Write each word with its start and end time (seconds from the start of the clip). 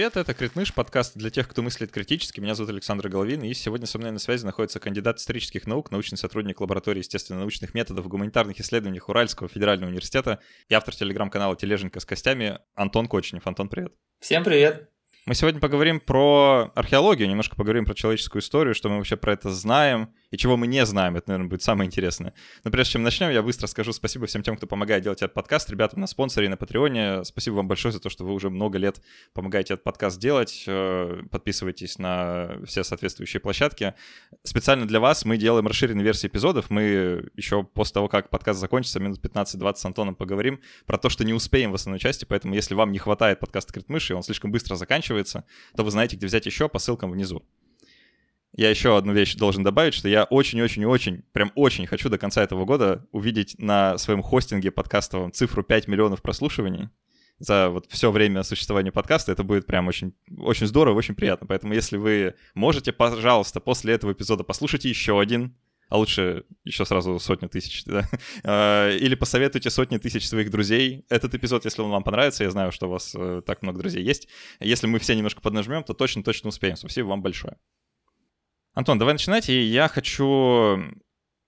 Привет, 0.00 0.16
это 0.16 0.32
Критмыш, 0.32 0.72
подкаст 0.72 1.14
для 1.14 1.28
тех, 1.28 1.46
кто 1.46 1.60
мыслит 1.60 1.92
критически. 1.92 2.40
Меня 2.40 2.54
зовут 2.54 2.70
Александр 2.70 3.10
Головин, 3.10 3.42
и 3.42 3.52
сегодня 3.52 3.86
со 3.86 3.98
мной 3.98 4.12
на 4.12 4.18
связи 4.18 4.46
находится 4.46 4.80
кандидат 4.80 5.18
исторических 5.18 5.66
наук, 5.66 5.90
научный 5.90 6.16
сотрудник 6.16 6.62
лаборатории 6.62 7.00
естественно-научных 7.00 7.74
методов 7.74 8.06
в 8.06 8.08
гуманитарных 8.08 8.58
исследованиях 8.58 9.10
Уральского 9.10 9.50
федерального 9.50 9.90
университета 9.90 10.40
и 10.70 10.74
автор 10.74 10.94
телеграм-канала 10.94 11.54
«Тележенька 11.54 12.00
с 12.00 12.06
костями» 12.06 12.60
Антон 12.74 13.08
Кочнев. 13.08 13.46
Антон, 13.46 13.68
привет. 13.68 13.92
Всем 14.20 14.42
привет. 14.42 14.88
Мы 15.26 15.34
сегодня 15.34 15.60
поговорим 15.60 16.00
про 16.00 16.72
археологию, 16.74 17.28
немножко 17.28 17.54
поговорим 17.54 17.84
про 17.84 17.92
человеческую 17.92 18.40
историю, 18.40 18.74
что 18.74 18.88
мы 18.88 18.96
вообще 18.96 19.18
про 19.18 19.34
это 19.34 19.50
знаем 19.50 20.14
и 20.30 20.36
чего 20.36 20.56
мы 20.56 20.66
не 20.66 20.84
знаем. 20.86 21.16
Это, 21.16 21.28
наверное, 21.30 21.48
будет 21.48 21.62
самое 21.62 21.86
интересное. 21.86 22.34
Но 22.64 22.70
прежде 22.70 22.92
чем 22.92 23.02
начнем, 23.02 23.30
я 23.30 23.42
быстро 23.42 23.66
скажу 23.66 23.92
спасибо 23.92 24.26
всем 24.26 24.42
тем, 24.42 24.56
кто 24.56 24.66
помогает 24.66 25.02
делать 25.02 25.22
этот 25.22 25.34
подкаст. 25.34 25.68
Ребятам 25.70 26.00
на 26.00 26.06
спонсоре 26.06 26.48
на 26.48 26.56
Патреоне. 26.56 27.24
Спасибо 27.24 27.56
вам 27.56 27.68
большое 27.68 27.92
за 27.92 28.00
то, 28.00 28.08
что 28.10 28.24
вы 28.24 28.32
уже 28.32 28.50
много 28.50 28.78
лет 28.78 29.02
помогаете 29.32 29.74
этот 29.74 29.84
подкаст 29.84 30.20
делать. 30.20 30.64
Э, 30.66 31.22
подписывайтесь 31.30 31.98
на 31.98 32.60
все 32.64 32.84
соответствующие 32.84 33.40
площадки. 33.40 33.94
Специально 34.44 34.86
для 34.86 35.00
вас 35.00 35.24
мы 35.24 35.36
делаем 35.36 35.66
расширенные 35.66 36.04
версии 36.04 36.28
эпизодов. 36.28 36.70
Мы 36.70 37.28
еще 37.34 37.64
после 37.64 37.94
того, 37.94 38.08
как 38.08 38.30
подкаст 38.30 38.60
закончится, 38.60 39.00
минут 39.00 39.18
15-20 39.24 39.74
с 39.74 39.84
Антоном 39.84 40.14
поговорим 40.14 40.60
про 40.86 40.98
то, 40.98 41.08
что 41.08 41.24
не 41.24 41.34
успеем 41.34 41.72
в 41.72 41.74
основной 41.74 41.98
части. 41.98 42.24
Поэтому, 42.24 42.54
если 42.54 42.74
вам 42.74 42.92
не 42.92 42.98
хватает 42.98 43.40
подкаста 43.40 43.72
Критмыши, 43.72 44.14
он 44.14 44.22
слишком 44.22 44.52
быстро 44.52 44.76
заканчивается, 44.76 45.44
то 45.74 45.82
вы 45.82 45.90
знаете, 45.90 46.16
где 46.16 46.26
взять 46.26 46.46
еще 46.46 46.68
по 46.68 46.78
ссылкам 46.78 47.10
внизу. 47.10 47.44
Я 48.56 48.70
еще 48.70 48.96
одну 48.96 49.12
вещь 49.12 49.36
должен 49.36 49.62
добавить, 49.62 49.94
что 49.94 50.08
я 50.08 50.24
очень-очень-очень, 50.24 51.22
прям 51.32 51.52
очень 51.54 51.86
хочу 51.86 52.08
до 52.08 52.18
конца 52.18 52.42
этого 52.42 52.64
года 52.64 53.06
увидеть 53.12 53.54
на 53.58 53.96
своем 53.96 54.22
хостинге 54.22 54.70
подкастовом 54.70 55.32
цифру 55.32 55.62
5 55.62 55.86
миллионов 55.88 56.20
прослушиваний 56.20 56.88
за 57.38 57.70
вот 57.70 57.86
все 57.88 58.10
время 58.10 58.42
существования 58.42 58.92
подкаста. 58.92 59.32
Это 59.32 59.44
будет 59.44 59.66
прям 59.66 59.88
очень, 59.88 60.14
очень 60.36 60.66
здорово, 60.66 60.96
очень 60.96 61.14
приятно. 61.14 61.46
Поэтому 61.46 61.74
если 61.74 61.96
вы 61.96 62.34
можете, 62.54 62.92
пожалуйста, 62.92 63.60
после 63.60 63.94
этого 63.94 64.12
эпизода 64.12 64.44
послушайте 64.44 64.88
еще 64.88 65.20
один 65.20 65.54
а 65.90 65.98
лучше 65.98 66.44
еще 66.64 66.84
сразу 66.84 67.18
сотню 67.18 67.48
тысяч, 67.48 67.84
да? 67.86 68.08
А, 68.44 68.90
или 68.96 69.16
посоветуйте 69.16 69.70
сотни 69.70 69.98
тысяч 69.98 70.26
своих 70.26 70.50
друзей 70.50 71.04
этот 71.10 71.34
эпизод, 71.34 71.64
если 71.64 71.82
он 71.82 71.90
вам 71.90 72.04
понравится. 72.04 72.44
Я 72.44 72.50
знаю, 72.50 72.72
что 72.72 72.86
у 72.86 72.90
вас 72.90 73.12
э, 73.18 73.42
так 73.44 73.62
много 73.62 73.80
друзей 73.80 74.04
есть. 74.04 74.28
Если 74.60 74.86
мы 74.86 75.00
все 75.00 75.16
немножко 75.16 75.40
поднажмем, 75.40 75.82
то 75.82 75.92
точно-точно 75.92 76.48
успеем. 76.50 76.76
Спасибо 76.76 77.08
вам 77.08 77.22
большое. 77.22 77.56
Антон, 78.72 78.98
давай 78.98 79.14
начинать, 79.14 79.48
и 79.48 79.60
я 79.62 79.88
хочу 79.88 80.78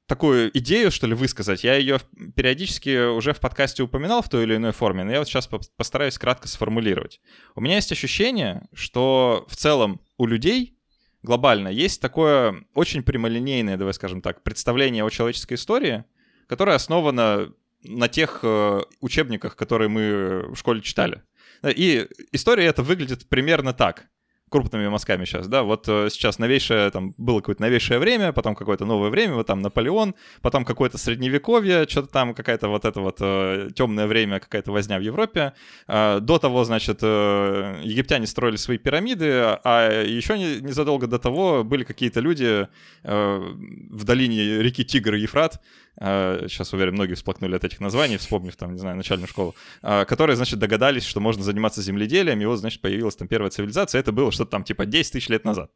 такую 0.06 0.56
идею, 0.58 0.90
что 0.90 1.06
ли, 1.06 1.14
высказать. 1.14 1.64
Я 1.64 1.76
ее 1.76 2.00
периодически 2.34 3.10
уже 3.14 3.32
в 3.32 3.40
подкасте 3.40 3.82
упоминал 3.82 4.22
в 4.22 4.28
той 4.28 4.42
или 4.42 4.56
иной 4.56 4.72
форме, 4.72 5.04
но 5.04 5.12
я 5.12 5.20
вот 5.20 5.28
сейчас 5.28 5.48
постараюсь 5.76 6.18
кратко 6.18 6.48
сформулировать. 6.48 7.20
У 7.54 7.60
меня 7.60 7.76
есть 7.76 7.92
ощущение, 7.92 8.68
что 8.74 9.46
в 9.48 9.56
целом 9.56 10.00
у 10.18 10.26
людей 10.26 10.76
глобально, 11.22 11.68
есть 11.68 12.00
такое 12.00 12.64
очень 12.74 13.02
прямолинейное, 13.02 13.76
давай 13.76 13.94
скажем 13.94 14.20
так, 14.20 14.42
представление 14.42 15.04
о 15.04 15.10
человеческой 15.10 15.54
истории, 15.54 16.04
которое 16.48 16.74
основано 16.74 17.52
на 17.84 18.08
тех 18.08 18.40
э, 18.42 18.80
учебниках, 19.00 19.56
которые 19.56 19.88
мы 19.88 20.52
в 20.52 20.56
школе 20.56 20.82
читали. 20.82 21.22
И 21.64 22.08
история 22.32 22.64
это 22.64 22.82
выглядит 22.82 23.28
примерно 23.28 23.72
так 23.72 24.08
крупными 24.52 24.86
мазками 24.88 25.24
сейчас, 25.24 25.48
да, 25.48 25.62
вот 25.62 25.88
э, 25.88 26.08
сейчас 26.10 26.38
новейшее, 26.38 26.90
там, 26.90 27.14
было 27.16 27.38
какое-то 27.38 27.62
новейшее 27.62 27.98
время, 27.98 28.32
потом 28.32 28.54
какое-то 28.54 28.84
новое 28.84 29.10
время, 29.10 29.34
вот 29.34 29.46
там 29.46 29.60
Наполеон, 29.62 30.14
потом 30.42 30.64
какое-то 30.64 30.98
средневековье, 30.98 31.86
что-то 31.88 32.08
там 32.08 32.34
какая-то 32.34 32.68
вот 32.68 32.84
это 32.84 33.00
вот 33.00 33.16
э, 33.20 33.70
темное 33.74 34.06
время, 34.06 34.38
какая-то 34.38 34.70
возня 34.70 34.98
в 34.98 35.02
Европе. 35.02 35.54
Э, 35.88 36.20
до 36.20 36.38
того, 36.38 36.64
значит, 36.64 36.98
э, 37.02 37.80
египтяне 37.82 38.26
строили 38.26 38.56
свои 38.56 38.78
пирамиды, 38.78 39.58
а 39.64 40.02
еще 40.02 40.38
не, 40.38 40.60
незадолго 40.60 41.06
до 41.06 41.18
того 41.18 41.64
были 41.64 41.84
какие-то 41.84 42.20
люди 42.20 42.68
в 43.02 44.04
долине 44.04 44.62
реки 44.62 44.84
Тигр 44.84 45.14
и 45.14 45.20
Ефрат, 45.20 45.60
сейчас, 45.98 46.72
уверен, 46.72 46.94
многие 46.94 47.14
всплакнули 47.14 47.54
от 47.54 47.64
этих 47.64 47.80
названий, 47.80 48.16
вспомнив 48.16 48.56
там, 48.56 48.72
не 48.72 48.78
знаю, 48.78 48.96
начальную 48.96 49.28
школу, 49.28 49.54
которые, 49.82 50.36
значит, 50.36 50.58
догадались, 50.58 51.04
что 51.04 51.20
можно 51.20 51.42
заниматься 51.42 51.82
земледелием, 51.82 52.40
и 52.40 52.46
вот, 52.46 52.56
значит, 52.56 52.80
появилась 52.80 53.16
там 53.16 53.28
первая 53.28 53.50
цивилизация, 53.50 54.00
это 54.00 54.10
было 54.12 54.32
что-то 54.32 54.52
там 54.52 54.64
типа 54.64 54.86
10 54.86 55.12
тысяч 55.12 55.28
лет 55.28 55.44
назад. 55.44 55.70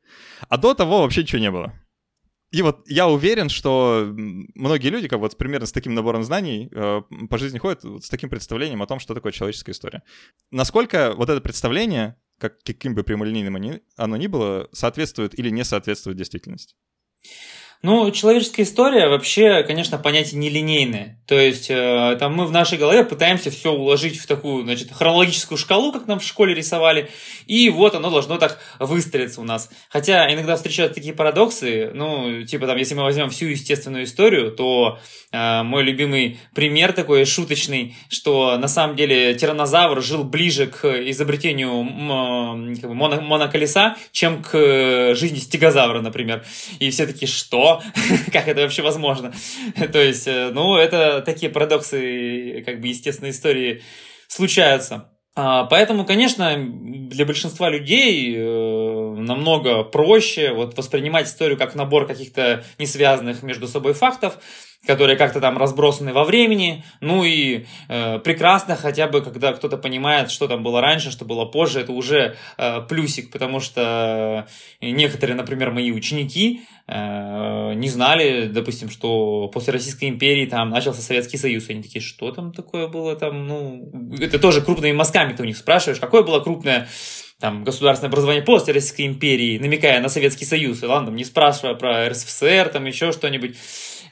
А 0.49 0.57
до 0.57 0.75
того 0.75 1.03
вообще 1.03 1.23
ничего 1.23 1.41
не 1.41 1.51
было. 1.51 1.75
И 2.53 2.63
вот 2.63 2.89
я 2.89 3.09
уверен, 3.09 3.49
что 3.49 4.07
многие 4.15 4.89
люди, 4.89 5.09
как 5.09 5.19
вот 5.19 5.37
примерно 5.37 5.67
с 5.67 5.73
таким 5.73 5.95
набором 5.95 6.23
знаний, 6.23 6.69
э, 6.71 7.03
по 7.29 7.39
жизни 7.39 7.59
ходят 7.59 7.83
вот 7.83 8.05
с 8.05 8.09
таким 8.09 8.31
представлением 8.31 8.83
о 8.83 8.87
том, 8.87 9.01
что 9.01 9.15
такое 9.15 9.33
человеческая 9.33 9.73
история. 9.73 10.03
Насколько 10.53 11.13
вот 11.17 11.29
это 11.29 11.41
представление, 11.41 12.17
как, 12.39 12.63
каким 12.63 12.95
бы 12.95 13.03
прямолинейным 13.03 13.81
оно 13.97 14.17
ни 14.17 14.27
было, 14.29 14.69
соответствует 14.73 15.39
или 15.39 15.51
не 15.51 15.65
соответствует 15.65 16.17
действительности? 16.17 16.77
Ну, 17.83 18.11
человеческая 18.11 18.63
история 18.63 19.09
вообще, 19.09 19.63
конечно, 19.63 19.99
понятие 19.99 20.41
нелинейное. 20.41 21.21
То 21.27 21.39
есть, 21.39 21.67
э, 21.69 22.17
там 22.19 22.35
мы 22.35 22.47
в 22.47 22.51
нашей 22.53 22.79
голове 22.79 23.05
пытаемся 23.05 23.51
все 23.51 23.73
уложить 23.73 24.19
в 24.19 24.27
такую, 24.27 24.65
значит, 24.65 24.93
хронологическую 24.93 25.59
шкалу, 25.59 25.93
как 25.93 26.07
нам 26.07 26.19
в 26.19 26.25
школе 26.25 26.55
рисовали, 26.55 27.11
и 27.47 27.69
вот 27.69 27.95
оно 27.95 28.11
должно 28.11 28.39
так 28.39 28.59
выстроиться 28.79 29.41
у 29.41 29.45
нас. 29.45 29.71
Хотя 29.91 30.33
иногда 30.33 30.57
встречаются 30.57 30.95
такие 30.95 31.15
парадоксы, 31.15 31.91
ну, 31.93 32.45
типа 32.45 32.67
там, 32.67 32.77
если 32.79 32.95
мы 32.95 33.03
возьмем 33.03 33.29
всю 33.29 33.47
естественную 33.47 34.05
историю, 34.05 34.53
то 34.53 34.99
э, 35.33 35.63
мой 35.63 35.83
любимый 35.83 36.39
пример 36.55 36.93
такой 36.93 37.25
шуточный, 37.27 37.95
что 38.09 38.57
на 38.57 38.69
самом 38.69 38.97
деле 38.97 39.35
тиранозавр 39.35 40.03
жил 40.03 40.25
ближе 40.25 40.67
к 40.67 40.85
изобретению 41.11 41.85
как 42.81 42.89
бы, 42.91 42.95
моно, 42.95 43.21
моноколеса, 43.21 43.97
чем 44.13 44.43
к 44.43 45.15
жизни 45.15 45.39
стегозавра, 45.39 46.01
например. 46.01 46.45
И 46.79 46.91
все 46.91 47.07
таки 47.07 47.27
что? 47.27 47.66
как 48.33 48.49
это 48.49 48.63
вообще 48.63 48.83
возможно? 48.83 49.33
То 49.93 49.99
есть, 50.03 50.27
э, 50.27 50.51
ну, 50.53 50.77
это 50.77 51.23
такие 51.23 51.51
парадоксы, 51.51 52.63
как 52.65 52.81
бы, 52.81 52.89
естественной 52.89 53.31
истории 53.31 53.83
случаются. 54.29 55.11
А, 55.39 55.65
поэтому, 55.65 56.07
конечно, 56.07 56.57
для 56.57 57.27
большинства 57.27 57.69
людей 57.69 58.35
э, 58.35 59.15
намного 59.19 59.85
проще 59.85 60.55
вот 60.55 60.77
воспринимать 60.79 61.27
историю 61.27 61.59
как 61.59 61.75
набор 61.75 62.07
каких-то 62.07 62.65
несвязанных 62.79 63.43
между 63.43 63.69
собой 63.69 63.93
фактов, 63.93 64.39
которые 64.87 65.17
как-то 65.17 65.41
там 65.41 65.59
разбросаны 65.59 66.13
во 66.13 66.25
времени, 66.25 66.85
ну 67.01 67.25
и 67.25 67.67
э, 67.89 68.19
прекрасно 68.21 68.77
хотя 68.77 69.09
бы, 69.09 69.21
когда 69.21 69.53
кто-то 69.53 69.77
понимает, 69.77 70.31
что 70.31 70.49
там 70.49 70.63
было 70.63 70.81
раньше, 70.81 71.11
что 71.11 71.25
было 71.25 71.45
позже, 71.45 71.81
это 71.81 71.93
уже 71.93 72.37
э, 72.59 72.81
плюсик, 72.89 73.31
потому 73.31 73.61
что 73.61 74.47
некоторые, 74.81 75.37
например, 75.37 75.73
мои 75.73 75.91
ученики 75.91 76.63
э, 76.87 77.73
не 77.75 77.89
знали, 77.89 78.47
допустим, 78.47 78.91
что 78.91 79.49
после 79.49 79.73
Российской 79.73 80.09
империи 80.09 80.47
там 80.47 80.71
начался 80.71 81.03
Советский 81.03 81.37
Союз, 81.37 81.69
они 81.69 81.83
такие, 81.83 82.03
что 82.03 82.31
там 82.31 82.53
такое 82.53 82.87
было 82.89 83.17
там, 83.17 83.47
ну, 83.47 83.91
это 84.21 84.39
тоже 84.39 84.63
крупными 84.63 84.93
мазками 84.93 85.33
ты 85.33 85.43
у 85.43 85.47
них 85.47 85.57
спрашиваешь, 85.57 86.01
какое 86.01 86.23
было 86.23 86.41
крупное 86.41 86.89
там, 87.39 87.65
государственное 87.65 88.09
образование 88.09 88.43
после 88.43 88.73
Российской 88.73 89.07
империи, 89.07 89.59
намекая 89.59 90.01
на 90.01 90.09
Советский 90.09 90.47
Союз, 90.47 90.83
и 90.83 90.87
ладно, 90.87 91.11
не 91.11 91.25
спрашивая 91.25 91.75
про 91.75 92.09
РСФСР, 92.09 92.71
там 92.73 92.87
еще 92.87 93.13
что-нибудь, 93.13 93.57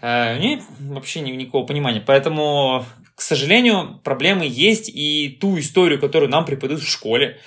Э, 0.05 0.39
нет 0.39 0.63
вообще 0.81 1.21
никакого 1.21 1.65
понимания. 1.65 2.03
Поэтому, 2.07 2.85
к 3.15 3.23
сожалению, 3.23 4.01
проблемы 4.05 4.45
есть, 4.47 4.91
и 4.91 5.39
ту 5.41 5.59
историю, 5.59 5.99
которую 5.99 6.31
нам 6.31 6.45
преподают 6.45 6.83
в 6.83 6.91
школе, 6.91 7.39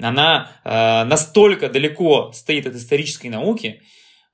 она 0.00 0.50
э, 0.64 1.04
настолько 1.04 1.68
далеко 1.68 2.32
стоит 2.32 2.66
от 2.66 2.74
исторической 2.74 3.28
науки, 3.28 3.80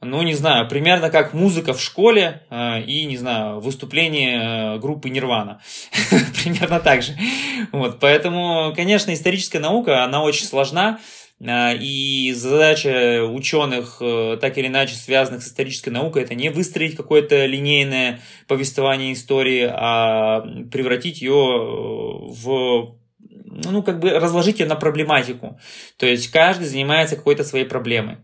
ну, 0.00 0.22
не 0.22 0.34
знаю, 0.34 0.68
примерно 0.68 1.10
как 1.10 1.34
музыка 1.34 1.74
в 1.74 1.82
школе 1.82 2.42
э, 2.50 2.80
и, 2.82 3.04
не 3.04 3.18
знаю, 3.18 3.60
выступление 3.60 4.76
э, 4.76 4.78
группы 4.78 5.10
Нирвана. 5.10 5.60
примерно 6.42 6.80
так 6.80 7.02
же. 7.02 7.12
Вот, 7.72 8.00
поэтому, 8.00 8.72
конечно, 8.74 9.12
историческая 9.12 9.58
наука, 9.58 10.02
она 10.02 10.22
очень 10.22 10.46
сложна, 10.46 10.98
и 11.38 12.32
задача 12.34 13.24
ученых, 13.24 13.98
э, 14.00 14.38
так 14.40 14.56
или 14.56 14.68
иначе 14.68 14.94
связанных 14.94 15.42
с 15.42 15.48
исторической 15.48 15.90
наукой, 15.90 16.22
это 16.22 16.34
не 16.34 16.48
выстроить 16.48 16.96
какое-то 16.96 17.44
линейное 17.44 18.20
повествование 18.48 19.12
истории, 19.12 19.68
а 19.70 20.40
превратить 20.70 21.20
ее 21.20 21.32
э, 21.32 22.32
в 22.32 22.96
ну, 23.64 23.82
как 23.82 24.00
бы 24.00 24.10
разложить 24.10 24.60
ее 24.60 24.66
на 24.66 24.76
проблематику. 24.76 25.58
То 25.98 26.06
есть 26.06 26.30
каждый 26.30 26.66
занимается 26.66 27.16
какой-то 27.16 27.44
своей 27.44 27.64
проблемой. 27.64 28.18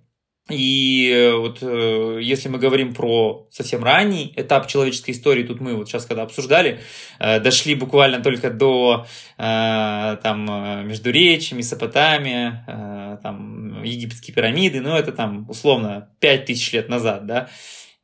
И 0.52 1.10
э, 1.10 1.34
вот 1.34 1.58
э, 1.62 2.18
если 2.20 2.48
мы 2.48 2.58
говорим 2.58 2.92
про 2.92 3.48
совсем 3.50 3.82
ранний 3.82 4.32
этап 4.36 4.66
человеческой 4.66 5.12
истории, 5.12 5.44
тут 5.44 5.60
мы 5.60 5.74
вот 5.74 5.88
сейчас 5.88 6.04
когда 6.04 6.22
обсуждали, 6.22 6.80
э, 7.18 7.40
дошли 7.40 7.74
буквально 7.74 8.22
только 8.22 8.50
до 8.50 9.06
там 9.36 10.86
Междуречия, 10.86 11.56
Месопотамия, 11.56 13.18
там 13.22 13.82
египетские 13.82 14.34
пирамиды, 14.34 14.80
ну 14.80 14.94
это 14.94 15.10
там 15.10 15.48
условно 15.48 16.10
5000 16.20 16.72
лет 16.72 16.88
назад, 16.88 17.26
да. 17.26 17.48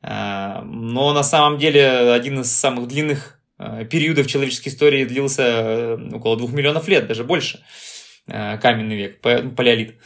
Но 0.02 1.12
на 1.12 1.22
самом 1.22 1.58
деле 1.58 2.12
один 2.12 2.40
из 2.40 2.50
самых 2.50 2.88
длинных 2.88 3.40
периодов 3.90 4.26
человеческой 4.26 4.68
истории 4.68 5.04
длился 5.04 5.96
около 6.12 6.36
двух 6.36 6.52
миллионов 6.52 6.88
лет, 6.88 7.06
даже 7.06 7.24
больше. 7.24 7.60
каменный 8.26 8.96
век, 8.96 9.20
палеолит. 9.20 9.98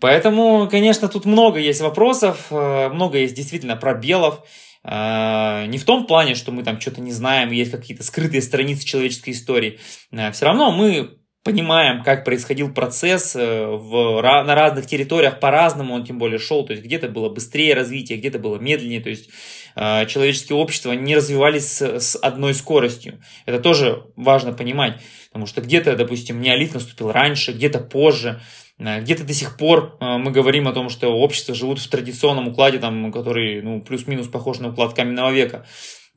Поэтому, 0.00 0.68
конечно, 0.70 1.08
тут 1.08 1.24
много 1.24 1.58
есть 1.58 1.80
вопросов, 1.80 2.50
много 2.50 3.18
есть 3.18 3.34
действительно 3.34 3.76
пробелов. 3.76 4.42
Не 4.84 5.78
в 5.78 5.84
том 5.84 6.06
плане, 6.06 6.34
что 6.34 6.52
мы 6.52 6.62
там 6.62 6.80
что-то 6.80 7.00
не 7.00 7.12
знаем, 7.12 7.50
есть 7.50 7.72
какие-то 7.72 8.04
скрытые 8.04 8.42
страницы 8.42 8.86
человеческой 8.86 9.30
истории. 9.30 9.80
Все 10.10 10.44
равно 10.44 10.70
мы 10.70 11.18
понимаем, 11.46 12.02
как 12.02 12.24
происходил 12.24 12.74
процесс 12.74 13.36
э, 13.36 13.66
в, 13.66 14.20
на 14.20 14.54
разных 14.56 14.86
территориях 14.88 15.38
по-разному, 15.38 15.94
он 15.94 16.04
тем 16.04 16.18
более 16.18 16.40
шел, 16.40 16.66
то 16.66 16.72
есть 16.72 16.84
где-то 16.84 17.08
было 17.08 17.28
быстрее 17.28 17.74
развитие, 17.74 18.18
где-то 18.18 18.40
было 18.40 18.58
медленнее, 18.58 19.00
то 19.00 19.10
есть 19.10 19.30
э, 19.76 20.06
человеческие 20.06 20.56
общества 20.56 20.90
не 20.90 21.14
развивались 21.14 21.68
с, 21.68 22.00
с 22.00 22.16
одной 22.16 22.52
скоростью. 22.52 23.22
Это 23.46 23.60
тоже 23.60 24.06
важно 24.16 24.54
понимать, 24.54 25.00
потому 25.28 25.46
что 25.46 25.60
где-то, 25.60 25.94
допустим, 25.94 26.40
неолит 26.40 26.74
наступил 26.74 27.12
раньше, 27.12 27.52
где-то 27.52 27.78
позже, 27.78 28.40
э, 28.40 28.65
где-то 28.78 29.24
до 29.24 29.32
сих 29.32 29.56
пор 29.56 29.96
мы 30.00 30.30
говорим 30.30 30.68
о 30.68 30.72
том, 30.72 30.90
что 30.90 31.08
общества 31.08 31.54
живут 31.54 31.78
в 31.78 31.88
традиционном 31.88 32.48
укладе, 32.48 32.78
там, 32.78 33.10
который 33.10 33.62
ну, 33.62 33.80
плюс-минус 33.80 34.28
похож 34.28 34.58
на 34.58 34.68
уклад 34.68 34.94
каменного 34.94 35.30
века. 35.30 35.64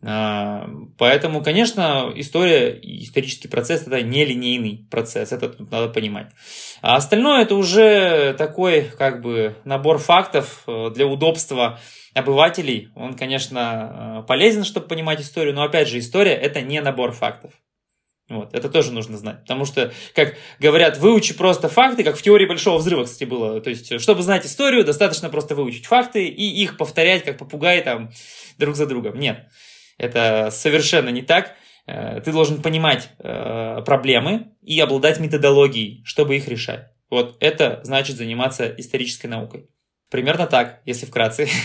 А, 0.01 0.69
поэтому, 0.97 1.43
конечно, 1.43 2.11
история, 2.15 2.79
исторический 2.81 3.49
процесс 3.49 3.85
это 3.85 4.01
не 4.01 4.23
линейный 4.23 4.87
процесс, 4.89 5.33
это 5.33 5.49
тут 5.49 5.71
надо 5.71 5.89
понимать. 5.89 6.31
А 6.81 6.95
остальное 6.95 7.41
это 7.41 7.55
уже 7.55 8.33
такой 8.37 8.83
как 8.83 9.21
бы 9.21 9.55
набор 9.65 9.97
фактов 9.97 10.63
э, 10.67 10.91
для 10.95 11.05
удобства 11.05 11.79
обывателей. 12.13 12.89
Он, 12.95 13.13
конечно, 13.13 14.21
э, 14.21 14.27
полезен, 14.27 14.63
чтобы 14.63 14.87
понимать 14.87 15.19
историю, 15.19 15.53
но 15.53 15.63
опять 15.63 15.89
же, 15.89 15.99
история 15.99 16.33
это 16.33 16.61
не 16.61 16.79
набор 16.79 17.11
фактов. 17.11 17.51
Вот, 18.29 18.53
это 18.53 18.69
тоже 18.69 18.91
нужно 18.91 19.17
знать, 19.17 19.41
потому 19.41 19.65
что, 19.65 19.91
как 20.13 20.35
говорят, 20.59 20.99
выучи 20.99 21.33
просто 21.33 21.67
факты, 21.67 22.03
как 22.03 22.15
в 22.15 22.21
теории 22.21 22.45
Большого 22.45 22.77
Взрыва, 22.77 23.05
кстати, 23.05 23.23
было. 23.23 23.59
То 23.59 23.71
есть, 23.71 23.99
чтобы 23.99 24.21
знать 24.21 24.45
историю, 24.45 24.85
достаточно 24.85 25.29
просто 25.29 25.55
выучить 25.55 25.87
факты 25.87 26.27
и 26.27 26.61
их 26.61 26.77
повторять, 26.77 27.23
как 27.23 27.39
попугай 27.39 27.81
там, 27.81 28.11
друг 28.59 28.75
за 28.75 28.85
другом. 28.85 29.19
Нет. 29.19 29.47
Это 29.97 30.49
совершенно 30.51 31.09
не 31.09 31.23
так. 31.23 31.55
Э, 31.87 32.21
ты 32.21 32.31
должен 32.31 32.61
понимать 32.61 33.09
э, 33.17 33.81
проблемы 33.83 34.51
и 34.61 34.79
обладать 34.79 35.19
методологией, 35.19 36.03
чтобы 36.05 36.35
их 36.35 36.47
решать. 36.47 36.87
Вот 37.09 37.35
это 37.39 37.79
значит 37.83 38.15
заниматься 38.17 38.67
исторической 38.77 39.25
наукой. 39.25 39.67
Примерно 40.09 40.47
так, 40.47 40.81
если 40.85 41.05
вкратце. 41.05 41.47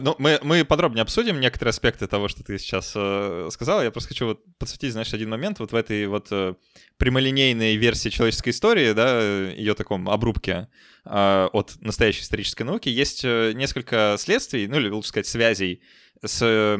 Ну, 0.00 0.14
мы, 0.18 0.38
мы 0.42 0.64
подробнее 0.64 1.02
обсудим 1.02 1.40
некоторые 1.40 1.70
аспекты 1.70 2.06
того, 2.06 2.28
что 2.28 2.44
ты 2.44 2.58
сейчас 2.58 2.92
э, 2.94 3.48
сказал. 3.50 3.82
Я 3.82 3.90
просто 3.90 4.10
хочу 4.10 4.26
вот 4.26 4.40
подсветить, 4.58 4.92
знаешь, 4.92 5.12
один 5.12 5.30
момент 5.30 5.58
вот 5.58 5.72
в 5.72 5.74
этой 5.74 6.06
вот 6.06 6.28
э, 6.30 6.54
прямолинейной 6.98 7.74
версии 7.76 8.10
человеческой 8.10 8.50
истории, 8.50 8.92
да, 8.92 9.20
ее 9.50 9.74
таком 9.74 10.08
обрубке 10.08 10.68
э, 11.04 11.48
от 11.52 11.72
настоящей 11.80 12.22
исторической 12.22 12.62
науки, 12.62 12.90
есть 12.90 13.24
э, 13.24 13.52
несколько 13.54 14.16
следствий, 14.18 14.68
ну 14.68 14.76
или 14.76 14.88
лучше 14.90 15.08
сказать 15.08 15.26
связей 15.26 15.82
с 16.24 16.78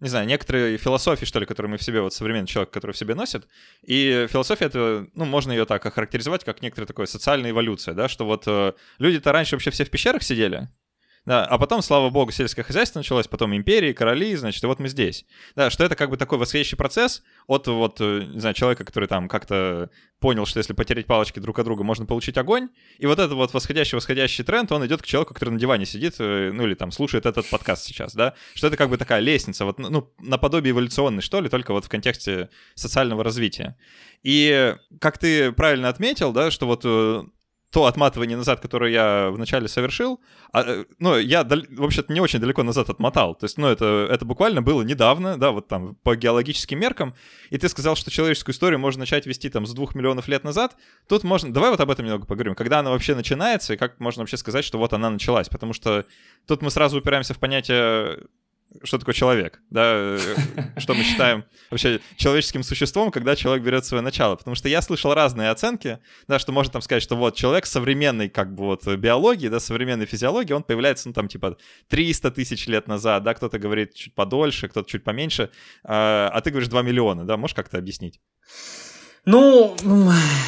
не 0.00 0.08
знаю, 0.08 0.26
некоторые 0.26 0.78
философии, 0.78 1.24
что 1.24 1.40
ли, 1.40 1.46
которые 1.46 1.70
мы 1.70 1.78
в 1.78 1.82
себе, 1.82 2.00
вот 2.00 2.12
современный 2.12 2.46
человек, 2.46 2.70
который 2.70 2.92
в 2.92 2.98
себе 2.98 3.14
носит. 3.14 3.46
И 3.82 4.26
философия 4.30 4.66
это, 4.66 5.06
ну, 5.14 5.24
можно 5.24 5.52
ее 5.52 5.64
так 5.64 5.84
охарактеризовать, 5.84 6.44
как 6.44 6.62
некоторая 6.62 6.86
такая 6.86 7.06
социальная 7.06 7.50
эволюция, 7.50 7.94
да, 7.94 8.08
что 8.08 8.24
вот 8.24 8.44
э, 8.46 8.72
люди-то 8.98 9.32
раньше 9.32 9.56
вообще 9.56 9.70
все 9.70 9.84
в 9.84 9.90
пещерах 9.90 10.22
сидели, 10.22 10.68
да, 11.30 11.44
а 11.44 11.58
потом, 11.58 11.80
слава 11.80 12.10
богу, 12.10 12.32
сельское 12.32 12.64
хозяйство 12.64 12.98
началось, 12.98 13.28
потом 13.28 13.54
империи, 13.54 13.92
короли, 13.92 14.34
значит, 14.34 14.64
и 14.64 14.66
вот 14.66 14.80
мы 14.80 14.88
здесь. 14.88 15.24
Да, 15.54 15.70
что 15.70 15.84
это 15.84 15.94
как 15.94 16.10
бы 16.10 16.16
такой 16.16 16.38
восходящий 16.38 16.76
процесс 16.76 17.22
от 17.46 17.68
вот, 17.68 18.00
э, 18.00 18.24
не 18.32 18.40
знаю, 18.40 18.52
человека, 18.52 18.84
который 18.84 19.08
там 19.08 19.28
как-то 19.28 19.90
понял, 20.18 20.44
что 20.44 20.58
если 20.58 20.72
потереть 20.72 21.06
палочки 21.06 21.38
друг 21.38 21.56
от 21.60 21.66
друга, 21.66 21.84
можно 21.84 22.04
получить 22.04 22.36
огонь, 22.36 22.70
и 22.98 23.06
вот 23.06 23.20
этот 23.20 23.34
вот 23.34 23.54
восходящий-восходящий 23.54 24.42
тренд, 24.42 24.72
он 24.72 24.84
идет 24.86 25.02
к 25.02 25.06
человеку, 25.06 25.32
который 25.32 25.50
на 25.50 25.60
диване 25.60 25.86
сидит, 25.86 26.16
э, 26.18 26.50
ну 26.52 26.66
или 26.66 26.74
там 26.74 26.90
слушает 26.90 27.26
этот 27.26 27.48
подкаст 27.48 27.84
сейчас, 27.84 28.12
да, 28.12 28.34
что 28.54 28.66
это 28.66 28.76
как 28.76 28.90
бы 28.90 28.96
такая 28.96 29.20
лестница, 29.20 29.64
вот, 29.66 29.78
ну, 29.78 30.12
наподобие 30.18 30.72
эволюционной, 30.72 31.22
что 31.22 31.40
ли, 31.40 31.48
только 31.48 31.72
вот 31.72 31.84
в 31.84 31.88
контексте 31.88 32.48
социального 32.74 33.22
развития. 33.22 33.76
И 34.24 34.74
как 35.00 35.18
ты 35.18 35.52
правильно 35.52 35.90
отметил, 35.90 36.32
да, 36.32 36.50
что 36.50 36.66
вот 36.66 36.82
э, 36.84 37.22
то 37.70 37.86
отматывание 37.86 38.36
назад, 38.36 38.60
которое 38.60 38.90
я 38.90 39.30
вначале 39.30 39.68
совершил, 39.68 40.20
а, 40.52 40.62
э, 40.62 40.84
ну, 40.98 41.16
я, 41.16 41.44
вообще-то, 41.44 42.12
не 42.12 42.20
очень 42.20 42.40
далеко 42.40 42.64
назад 42.64 42.90
отмотал. 42.90 43.36
То 43.36 43.44
есть, 43.44 43.58
ну, 43.58 43.68
это, 43.68 44.08
это 44.10 44.24
буквально 44.24 44.60
было 44.60 44.82
недавно, 44.82 45.38
да, 45.38 45.52
вот 45.52 45.68
там, 45.68 45.94
по 46.02 46.16
геологическим 46.16 46.78
меркам. 46.78 47.14
И 47.50 47.58
ты 47.58 47.68
сказал, 47.68 47.94
что 47.94 48.10
человеческую 48.10 48.54
историю 48.54 48.80
можно 48.80 49.00
начать 49.00 49.24
вести 49.26 49.48
там 49.50 49.66
с 49.66 49.72
двух 49.72 49.94
миллионов 49.94 50.26
лет 50.26 50.42
назад. 50.42 50.76
Тут 51.08 51.22
можно... 51.22 51.52
Давай 51.52 51.70
вот 51.70 51.80
об 51.80 51.90
этом 51.90 52.04
немного 52.04 52.26
поговорим. 52.26 52.56
Когда 52.56 52.80
она 52.80 52.90
вообще 52.90 53.14
начинается, 53.14 53.74
и 53.74 53.76
как 53.76 54.00
можно 54.00 54.22
вообще 54.22 54.36
сказать, 54.36 54.64
что 54.64 54.78
вот 54.78 54.92
она 54.92 55.08
началась? 55.08 55.48
Потому 55.48 55.72
что 55.72 56.06
тут 56.46 56.62
мы 56.62 56.70
сразу 56.72 56.98
упираемся 56.98 57.34
в 57.34 57.38
понятие 57.38 58.26
что 58.82 58.98
такое 58.98 59.14
человек, 59.14 59.60
да, 59.70 59.92
э, 59.94 60.18
что 60.78 60.94
мы 60.94 61.02
считаем 61.02 61.44
вообще 61.70 62.00
человеческим 62.16 62.62
существом, 62.62 63.10
когда 63.10 63.36
человек 63.36 63.64
берет 63.64 63.84
свое 63.84 64.02
начало. 64.02 64.36
Потому 64.36 64.54
что 64.54 64.68
я 64.68 64.80
слышал 64.80 65.12
разные 65.12 65.50
оценки, 65.50 65.98
да, 66.28 66.38
что 66.38 66.52
можно 66.52 66.72
там 66.72 66.82
сказать, 66.82 67.02
что 67.02 67.16
вот 67.16 67.34
человек 67.34 67.66
современной 67.66 68.28
как 68.28 68.54
бы 68.54 68.64
вот 68.64 68.86
биологии, 68.86 69.48
да, 69.48 69.60
современной 69.60 70.06
физиологии, 70.06 70.52
он 70.52 70.62
появляется, 70.62 71.08
ну, 71.08 71.14
там, 71.14 71.28
типа 71.28 71.56
300 71.88 72.30
тысяч 72.30 72.66
лет 72.66 72.86
назад, 72.86 73.22
да, 73.24 73.34
кто-то 73.34 73.58
говорит 73.58 73.94
чуть 73.94 74.14
подольше, 74.14 74.68
кто-то 74.68 74.88
чуть 74.88 75.04
поменьше, 75.04 75.50
а, 75.84 76.30
а 76.32 76.40
ты 76.40 76.50
говоришь 76.50 76.68
2 76.68 76.82
миллиона, 76.82 77.24
да, 77.24 77.36
можешь 77.36 77.54
как-то 77.54 77.78
объяснить? 77.78 78.20
Ну, 79.26 79.76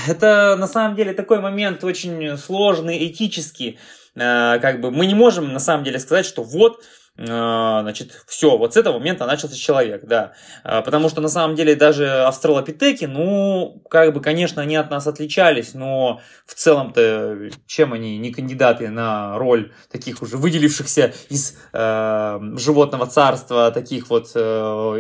это 0.07 0.57
на 0.59 0.67
самом 0.67 0.97
деле 0.97 1.13
такой 1.13 1.41
момент 1.41 1.85
очень 1.85 2.37
сложный, 2.39 3.07
этический. 3.07 3.79
Э, 4.15 4.59
как 4.61 4.81
бы 4.81 4.91
мы 4.91 5.07
не 5.07 5.15
можем 5.15 5.53
на 5.53 5.61
самом 5.61 5.85
деле 5.85 5.99
сказать, 5.99 6.27
что 6.27 6.43
вот 6.43 6.83
значит, 7.17 8.25
все, 8.27 8.57
вот 8.57 8.73
с 8.73 8.77
этого 8.77 8.99
момента 8.99 9.27
начался 9.27 9.57
человек, 9.57 10.05
да. 10.05 10.33
А, 10.65 10.81
потому 10.81 11.11
что 11.11 11.21
на 11.21 11.29
самом 11.29 11.57
деле 11.57 11.75
даже 11.75 12.23
австралопитеки, 12.23 13.05
ну, 13.05 13.83
как 13.91 14.15
бы, 14.15 14.21
конечно, 14.21 14.63
они 14.63 14.77
от 14.77 14.91
нас 14.91 15.07
отличались, 15.07 15.75
но 15.75 16.21
в 16.47 16.55
целом-то 16.55 17.51
чем 17.67 17.93
они 17.93 18.19
не 18.19 18.33
кандидаты 18.33 18.89
на 18.89 19.37
роль 19.39 19.73
таких 19.91 20.23
уже 20.23 20.39
выделившихся 20.39 21.13
из 21.29 21.59
э, 21.73 22.41
животного 22.57 23.07
царства, 23.07 23.71
таких 23.71 24.09
вот 24.09 24.31
э, 24.35 24.41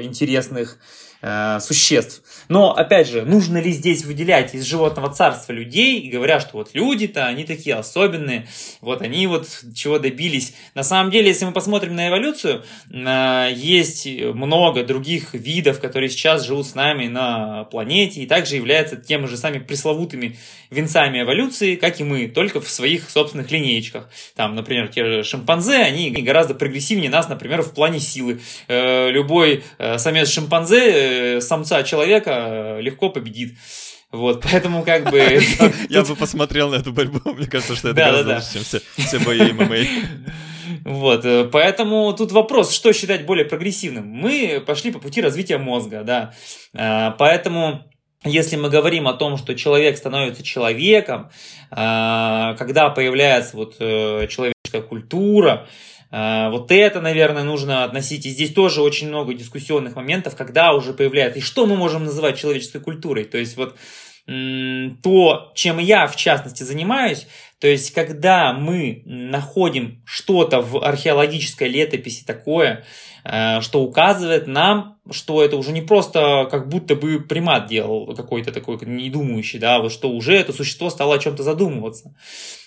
интересных 0.03 0.79
э, 1.23 1.61
существ. 1.61 2.23
Но, 2.49 2.75
опять 2.75 3.09
же, 3.09 3.25
нужно 3.25 3.59
ли 3.59 3.71
здесь 3.73 4.05
выделять 4.05 4.55
из 4.55 4.65
животного 4.65 5.11
царства 5.13 5.53
людей, 5.53 6.01
и 6.01 6.11
говорят, 6.11 6.43
что 6.43 6.59
вот 6.59 6.71
люди-то, 6.75 7.27
они 7.27 7.45
такие 7.45 7.77
особенные, 7.77 8.49
вот 8.81 9.01
они 9.01 9.27
вот 9.27 9.47
чего 9.75 9.99
добились. 9.99 10.55
На 10.75 10.83
самом 10.83 11.11
деле, 11.11 11.29
если 11.29 11.45
мы 11.45 11.53
посмотрим 11.53 11.95
на 11.95 12.09
эволюцию, 12.09 12.65
э, 12.91 13.53
есть 13.55 14.07
много 14.07 14.85
других 14.85 15.35
видов, 15.35 15.81
которые 15.81 16.11
сейчас 16.11 16.45
живут 16.45 16.67
с 16.67 16.75
нами 16.75 17.07
на 17.07 17.65
планете, 17.65 18.23
и 18.23 18.27
также 18.27 18.57
являются 18.57 18.97
теми 18.97 19.27
же 19.27 19.37
самыми 19.37 19.61
пресловутыми 19.61 20.39
венцами 20.71 21.23
эволюции, 21.23 21.77
как 21.77 22.01
и 22.01 22.05
мы, 22.05 22.27
только 22.27 22.61
в 22.61 22.69
своих 22.69 23.09
собственных 23.09 23.51
линеечках. 23.51 24.11
Там, 24.35 24.57
например, 24.57 24.89
те 24.89 25.05
же 25.05 25.23
шимпанзе, 25.23 25.77
они 25.77 26.11
гораздо 26.11 26.55
прогрессивнее 26.55 27.11
нас, 27.11 27.29
например, 27.29 27.63
в 27.63 27.73
плане 27.73 28.01
силы. 28.01 28.41
Э, 28.69 29.11
любой 29.11 29.63
самец 29.97 30.29
шимпанзе 30.29 31.12
Э, 31.13 31.41
самца 31.41 31.83
человека 31.83 32.79
легко 32.81 33.11
победит. 33.11 33.57
Вот, 34.11 34.43
поэтому 34.43 34.83
как 34.83 35.11
бы... 35.11 35.19
Я 35.89 36.03
бы 36.03 36.17
посмотрел 36.17 36.71
на 36.71 36.77
эту 36.77 36.93
борьбу, 36.93 37.21
мне 37.33 37.47
кажется, 37.47 37.77
что 37.77 37.91
это 37.91 37.97
гораздо 37.97 38.35
лучше, 38.37 38.81
чем 38.97 39.07
все 39.07 39.19
бои 39.21 39.53
ММА. 39.53 39.77
Вот, 40.85 41.25
э, 41.25 41.45
поэтому 41.45 42.13
тут 42.13 42.33
вопрос, 42.33 42.73
что 42.73 42.93
считать 42.93 43.27
более 43.27 43.45
прогрессивным. 43.45 44.07
Мы 44.07 44.63
пошли 44.65 44.91
по 44.91 44.99
пути 44.99 45.21
развития 45.21 45.59
мозга, 45.59 46.03
да, 46.03 46.35
э, 46.75 47.13
поэтому... 47.19 47.85
Если 48.25 48.55
мы 48.55 48.71
говорим 48.71 49.09
о 49.09 49.15
том, 49.15 49.37
что 49.37 49.53
человек 49.57 49.97
становится 49.99 50.45
человеком, 50.45 51.33
когда 51.69 52.93
появляется 52.95 53.57
вот 53.57 53.79
человеческая 53.79 54.83
культура, 54.83 55.67
вот 56.13 56.71
это, 56.71 57.01
наверное, 57.01 57.43
нужно 57.43 57.85
относить. 57.85 58.27
И 58.27 58.31
здесь 58.31 58.53
тоже 58.53 58.83
очень 58.83 59.09
много 59.09 59.33
дискуссионных 59.33 59.97
моментов, 59.97 60.37
когда 60.37 60.75
уже 60.75 60.93
появляется. 60.93 61.39
И 61.39 61.43
что 61.43 61.65
мы 61.65 61.75
можем 61.75 62.05
называть 62.05 62.39
человеческой 62.39 62.81
культурой? 62.81 63.25
То 63.25 63.39
есть 63.39 63.57
вот 63.57 63.77
то, 64.27 65.53
чем 65.55 65.79
я 65.79 66.07
в 66.07 66.15
частности 66.15 66.63
занимаюсь, 66.63 67.27
То 67.63 67.69
есть, 67.69 67.93
когда 67.93 68.53
мы 68.53 69.03
находим 69.05 70.03
что-то 70.05 70.61
в 70.63 70.85
археологической 70.85 71.69
летописи 71.69 72.25
такое, 72.25 72.85
что 73.25 73.83
указывает 73.83 74.47
нам, 74.47 74.99
что 75.11 75.43
это 75.43 75.57
уже 75.57 75.73
не 75.73 75.83
просто 75.83 76.47
как 76.51 76.69
будто 76.69 76.95
бы 76.95 77.21
примат 77.21 77.67
делал 77.67 78.15
какой-то 78.15 78.53
такой 78.53 78.79
недумающий, 78.83 79.59
да, 79.59 79.81
вот 79.81 79.93
что 79.93 80.11
уже 80.11 80.35
это 80.35 80.53
существо 80.53 80.91
стало 80.91 81.17
о 81.17 81.19
чем-то 81.19 81.43
задумываться. 81.43 82.15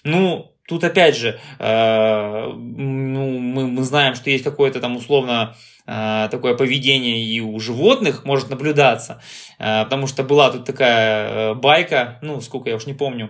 Ну, 0.04 0.52
тут 0.68 0.84
опять 0.84 1.16
же, 1.16 1.40
э, 1.60 2.52
ну, 2.54 3.40
мы, 3.40 3.68
мы 3.68 3.84
знаем, 3.84 4.16
что 4.16 4.30
есть 4.30 4.44
какое-то 4.44 4.80
там 4.82 4.98
условно 4.98 5.56
э, 5.88 6.28
такое 6.30 6.56
поведение 6.56 7.24
и 7.24 7.40
у 7.40 7.60
животных 7.60 8.26
может 8.26 8.50
наблюдаться, 8.50 9.22
э, 9.60 9.84
потому 9.84 10.08
что 10.08 10.24
была 10.24 10.52
тут 10.52 10.66
такая 10.66 11.30
э, 11.30 11.54
байка, 11.56 12.20
ну, 12.22 12.42
сколько 12.42 12.70
я 12.70 12.76
уж 12.76 12.86
не 12.86 12.94
помню, 12.94 13.30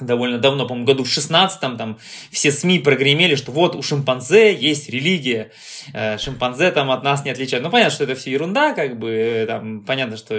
довольно 0.00 0.38
давно, 0.38 0.66
по-моему, 0.66 0.86
году 0.86 1.04
в 1.04 1.08
16-м, 1.08 1.76
там 1.76 1.98
все 2.30 2.50
СМИ 2.50 2.80
прогремели, 2.80 3.34
что 3.34 3.52
вот 3.52 3.76
у 3.76 3.82
шимпанзе 3.82 4.54
есть 4.54 4.88
религия, 4.88 5.52
э, 5.92 6.18
шимпанзе 6.18 6.70
там 6.70 6.90
от 6.90 7.02
нас 7.02 7.24
не 7.24 7.30
отличают. 7.30 7.64
Ну, 7.64 7.70
понятно, 7.70 7.94
что 7.94 8.04
это 8.04 8.14
все 8.14 8.32
ерунда, 8.32 8.72
как 8.72 8.98
бы, 8.98 9.10
э, 9.10 9.46
там, 9.46 9.82
понятно, 9.82 10.16
что 10.16 10.34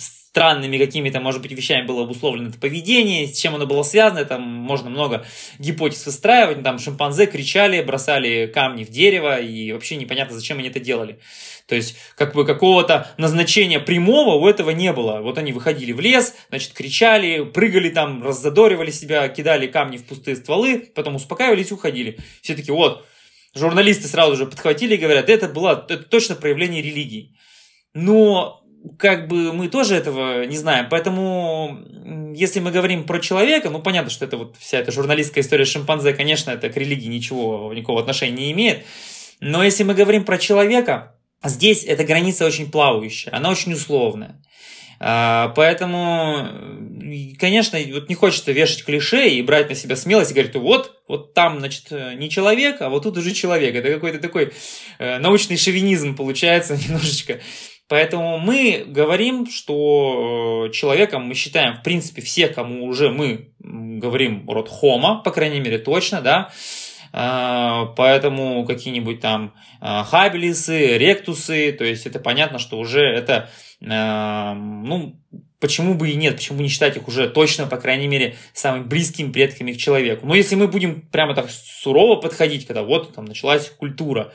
странными 0.00 0.78
какими-то, 0.78 1.20
может 1.20 1.40
быть, 1.42 1.52
вещами 1.52 1.86
было 1.86 2.02
обусловлено 2.02 2.48
это 2.48 2.58
поведение, 2.58 3.28
с 3.28 3.38
чем 3.38 3.54
оно 3.54 3.66
было 3.66 3.84
связано, 3.84 4.24
там 4.24 4.42
можно 4.42 4.90
много 4.90 5.24
гипотез 5.60 6.04
выстраивать, 6.06 6.62
там 6.64 6.80
шимпанзе 6.80 7.26
кричали, 7.26 7.80
бросали 7.82 8.50
камни 8.52 8.82
в 8.82 8.90
дерево, 8.90 9.40
и 9.40 9.70
вообще 9.70 9.94
непонятно, 9.94 10.34
зачем 10.34 10.58
они 10.58 10.68
это 10.68 10.80
делали. 10.80 11.20
То 11.68 11.76
есть, 11.76 11.96
как 12.16 12.34
бы 12.34 12.44
какого-то 12.44 13.14
назначения 13.16 13.78
прямого 13.78 14.34
у 14.34 14.48
этого 14.48 14.70
не 14.70 14.92
было. 14.92 15.20
Вот 15.20 15.38
они 15.38 15.52
выходили 15.52 15.92
в 15.92 16.00
лес, 16.00 16.34
значит, 16.48 16.72
кричали, 16.72 17.44
прыгали 17.44 17.88
там, 17.90 18.22
раззадоривали 18.22 18.90
себя, 18.90 19.28
кидали 19.28 19.68
камни 19.68 19.98
в 19.98 20.04
пустые 20.04 20.36
стволы, 20.36 20.90
потом 20.94 21.14
успокаивались 21.14 21.70
уходили. 21.70 22.18
Все 22.42 22.56
таки 22.56 22.72
вот, 22.72 23.06
журналисты 23.54 24.08
сразу 24.08 24.34
же 24.34 24.46
подхватили 24.46 24.94
и 24.94 24.98
говорят, 24.98 25.30
это 25.30 25.48
было 25.48 25.86
это 25.88 26.02
точно 26.02 26.34
проявление 26.34 26.82
религии. 26.82 27.36
Но 27.94 28.63
как 28.98 29.28
бы 29.28 29.52
мы 29.52 29.68
тоже 29.68 29.96
этого 29.96 30.44
не 30.44 30.56
знаем. 30.56 30.86
Поэтому, 30.90 31.78
если 32.34 32.60
мы 32.60 32.70
говорим 32.70 33.04
про 33.04 33.18
человека, 33.18 33.70
ну, 33.70 33.80
понятно, 33.80 34.10
что 34.10 34.24
это 34.24 34.36
вот 34.36 34.56
вся 34.58 34.78
эта 34.78 34.92
журналистская 34.92 35.42
история 35.42 35.64
шимпанзе, 35.64 36.12
конечно, 36.12 36.50
это 36.50 36.68
к 36.68 36.76
религии 36.76 37.08
ничего, 37.08 37.72
никакого 37.74 38.00
отношения 38.00 38.36
не 38.36 38.52
имеет. 38.52 38.84
Но 39.40 39.64
если 39.64 39.84
мы 39.84 39.94
говорим 39.94 40.24
про 40.24 40.38
человека, 40.38 41.16
здесь 41.42 41.84
эта 41.84 42.04
граница 42.04 42.46
очень 42.46 42.70
плавающая, 42.70 43.34
она 43.34 43.50
очень 43.50 43.72
условная. 43.72 44.40
А, 45.00 45.48
поэтому, 45.56 46.48
конечно, 47.38 47.78
вот 47.92 48.08
не 48.08 48.14
хочется 48.14 48.52
вешать 48.52 48.84
клише 48.84 49.28
и 49.28 49.42
брать 49.42 49.68
на 49.68 49.74
себя 49.74 49.96
смелость 49.96 50.30
и 50.30 50.34
говорить, 50.34 50.54
вот, 50.54 51.02
вот 51.08 51.34
там, 51.34 51.58
значит, 51.58 51.90
не 51.90 52.30
человек, 52.30 52.80
а 52.80 52.88
вот 52.88 53.02
тут 53.02 53.18
уже 53.18 53.32
человек. 53.32 53.74
Это 53.74 53.92
какой-то 53.92 54.18
такой 54.18 54.52
э, 54.98 55.18
научный 55.18 55.56
шовинизм 55.56 56.16
получается 56.16 56.76
немножечко. 56.88 57.40
Поэтому 57.94 58.38
мы 58.38 58.82
говорим, 58.88 59.48
что 59.48 60.66
э, 60.66 60.72
человеком 60.72 61.26
мы 61.28 61.34
считаем, 61.34 61.76
в 61.76 61.84
принципе, 61.84 62.22
все, 62.22 62.48
кому 62.48 62.86
уже 62.86 63.08
мы 63.08 63.50
говорим 63.60 64.50
род 64.50 64.68
хома, 64.68 65.22
по 65.22 65.30
крайней 65.30 65.60
мере, 65.60 65.78
точно, 65.78 66.20
да, 66.20 66.50
а, 67.12 67.84
поэтому 67.96 68.64
какие-нибудь 68.64 69.20
там 69.20 69.54
а, 69.80 70.02
хабелисы, 70.02 70.98
ректусы, 70.98 71.70
то 71.70 71.84
есть 71.84 72.04
это 72.06 72.18
понятно, 72.18 72.58
что 72.58 72.80
уже 72.80 72.98
это, 72.98 73.48
а, 73.86 74.54
ну, 74.54 75.14
почему 75.60 75.94
бы 75.94 76.10
и 76.10 76.16
нет, 76.16 76.34
почему 76.34 76.62
не 76.62 76.68
считать 76.70 76.96
их 76.96 77.06
уже 77.06 77.28
точно, 77.28 77.68
по 77.68 77.76
крайней 77.76 78.08
мере, 78.08 78.34
самыми 78.54 78.82
близкими 78.82 79.30
предками 79.30 79.72
к 79.72 79.76
человеку. 79.76 80.26
Но 80.26 80.34
если 80.34 80.56
мы 80.56 80.66
будем 80.66 81.02
прямо 81.12 81.36
так 81.36 81.48
сурово 81.48 82.16
подходить, 82.16 82.66
когда 82.66 82.82
вот 82.82 83.14
там 83.14 83.24
началась 83.24 83.70
культура, 83.70 84.32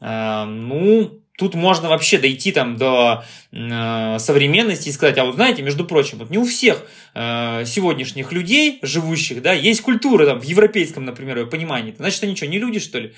ну, 0.00 1.23
тут 1.36 1.54
можно 1.54 1.88
вообще 1.88 2.18
дойти 2.18 2.52
там 2.52 2.76
до 2.76 3.24
э, 3.52 4.18
современности 4.18 4.88
и 4.88 4.92
сказать, 4.92 5.18
а 5.18 5.24
вот 5.24 5.34
знаете, 5.34 5.62
между 5.62 5.84
прочим, 5.84 6.18
вот 6.18 6.30
не 6.30 6.38
у 6.38 6.44
всех 6.44 6.86
э, 7.14 7.64
сегодняшних 7.66 8.32
людей, 8.32 8.78
живущих, 8.82 9.42
да, 9.42 9.52
есть 9.52 9.80
культура 9.80 10.26
там 10.26 10.40
в 10.40 10.44
европейском, 10.44 11.04
например, 11.04 11.46
понимании. 11.46 11.94
Значит, 11.96 12.22
они 12.24 12.36
что, 12.36 12.46
не 12.46 12.58
люди, 12.58 12.78
что 12.78 12.98
ли? 12.98 13.14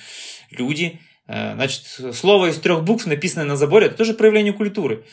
Люди. 0.51 1.01
Э, 1.29 1.55
значит, 1.55 1.83
слово 2.15 2.47
из 2.47 2.59
трех 2.59 2.85
букв, 2.85 3.07
написанное 3.07 3.47
на 3.47 3.57
заборе, 3.57 3.87
это 3.87 3.97
тоже 3.97 4.15
проявление 4.15 4.53
культуры. 4.53 5.05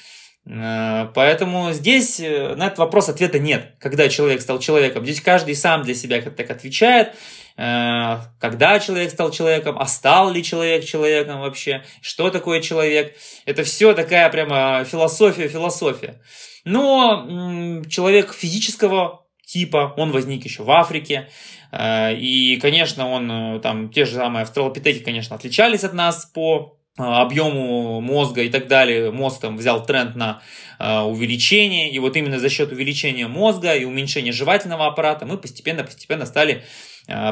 Э, 0.46 1.08
поэтому 1.14 1.74
здесь 1.74 2.20
э, 2.20 2.56
на 2.56 2.68
этот 2.68 2.80
вопрос 2.80 3.10
ответа 3.10 3.40
нет. 3.40 3.74
Когда 3.80 4.10
человек 4.10 4.42
стал 4.42 4.60
человеком, 4.60 5.04
здесь 5.04 5.22
каждый 5.22 5.56
сам 5.56 5.84
для 5.84 5.96
себя 5.96 6.22
так 6.22 6.50
отвечает. 6.50 7.16
Э, 7.56 8.18
когда 8.40 8.80
человек 8.80 9.12
стал 9.12 9.32
человеком, 9.32 9.78
а 9.80 9.86
стал 9.86 10.32
ли 10.32 10.44
человек 10.44 10.86
человеком 10.86 11.42
вообще, 11.42 11.84
что 12.02 12.30
такое 12.30 12.62
человек. 12.62 13.16
Это 13.46 13.64
все 13.64 13.94
такая 13.94 14.30
прямо 14.30 14.84
философия, 14.86 15.48
философия. 15.48 16.22
Но 16.66 17.82
человек 17.90 18.34
физического 18.34 19.26
типа, 19.46 19.94
он 19.98 20.12
возник 20.12 20.46
еще 20.46 20.64
в 20.64 20.72
Африке, 20.72 21.30
э, 21.72 22.16
и, 22.16 22.58
конечно, 22.58 23.08
он, 23.10 23.32
э, 23.32 23.60
там, 23.60 23.90
те 23.90 24.06
же 24.06 24.16
самые 24.16 24.44
австралопитеки, 24.44 25.04
конечно, 25.04 25.36
отличались 25.36 25.84
от 25.84 25.94
нас 25.94 26.26
по 26.26 26.80
объему 26.98 28.02
мозга 28.02 28.44
и 28.44 28.50
так 28.50 28.68
далее. 28.68 29.12
Мозг 29.12 29.42
там 29.42 29.58
взял 29.58 29.84
тренд 29.84 30.16
на 30.16 30.44
увеличение, 30.80 31.90
и 31.90 31.98
вот 31.98 32.16
именно 32.16 32.38
за 32.38 32.50
счет 32.50 32.72
увеличения 32.72 33.28
мозга 33.28 33.74
и 33.74 33.84
уменьшения 33.84 34.32
жевательного 34.32 34.86
аппарата 34.86 35.26
мы 35.26 35.38
постепенно-постепенно 35.38 36.28
стали 36.28 36.64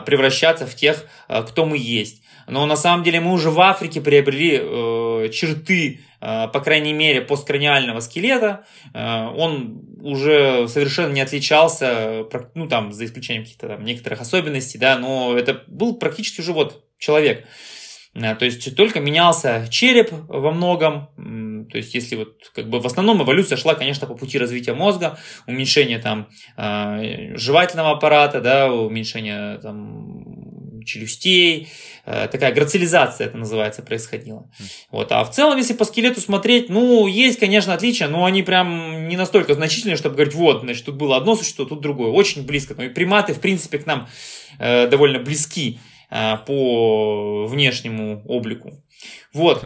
превращаться 0.06 0.66
в 0.66 0.76
тех, 0.76 1.06
э, 1.28 1.44
кто 1.44 1.66
мы 1.66 1.78
есть. 1.78 2.22
Но 2.48 2.66
на 2.66 2.76
самом 2.76 3.04
деле 3.04 3.20
мы 3.22 3.34
уже 3.34 3.50
в 3.50 3.60
Африке 3.62 4.02
приобрели 4.02 4.60
э, 4.62 5.30
черты, 5.32 6.02
э, 6.20 6.48
по 6.48 6.60
крайней 6.60 6.94
мере, 6.94 7.22
посткраниального 7.22 8.00
скелета. 8.00 8.66
Э, 8.94 9.28
он 9.28 9.82
уже 10.02 10.68
совершенно 10.68 11.14
не 11.14 11.22
отличался, 11.22 12.26
ну 12.56 12.68
там, 12.68 12.92
за 12.92 13.06
исключением 13.06 13.44
каких-то 13.44 13.68
там 13.68 13.86
некоторых 13.86 14.22
особенностей, 14.22 14.78
да, 14.78 14.98
но 14.98 15.38
это 15.38 15.64
был 15.68 15.96
практически 15.96 16.42
уже 16.42 16.54
вот 16.54 16.84
человек. 16.98 17.46
Э, 18.14 18.36
то 18.36 18.46
есть 18.46 18.76
только 18.76 19.00
менялся 19.00 19.68
череп 19.70 20.12
во 20.28 20.52
многом, 20.52 21.10
то 21.72 21.78
есть 21.78 21.94
если 21.94 22.16
вот 22.16 22.52
как 22.54 22.70
бы 22.70 22.80
в 22.80 22.86
основном 22.86 23.24
эволюция 23.24 23.58
шла, 23.58 23.76
конечно, 23.76 24.08
по 24.08 24.16
пути 24.16 24.38
развития 24.38 24.74
мозга, 24.74 25.18
уменьшение 25.48 26.00
там 26.00 26.28
э, 26.58 27.36
жевательного 27.38 27.92
аппарата, 27.92 28.42
да, 28.42 28.72
уменьшение 28.72 29.60
там 29.60 30.84
челюстей, 30.84 31.70
э, 32.06 32.28
такая 32.30 32.52
грацилизация 32.54 33.28
это 33.28 33.38
называется 33.38 33.84
происходила. 33.84 34.50
Вот, 34.90 35.12
а 35.12 35.24
в 35.24 35.32
целом, 35.32 35.58
если 35.58 35.74
по 35.74 35.86
скелету 35.86 36.20
смотреть, 36.20 36.70
ну, 36.70 37.06
есть, 37.08 37.40
конечно, 37.40 37.74
отличия, 37.74 38.08
но 38.08 38.26
они 38.26 38.42
прям 38.42 39.08
не 39.08 39.16
настолько 39.16 39.54
значительные, 39.54 39.96
чтобы 39.96 40.16
говорить, 40.16 40.34
вот, 40.34 40.62
значит, 40.62 40.86
тут 40.86 40.96
было 40.96 41.16
одно 41.16 41.36
существо, 41.36 41.66
тут 41.66 41.82
другое, 41.82 42.10
очень 42.10 42.46
близко. 42.46 42.74
Ну 42.76 42.84
и 42.84 42.90
приматы, 42.90 43.34
в 43.34 43.40
принципе, 43.40 43.78
к 43.78 43.86
нам 43.86 44.08
довольно 44.60 45.20
близки. 45.20 45.80
Э, 46.12 46.38
по 46.46 47.46
внешнему 47.48 48.22
облику. 48.28 48.74
Вот. 49.34 49.64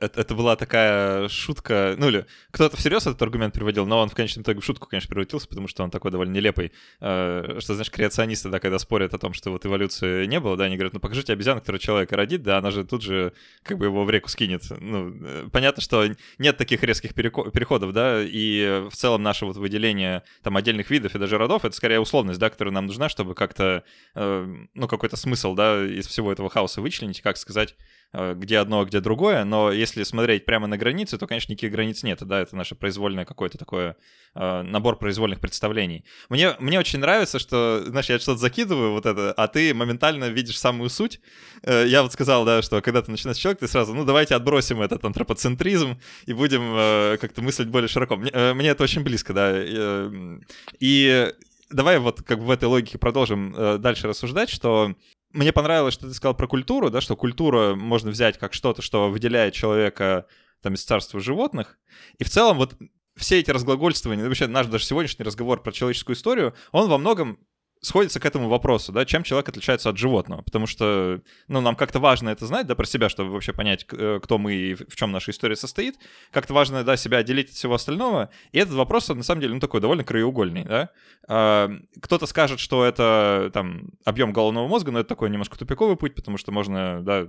Это, 0.00 0.20
это 0.20 0.34
была 0.34 0.56
такая 0.56 1.28
шутка, 1.28 1.94
ну 1.98 2.08
или 2.08 2.26
кто-то 2.50 2.76
всерьез 2.76 3.06
этот 3.06 3.20
аргумент 3.22 3.54
приводил, 3.54 3.86
но 3.86 4.00
он 4.00 4.08
в 4.08 4.14
конечном 4.14 4.42
итоге 4.42 4.60
в 4.60 4.64
шутку, 4.64 4.88
конечно, 4.88 5.08
превратился, 5.08 5.48
потому 5.48 5.68
что 5.68 5.84
он 5.84 5.90
такой 5.90 6.10
довольно 6.10 6.32
нелепый. 6.32 6.72
Э, 7.00 7.58
что, 7.60 7.74
знаешь, 7.74 7.90
креационисты, 7.90 8.48
да, 8.48 8.60
когда 8.60 8.78
спорят 8.78 9.14
о 9.14 9.18
том, 9.18 9.32
что 9.34 9.50
вот 9.50 9.66
эволюции 9.66 10.26
не 10.26 10.40
было, 10.40 10.56
да, 10.56 10.64
они 10.64 10.76
говорят, 10.76 10.94
ну 10.94 11.00
покажите 11.00 11.32
обезьяну, 11.32 11.60
которая 11.60 11.80
человека 11.80 12.16
родит, 12.16 12.42
да, 12.42 12.58
она 12.58 12.70
же 12.70 12.84
тут 12.84 13.02
же 13.02 13.32
как 13.62 13.78
бы 13.78 13.86
его 13.86 14.04
в 14.04 14.10
реку 14.10 14.28
скинет. 14.28 14.62
Ну, 14.70 15.14
э, 15.22 15.48
понятно, 15.52 15.82
что 15.82 16.04
нет 16.38 16.56
таких 16.56 16.82
резких 16.82 17.14
переходов, 17.14 17.92
да, 17.92 18.22
и 18.22 18.86
в 18.90 18.96
целом 18.96 19.22
наше 19.22 19.46
вот 19.46 19.56
выделение 19.56 20.22
там 20.42 20.56
отдельных 20.56 20.90
видов 20.90 21.14
и 21.14 21.18
даже 21.18 21.38
родов, 21.38 21.64
это 21.64 21.76
скорее 21.76 22.00
условность, 22.00 22.40
да, 22.40 22.50
которая 22.50 22.72
нам 22.72 22.86
нужна, 22.86 23.08
чтобы 23.08 23.34
как-то, 23.34 23.84
э, 24.14 24.54
ну, 24.74 24.88
какой-то 24.88 25.16
смысл, 25.16 25.54
да, 25.54 25.84
из 25.84 26.06
всего 26.06 26.32
этого 26.32 26.48
хаоса 26.48 26.80
вычленить, 26.80 27.20
как 27.20 27.36
сказать, 27.36 27.74
Э, 27.74 28.01
где 28.12 28.58
одно, 28.58 28.84
где 28.84 29.00
другое, 29.00 29.44
но 29.44 29.72
если 29.72 30.02
смотреть 30.02 30.44
прямо 30.44 30.66
на 30.66 30.76
границы, 30.76 31.18
то, 31.18 31.26
конечно, 31.26 31.52
никаких 31.52 31.72
границ 31.72 32.02
нет, 32.02 32.22
да, 32.22 32.40
это 32.40 32.56
наше 32.56 32.74
произвольное 32.74 33.24
какое-то 33.24 33.58
такое 33.58 33.96
э, 34.34 34.62
набор 34.62 34.98
произвольных 34.98 35.40
представлений. 35.40 36.04
Мне, 36.28 36.54
мне 36.58 36.78
очень 36.78 36.98
нравится, 36.98 37.38
что, 37.38 37.82
знаешь, 37.86 38.10
я 38.10 38.18
что-то 38.18 38.38
закидываю 38.38 38.92
вот 38.92 39.06
это, 39.06 39.32
а 39.32 39.48
ты 39.48 39.72
моментально 39.74 40.28
видишь 40.28 40.58
самую 40.58 40.90
суть. 40.90 41.20
Э, 41.62 41.84
я 41.86 42.02
вот 42.02 42.12
сказал, 42.12 42.44
да, 42.44 42.62
что 42.62 42.80
когда 42.82 43.02
ты 43.02 43.10
начинаешь 43.10 43.38
человек, 43.38 43.60
ты 43.60 43.68
сразу, 43.68 43.94
ну, 43.94 44.04
давайте 44.04 44.34
отбросим 44.34 44.82
этот 44.82 45.04
антропоцентризм 45.04 45.98
и 46.26 46.32
будем 46.32 46.62
э, 46.74 47.16
как-то 47.20 47.42
мыслить 47.42 47.68
более 47.68 47.88
широко. 47.88 48.16
Мне, 48.16 48.30
э, 48.32 48.54
мне 48.54 48.68
это 48.68 48.82
очень 48.82 49.02
близко, 49.02 49.32
да. 49.32 49.52
Э, 49.54 50.38
и 50.80 51.32
давай 51.72 51.98
вот 51.98 52.22
как 52.22 52.38
бы 52.38 52.46
в 52.46 52.50
этой 52.50 52.64
логике 52.64 52.98
продолжим 52.98 53.54
э, 53.56 53.78
дальше 53.78 54.08
рассуждать, 54.08 54.50
что 54.50 54.94
мне 55.32 55.52
понравилось, 55.52 55.94
что 55.94 56.08
ты 56.08 56.14
сказал 56.14 56.34
про 56.34 56.46
культуру, 56.46 56.90
да, 56.90 57.00
что 57.00 57.16
культура 57.16 57.74
можно 57.74 58.10
взять 58.10 58.38
как 58.38 58.52
что-то, 58.52 58.82
что 58.82 59.10
выделяет 59.10 59.54
человека 59.54 60.26
там 60.60 60.74
из 60.74 60.84
царства 60.84 61.20
животных. 61.20 61.78
И 62.18 62.24
в 62.24 62.30
целом 62.30 62.56
вот 62.58 62.76
все 63.16 63.40
эти 63.40 63.50
разглагольствования, 63.50 64.24
вообще 64.24 64.46
наш 64.46 64.66
даже 64.66 64.84
сегодняшний 64.84 65.24
разговор 65.24 65.62
про 65.62 65.72
человеческую 65.72 66.16
историю, 66.16 66.54
он 66.70 66.88
во 66.88 66.98
многом 66.98 67.38
сходится 67.82 68.20
к 68.20 68.26
этому 68.26 68.48
вопросу, 68.48 68.92
да, 68.92 69.04
чем 69.04 69.24
человек 69.24 69.48
отличается 69.48 69.90
от 69.90 69.98
животного, 69.98 70.42
потому 70.42 70.68
что, 70.68 71.20
ну, 71.48 71.60
нам 71.60 71.74
как-то 71.74 71.98
важно 71.98 72.30
это 72.30 72.46
знать, 72.46 72.68
да, 72.68 72.76
про 72.76 72.86
себя, 72.86 73.08
чтобы 73.08 73.32
вообще 73.32 73.52
понять, 73.52 73.84
э, 73.90 74.20
кто 74.22 74.38
мы 74.38 74.54
и 74.54 74.74
в 74.74 74.94
чем 74.94 75.10
наша 75.10 75.32
история 75.32 75.56
состоит, 75.56 75.96
как-то 76.30 76.54
важно, 76.54 76.84
да, 76.84 76.96
себя 76.96 77.18
отделить 77.18 77.50
от 77.50 77.56
всего 77.56 77.74
остального, 77.74 78.30
и 78.52 78.58
этот 78.58 78.74
вопрос, 78.74 79.08
на 79.08 79.24
самом 79.24 79.40
деле, 79.40 79.54
ну, 79.54 79.60
такой 79.60 79.80
довольно 79.80 80.04
краеугольный, 80.04 80.64
да, 80.64 80.90
а, 81.28 81.70
кто-то 82.00 82.26
скажет, 82.26 82.60
что 82.60 82.84
это, 82.84 83.50
там, 83.52 83.90
объем 84.04 84.32
головного 84.32 84.68
мозга, 84.68 84.92
но 84.92 85.00
это 85.00 85.08
такой 85.08 85.28
немножко 85.30 85.58
тупиковый 85.58 85.96
путь, 85.96 86.14
потому 86.14 86.38
что 86.38 86.52
можно, 86.52 87.02
да, 87.02 87.26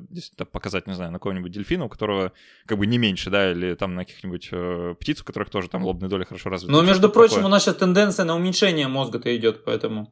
показать, 0.51 0.85
не 0.85 0.93
знаю, 0.93 1.11
на 1.11 1.17
какого-нибудь 1.17 1.51
дельфина, 1.51 1.85
у 1.85 1.89
которого, 1.89 2.31
как 2.67 2.77
бы, 2.77 2.85
не 2.85 2.99
меньше, 2.99 3.31
да, 3.31 3.51
или 3.51 3.73
там 3.73 3.95
на 3.95 4.05
каких-нибудь 4.05 4.49
э, 4.51 4.95
птиц, 4.99 5.21
у 5.21 5.25
которых 5.25 5.49
тоже 5.49 5.67
там 5.67 5.83
лобные 5.83 6.09
доли 6.09 6.25
хорошо 6.25 6.49
развиты. 6.49 6.71
Но, 6.71 6.83
между 6.83 7.09
прочим, 7.09 7.37
такое. 7.37 7.47
у 7.47 7.49
нас 7.49 7.63
сейчас 7.63 7.75
тенденция 7.75 8.25
на 8.25 8.35
уменьшение 8.35 8.87
мозга-то 8.87 9.35
идет, 9.35 9.63
поэтому... 9.63 10.11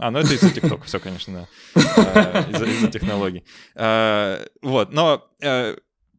А, 0.00 0.10
ну 0.10 0.18
это 0.18 0.32
из-за 0.32 0.50
ТикТока, 0.50 0.84
все, 0.84 0.98
конечно, 0.98 1.46
да. 1.74 1.82
А, 2.14 2.46
из-за 2.50 2.88
технологий. 2.88 3.44
А, 3.74 4.42
вот, 4.62 4.92
но 4.92 5.28
э, 5.42 5.76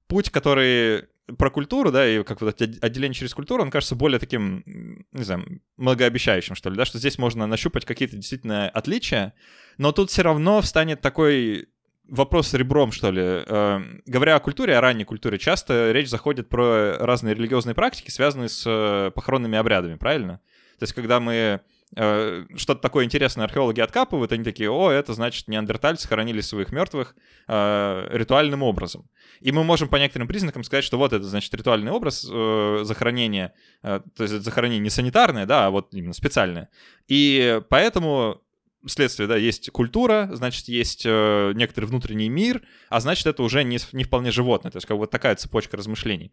путь, 0.07 0.29
который 0.29 1.05
про 1.37 1.49
культуру, 1.49 1.91
да, 1.91 2.07
и 2.07 2.23
как 2.23 2.41
вот 2.41 2.61
отделение 2.61 3.15
через 3.15 3.33
культуру, 3.33 3.63
он 3.63 3.71
кажется 3.71 3.95
более 3.95 4.19
таким, 4.19 4.63
не 5.11 5.23
знаю, 5.23 5.61
многообещающим, 5.77 6.53
что 6.53 6.69
ли, 6.69 6.75
да, 6.75 6.85
что 6.85 6.99
здесь 6.99 7.17
можно 7.17 7.47
нащупать 7.47 7.85
какие-то 7.85 8.17
действительно 8.17 8.69
отличия, 8.69 9.33
но 9.79 9.91
тут 9.91 10.11
все 10.11 10.21
равно 10.21 10.61
встанет 10.61 11.01
такой 11.01 11.69
вопрос 12.07 12.49
с 12.49 12.53
ребром, 12.53 12.91
что 12.91 13.09
ли. 13.09 13.21
Э, 13.23 13.79
говоря 14.05 14.35
о 14.35 14.39
культуре, 14.39 14.77
о 14.77 14.81
ранней 14.81 15.05
культуре, 15.05 15.39
часто 15.39 15.91
речь 15.91 16.09
заходит 16.09 16.49
про 16.49 16.97
разные 16.99 17.33
религиозные 17.33 17.73
практики, 17.73 18.11
связанные 18.11 18.49
с 18.49 18.63
э, 18.67 19.09
похоронными 19.09 19.57
обрядами, 19.57 19.95
правильно? 19.95 20.39
То 20.77 20.83
есть, 20.83 20.93
когда 20.93 21.19
мы 21.19 21.33
Э, 21.33 21.59
что-то 21.93 22.75
такое 22.75 23.03
интересное 23.03 23.43
археологи 23.43 23.81
откапывают, 23.81 24.31
они 24.31 24.43
такие, 24.43 24.71
о, 24.71 24.89
это 24.89 25.13
значит, 25.13 25.49
неандертальцы 25.49 26.07
хоронили 26.07 26.39
своих 26.39 26.71
мертвых 26.71 27.15
э, 27.47 28.07
ритуальным 28.11 28.63
образом. 28.63 29.09
И 29.41 29.51
мы 29.51 29.63
можем 29.65 29.89
по 29.89 29.97
некоторым 29.97 30.27
признакам 30.27 30.63
сказать, 30.63 30.85
что 30.85 30.97
вот 30.97 31.11
это, 31.11 31.25
значит, 31.25 31.53
ритуальный 31.53 31.91
образ 31.91 32.25
э, 32.31 32.79
захоронения, 32.83 33.53
э, 33.83 33.99
то 34.15 34.23
есть 34.23 34.41
захоронение 34.41 34.79
не 34.79 34.89
санитарное, 34.89 35.45
да, 35.45 35.65
а 35.65 35.69
вот 35.69 35.93
именно 35.93 36.13
специальное. 36.13 36.69
И 37.09 37.61
поэтому 37.69 38.41
следствие, 38.85 39.27
да, 39.27 39.35
есть 39.35 39.69
культура, 39.71 40.29
значит, 40.31 40.67
есть 40.67 41.03
э, 41.05 41.51
некоторый 41.55 41.85
внутренний 41.85 42.29
мир, 42.29 42.61
а 42.89 42.99
значит, 42.99 43.27
это 43.27 43.43
уже 43.43 43.63
не, 43.63 43.79
не 43.91 44.03
вполне 44.03 44.31
животное, 44.31 44.71
то 44.71 44.77
есть 44.77 44.87
как 44.87 44.97
вот 44.97 45.11
такая 45.11 45.35
цепочка 45.35 45.77
размышлений. 45.77 46.31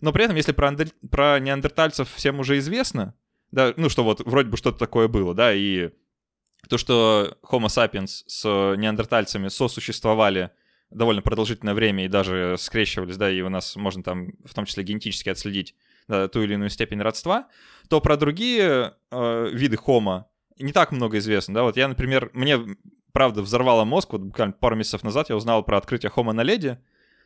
Но 0.00 0.12
при 0.12 0.24
этом, 0.24 0.36
если 0.36 0.52
про, 0.52 0.74
про 1.10 1.40
неандертальцев 1.40 2.08
всем 2.14 2.38
уже 2.40 2.58
известно, 2.58 3.14
да, 3.52 3.74
ну 3.76 3.88
что 3.88 4.04
вот 4.04 4.20
вроде 4.24 4.48
бы 4.48 4.56
что-то 4.56 4.78
такое 4.78 5.08
было, 5.08 5.34
да, 5.34 5.52
и 5.52 5.90
то, 6.68 6.78
что 6.78 7.38
Homo 7.42 7.66
sapiens 7.66 8.22
с 8.26 8.44
неандертальцами 8.76 9.48
сосуществовали 9.48 10.50
довольно 10.90 11.22
продолжительное 11.22 11.74
время 11.74 12.04
и 12.04 12.08
даже 12.08 12.56
скрещивались, 12.58 13.16
да, 13.16 13.30
и 13.30 13.40
у 13.40 13.48
нас 13.48 13.76
можно 13.76 14.02
там 14.02 14.32
в 14.44 14.54
том 14.54 14.64
числе 14.64 14.84
генетически 14.84 15.28
отследить 15.28 15.74
да, 16.08 16.28
ту 16.28 16.42
или 16.42 16.54
иную 16.54 16.70
степень 16.70 17.00
родства, 17.00 17.48
то 17.88 18.00
про 18.00 18.16
другие 18.16 18.94
э, 19.10 19.50
виды 19.52 19.76
Homo 19.76 20.24
не 20.58 20.72
так 20.72 20.92
много 20.92 21.18
известно, 21.18 21.54
да, 21.54 21.62
вот 21.62 21.76
я, 21.76 21.88
например, 21.88 22.30
мне 22.34 22.58
правда 23.12 23.42
взорвало 23.42 23.84
мозг, 23.84 24.12
вот 24.12 24.22
буквально 24.22 24.52
пару 24.52 24.76
месяцев 24.76 25.02
назад 25.02 25.30
я 25.30 25.36
узнал 25.36 25.64
про 25.64 25.78
открытие 25.78 26.12
Homo 26.14 26.32
на 26.32 26.42
леди, 26.42 26.78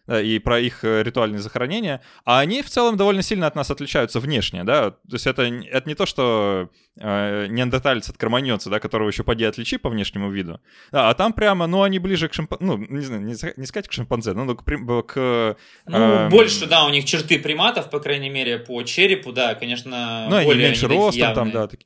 и 0.08 0.38
про 0.38 0.60
их 0.60 0.84
э, 0.84 1.02
ритуальные 1.02 1.40
захоронения, 1.40 2.02
а 2.24 2.40
они 2.40 2.62
в 2.62 2.70
целом 2.70 2.96
довольно 2.96 3.22
сильно 3.22 3.46
от 3.46 3.54
нас 3.54 3.70
отличаются 3.70 4.20
внешне, 4.20 4.64
да, 4.64 4.90
то 4.90 5.12
есть 5.12 5.26
это, 5.26 5.42
это 5.42 5.88
не 5.88 5.94
то, 5.94 6.06
что 6.06 6.68
э, 6.98 7.46
неандерталец 7.48 8.10
откроманется, 8.10 8.70
да, 8.70 8.80
которого 8.80 9.08
еще 9.08 9.24
поди 9.24 9.44
отличи 9.44 9.78
по 9.78 9.88
внешнему 9.88 10.30
виду, 10.30 10.60
да, 10.92 11.08
а 11.08 11.14
там 11.14 11.32
прямо, 11.32 11.66
ну, 11.66 11.82
они 11.82 11.98
ближе 11.98 12.28
к 12.28 12.34
шимпанзе, 12.34 12.64
ну, 12.64 12.76
не 12.76 13.04
знаю, 13.04 13.22
не, 13.22 13.34
не 13.56 13.66
сказать 13.66 13.88
к 13.88 13.92
шимпанзе, 13.92 14.32
но 14.32 14.54
к... 14.54 14.62
к 14.64 15.16
э, 15.16 15.54
ну, 15.86 15.98
э, 15.98 16.28
больше, 16.28 16.66
да, 16.66 16.84
у 16.84 16.90
них 16.90 17.04
черты 17.04 17.38
приматов, 17.38 17.90
по 17.90 18.00
крайней 18.00 18.30
мере, 18.30 18.58
по 18.58 18.82
черепу, 18.82 19.32
да, 19.32 19.54
конечно, 19.54 20.26
ну, 20.28 20.44
более 20.44 20.52
они 20.52 20.62
меньше 20.64 20.88
ростом 20.88 21.18
явные. 21.18 21.34
там, 21.34 21.50
да, 21.50 21.66
такие. 21.66 21.83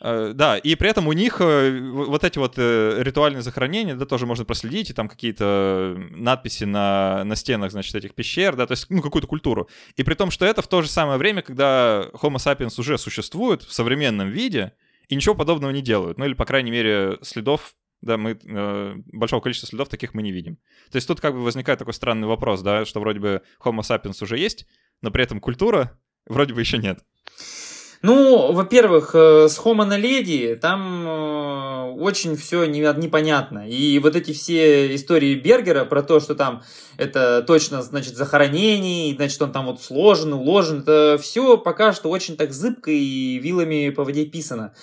Э, 0.00 0.32
да, 0.34 0.58
и 0.58 0.74
при 0.74 0.90
этом 0.90 1.08
у 1.08 1.12
них 1.12 1.40
э, 1.40 1.80
вот 1.80 2.22
эти 2.24 2.38
вот 2.38 2.54
э, 2.56 3.02
ритуальные 3.02 3.42
захоронения, 3.42 3.94
да, 3.94 4.04
тоже 4.04 4.26
можно 4.26 4.44
проследить, 4.44 4.90
и 4.90 4.92
там 4.92 5.08
какие-то 5.08 5.96
надписи 6.10 6.64
на, 6.64 7.24
на 7.24 7.34
стенах, 7.36 7.72
значит, 7.72 7.94
этих 7.94 8.14
пещер, 8.14 8.56
да, 8.56 8.66
то 8.66 8.72
есть, 8.72 8.90
ну, 8.90 9.00
какую-то 9.00 9.28
культуру. 9.28 9.68
И 9.96 10.02
при 10.02 10.14
том, 10.14 10.30
что 10.30 10.44
это 10.44 10.60
в 10.60 10.68
то 10.68 10.82
же 10.82 10.88
самое 10.88 11.18
время, 11.18 11.42
когда 11.42 12.08
Homo 12.14 12.36
sapiens 12.36 12.78
уже 12.78 12.98
существует 12.98 13.62
в 13.62 13.72
современном 13.72 14.28
виде, 14.28 14.72
и 15.08 15.14
ничего 15.14 15.34
подобного 15.34 15.70
не 15.70 15.82
делают. 15.82 16.18
Ну, 16.18 16.24
или, 16.24 16.34
по 16.34 16.44
крайней 16.44 16.70
мере, 16.70 17.18
следов, 17.22 17.74
да, 18.02 18.18
мы, 18.18 18.34
большого 19.12 19.40
количества 19.40 19.68
следов 19.68 19.88
таких 19.88 20.14
мы 20.14 20.22
не 20.22 20.32
видим. 20.32 20.56
То 20.90 20.96
есть 20.96 21.08
тут 21.08 21.20
как 21.20 21.32
бы 21.32 21.42
возникает 21.42 21.78
такой 21.78 21.94
странный 21.94 22.28
вопрос, 22.28 22.60
да, 22.60 22.84
что 22.84 23.00
вроде 23.00 23.20
бы 23.20 23.42
Homo 23.64 23.80
sapiens 23.80 24.22
уже 24.22 24.36
есть, 24.36 24.66
но 25.00 25.10
при 25.10 25.22
этом 25.22 25.40
культура 25.40 25.98
вроде 26.26 26.54
бы 26.54 26.60
еще 26.60 26.78
нет. 26.78 27.04
Ну, 28.02 28.52
во-первых, 28.52 29.14
э, 29.14 29.48
с 29.48 29.58
Homo 29.58 29.84
на 29.84 29.98
Lady 29.98 30.54
там 30.56 31.06
э, 31.06 31.92
очень 31.98 32.36
все 32.36 32.64
непонятно. 32.66 33.68
И 33.68 33.98
вот 33.98 34.16
эти 34.16 34.32
все 34.32 34.94
истории 34.94 35.34
Бергера 35.34 35.84
про 35.84 36.02
то, 36.02 36.20
что 36.20 36.34
там 36.34 36.62
это 36.98 37.42
точно, 37.46 37.82
значит, 37.82 38.16
захоронение, 38.16 39.14
значит, 39.16 39.40
он 39.40 39.52
там 39.52 39.66
вот 39.66 39.82
сложен, 39.82 40.34
уложен, 40.34 40.80
это 40.80 41.18
все 41.20 41.56
пока 41.56 41.92
что 41.92 42.10
очень 42.10 42.36
так 42.36 42.52
зыбко 42.52 42.90
и 42.90 43.38
вилами 43.38 43.90
по 43.90 44.04
воде 44.04 44.26
писано. 44.26 44.74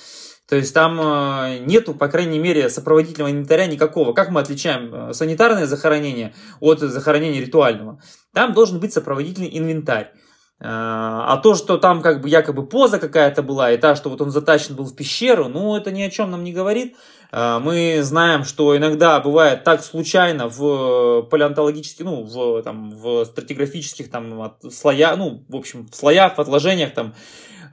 То 0.50 0.56
есть 0.56 0.74
там 0.74 1.00
э, 1.00 1.60
нету, 1.60 1.94
по 1.94 2.08
крайней 2.08 2.40
мере, 2.40 2.70
сопроводительного 2.70 3.32
инвентаря 3.32 3.68
никакого. 3.68 4.14
Как 4.14 4.30
мы 4.32 4.42
отличаем 4.42 5.14
санитарное 5.14 5.68
захоронение 5.68 6.34
от 6.60 6.80
захоронения 6.80 7.42
ритуального? 7.42 8.02
Там 8.34 8.54
должен 8.54 8.80
быть 8.80 8.92
сопроводительный 8.92 9.56
инвентарь. 9.58 10.12
А, 10.60 11.34
а 11.34 11.38
то, 11.38 11.56
что 11.56 11.78
там 11.78 12.02
как 12.02 12.22
бы 12.22 12.30
якобы 12.30 12.66
поза 12.66 12.98
какая-то 12.98 13.44
была, 13.44 13.72
и 13.72 13.78
та, 13.78 13.96
что 13.96 14.10
вот 14.10 14.22
он 14.22 14.32
затащен 14.32 14.76
был 14.76 14.86
в 14.86 14.96
пещеру, 14.96 15.50
ну, 15.50 15.76
это 15.76 15.92
ни 15.92 16.02
о 16.02 16.10
чем 16.10 16.32
нам 16.32 16.44
не 16.44 16.54
говорит. 16.54 16.96
А, 17.32 17.60
мы 17.60 18.00
знаем, 18.02 18.46
что 18.46 18.78
иногда 18.78 19.20
бывает 19.20 19.64
так 19.64 19.84
случайно 19.84 20.48
в 20.48 21.24
палеонтологических, 21.24 22.06
ну, 22.06 22.24
в, 22.24 22.62
там, 22.64 22.92
в 22.92 23.26
стратиграфических 23.26 24.10
там 24.10 24.56
слоях, 24.72 25.18
ну, 25.18 25.44
в 25.50 25.56
общем, 25.56 25.88
в 25.88 25.96
слоях, 25.96 26.38
в 26.38 26.42
отложениях 26.42 26.94
там, 26.94 27.14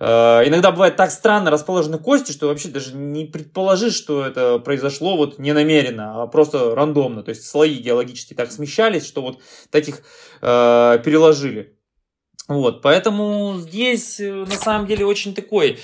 Иногда 0.03 0.71
бывает 0.71 0.97
так 0.97 1.11
странно 1.11 1.51
расположены 1.51 1.99
кости, 1.99 2.33
что 2.33 2.47
вообще 2.47 2.69
даже 2.69 2.97
не 2.97 3.27
предположишь, 3.27 3.93
что 3.93 4.25
это 4.25 4.59
произошло 4.59 5.19
вот 5.19 5.39
не 5.39 5.53
намеренно, 5.53 6.23
а 6.23 6.27
просто 6.27 6.75
рандомно. 6.75 7.23
То 7.23 7.29
есть 7.29 7.45
слои 7.45 7.75
геологические 7.75 8.35
так 8.35 8.51
смещались, 8.51 9.07
что 9.07 9.21
вот 9.21 9.41
таких 9.71 10.01
э, 10.41 10.99
переложили. 11.05 11.77
Вот, 12.51 12.83
поэтому 12.83 13.59
здесь 13.59 14.19
э, 14.19 14.29
на 14.29 14.57
самом 14.57 14.89
деле 14.89 15.07
очень 15.07 15.37
такой 15.37 15.79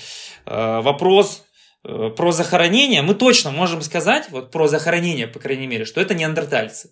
э, 0.45 0.81
вопрос 0.81 1.45
э, 1.85 2.09
про 2.13 2.33
захоронение. 2.33 3.01
Мы 3.01 3.15
точно 3.15 3.51
можем 3.51 3.81
сказать, 3.81 4.25
вот 4.31 4.51
про 4.51 4.67
захоронение, 4.67 5.27
по 5.27 5.39
крайней 5.39 5.65
мере, 5.65 5.85
что 5.85 6.01
это 6.01 6.13
неандертальцы. 6.13 6.89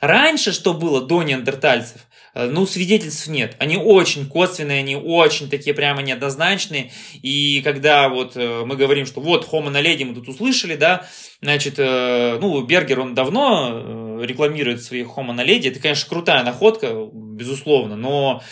Раньше, 0.00 0.52
что 0.52 0.72
было 0.72 1.02
до 1.02 1.22
неандертальцев, 1.22 2.06
э, 2.32 2.46
ну, 2.46 2.64
свидетельств 2.64 3.26
нет. 3.26 3.54
Они 3.58 3.76
очень 3.76 4.26
косвенные, 4.30 4.78
они 4.78 4.96
очень 4.96 5.50
такие 5.50 5.74
прямо 5.74 6.00
неоднозначные. 6.00 6.90
И 7.20 7.60
когда 7.62 8.08
вот 8.08 8.32
э, 8.36 8.64
мы 8.64 8.76
говорим, 8.76 9.04
что 9.04 9.20
вот 9.20 9.46
Homo 9.52 9.70
naledi 9.70 10.06
мы 10.06 10.14
тут 10.14 10.26
услышали, 10.26 10.74
да, 10.74 11.06
значит, 11.42 11.76
ну, 11.76 12.62
Бергер, 12.62 13.00
он 13.00 13.14
давно 13.14 14.22
рекламирует 14.24 14.82
своих 14.82 15.08
Homo 15.08 15.36
naledi. 15.36 15.68
Это, 15.68 15.80
конечно, 15.80 16.08
крутая 16.08 16.44
находка, 16.44 17.10
безусловно, 17.12 17.94
но 17.96 18.42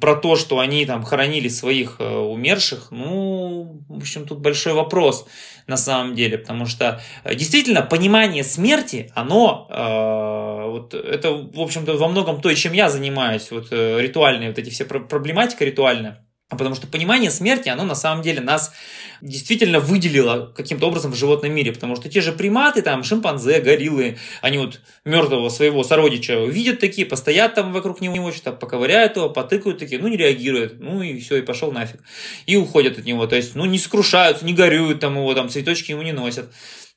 про 0.00 0.14
то, 0.16 0.36
что 0.36 0.58
они 0.58 0.86
там 0.86 1.02
хоронили 1.02 1.48
своих 1.48 1.96
э, 1.98 2.04
умерших, 2.04 2.88
ну, 2.90 3.82
в 3.88 3.96
общем, 3.96 4.26
тут 4.26 4.40
большой 4.40 4.72
вопрос 4.72 5.26
на 5.66 5.76
самом 5.76 6.14
деле, 6.14 6.38
потому 6.38 6.66
что 6.66 7.00
э, 7.24 7.34
действительно 7.34 7.82
понимание 7.82 8.44
смерти, 8.44 9.10
оно, 9.14 9.66
э, 9.70 10.70
вот 10.70 10.94
это, 10.94 11.32
в 11.32 11.60
общем-то, 11.60 11.96
во 11.96 12.08
многом 12.08 12.40
то, 12.40 12.54
чем 12.54 12.72
я 12.72 12.88
занимаюсь, 12.90 13.50
вот 13.50 13.68
э, 13.70 14.00
ритуальные, 14.00 14.50
вот 14.50 14.58
эти 14.58 14.70
все 14.70 14.84
проблематика 14.84 15.64
ритуальная, 15.64 16.24
потому 16.56 16.74
что 16.74 16.86
понимание 16.86 17.30
смерти, 17.30 17.68
оно 17.68 17.84
на 17.84 17.94
самом 17.94 18.22
деле 18.22 18.40
нас 18.40 18.72
действительно 19.20 19.80
выделило 19.80 20.52
каким-то 20.56 20.86
образом 20.86 21.12
в 21.12 21.16
животном 21.16 21.52
мире. 21.52 21.72
Потому 21.72 21.96
что 21.96 22.08
те 22.08 22.20
же 22.20 22.32
приматы, 22.32 22.82
там, 22.82 23.04
шимпанзе, 23.04 23.60
гориллы, 23.60 24.18
они 24.42 24.58
вот 24.58 24.80
мертвого 25.04 25.48
своего 25.48 25.84
сородича 25.84 26.44
видят 26.44 26.80
такие, 26.80 27.06
постоят 27.06 27.54
там 27.54 27.72
вокруг 27.72 28.00
него, 28.00 28.32
что-то 28.32 28.52
поковыряют 28.52 29.16
его, 29.16 29.30
потыкают 29.30 29.78
такие, 29.78 30.00
ну 30.00 30.08
не 30.08 30.16
реагируют, 30.16 30.80
ну 30.80 31.02
и 31.02 31.20
все, 31.20 31.36
и 31.36 31.42
пошел 31.42 31.72
нафиг. 31.72 32.00
И 32.46 32.56
уходят 32.56 32.98
от 32.98 33.04
него. 33.04 33.26
То 33.26 33.36
есть, 33.36 33.54
ну 33.54 33.64
не 33.64 33.78
скрушаются, 33.78 34.44
не 34.44 34.54
горюют 34.54 35.00
там 35.00 35.16
его, 35.16 35.32
там 35.34 35.48
цветочки 35.48 35.92
ему 35.92 36.02
не 36.02 36.12
носят. 36.12 36.52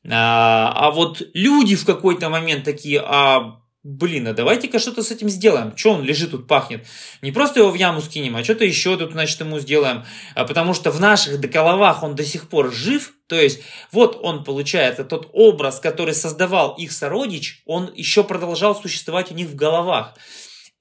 А, 0.09 0.73
а 0.75 0.91
вот 0.91 1.21
люди 1.33 1.75
в 1.75 1.85
какой-то 1.85 2.29
момент 2.29 2.65
такие, 2.65 3.01
а 3.05 3.62
блин, 3.83 4.27
а 4.27 4.33
давайте-ка 4.33 4.79
что-то 4.79 5.03
с 5.03 5.11
этим 5.11 5.29
сделаем. 5.29 5.75
Что 5.75 5.91
он 5.93 6.03
лежит 6.03 6.31
тут, 6.31 6.47
пахнет? 6.47 6.87
Не 7.21 7.31
просто 7.31 7.59
его 7.59 7.69
в 7.69 7.75
яму 7.75 8.01
скинем, 8.01 8.35
а 8.37 8.43
что-то 8.43 8.63
еще 8.63 8.97
тут, 8.97 9.11
значит, 9.11 9.39
ему 9.41 9.59
сделаем. 9.59 10.05
А 10.35 10.45
потому 10.45 10.73
что 10.73 10.89
в 10.89 10.99
наших 10.99 11.39
головах 11.39 12.01
он 12.01 12.15
до 12.15 12.23
сих 12.23 12.47
пор 12.47 12.71
жив, 12.71 13.13
То 13.27 13.39
есть 13.39 13.61
вот 13.91 14.19
он, 14.21 14.43
получается, 14.43 15.03
тот 15.03 15.29
образ, 15.33 15.79
который 15.79 16.13
создавал 16.13 16.75
их 16.75 16.91
сородич, 16.91 17.61
он 17.65 17.91
еще 17.93 18.23
продолжал 18.23 18.75
существовать 18.75 19.31
у 19.31 19.35
них 19.35 19.47
в 19.47 19.55
головах. 19.55 20.15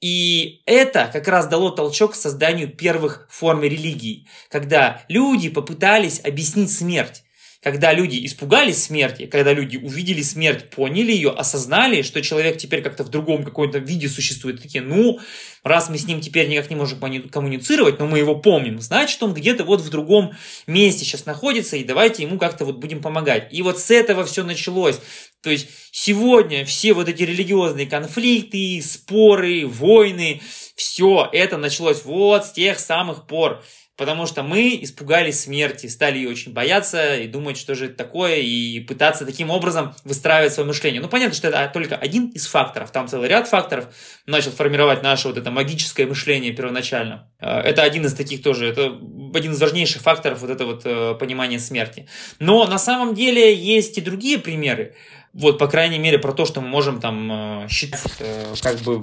И 0.01 0.62
это 0.67 1.09
как 1.12 1.29
раз 1.29 1.47
дало 1.47 1.71
толчок 1.71 2.12
к 2.12 2.17
созданию 2.17 2.69
первых 2.69 3.29
форм 3.31 3.62
религии, 3.62 4.27
когда 4.49 5.03
люди 5.09 5.49
попытались 5.49 6.21
объяснить 6.25 6.73
смерть. 6.73 7.23
Когда 7.62 7.92
люди 7.92 8.27
испугались 8.27 8.83
смерти, 8.83 9.27
когда 9.27 9.53
люди 9.53 9.77
увидели 9.77 10.20
смерть, 10.20 10.68
поняли 10.70 11.12
ее, 11.12 11.31
осознали, 11.31 12.03
что 12.03 12.20
человек 12.20 12.59
теперь 12.59 12.83
как-то 12.83 13.05
в 13.05 13.09
другом 13.09 13.44
каком-то 13.44 13.79
виде 13.79 14.09
существует, 14.09 14.61
такие, 14.61 14.83
ну, 14.83 15.20
раз 15.62 15.88
мы 15.88 15.96
с 15.96 16.05
ним 16.05 16.20
теперь 16.20 16.48
никак 16.48 16.70
не 16.70 16.77
можем 16.77 16.98
коммуницировать, 17.31 18.01
но 18.01 18.09
мы 18.09 18.18
его 18.18 18.35
помним, 18.35 18.81
значит, 18.81 19.22
он 19.22 19.33
где-то 19.33 19.62
вот 19.62 19.81
в 19.81 19.88
другом 19.90 20.33
месте 20.66 21.05
сейчас 21.05 21.25
находится, 21.25 21.77
и 21.77 21.85
давайте 21.85 22.25
ему 22.25 22.37
как-то 22.37 22.64
вот 22.64 22.79
будем 22.79 23.01
помогать. 23.01 23.46
И 23.53 23.62
вот 23.62 23.79
с 23.79 23.92
этого 23.92 24.25
все 24.25 24.42
началось. 24.42 24.98
То 25.40 25.51
есть 25.51 25.68
сегодня 25.92 26.64
все 26.64 26.94
вот 26.94 27.09
эти 27.09 27.22
религиозные 27.22 27.87
конфликты, 27.87 28.83
споры, 28.83 29.68
войны, 29.68 30.40
все 30.75 31.29
это 31.33 31.59
началось 31.59 32.05
вот 32.05 32.44
с 32.44 32.53
тех 32.53 32.81
самых 32.81 33.29
пор. 33.29 33.62
Потому 34.03 34.27
что 34.27 34.43
мы 34.43 34.81
испугались 34.83 35.43
смерти, 35.43 35.87
стали 35.87 36.19
ее 36.19 36.29
очень 36.29 36.53
бояться 36.53 37.19
и 37.19 37.29
думать, 37.29 37.57
что 37.57 37.77
же 37.77 37.85
это 37.87 37.95
такое, 37.95 38.38
и 38.38 38.81
пытаться 38.81 39.25
таким 39.25 39.49
образом 39.49 39.95
выстраивать 40.03 40.53
свое 40.53 40.67
мышление. 40.67 41.01
Ну, 41.01 41.07
понятно, 41.07 41.37
что 41.37 41.47
это 41.47 41.71
только 41.73 41.95
один 41.95 42.27
из 42.31 42.49
факторов. 42.49 42.91
Там 42.91 43.07
целый 43.07 43.29
ряд 43.29 43.47
факторов 43.47 43.95
начал 44.27 44.51
формировать 44.51 45.05
наше 45.05 45.29
вот 45.29 45.38
это 45.38 45.53
магическое 45.53 46.05
мышление 46.05 46.51
первоначально. 46.51 47.31
Э, 47.38 47.61
это 47.61 47.85
один 47.85 48.05
из 48.05 48.15
таких 48.15 48.43
тоже, 48.43 48.67
это 48.67 48.99
один 49.35 49.53
из 49.53 49.61
важнейших 49.61 50.03
факторов 50.03 50.41
вот 50.41 50.51
это 50.51 50.67
вот 50.67 50.83
э, 50.85 51.15
понимания 51.15 51.61
смерти. 51.61 52.09
Но 52.41 52.67
на 52.67 52.79
самом 52.79 53.15
деле 53.15 53.55
есть 53.55 53.99
и 53.99 54.01
другие 54.01 54.41
примеры. 54.41 54.97
Вот, 55.33 55.59
по 55.59 55.69
крайней 55.69 56.01
мере, 56.01 56.19
про 56.19 56.33
то, 56.33 56.45
что 56.45 56.61
мы 56.61 56.67
можем 56.67 57.01
там 57.01 57.65
э, 57.65 57.69
считать, 57.69 58.03
как 58.61 58.81
бы, 58.81 59.01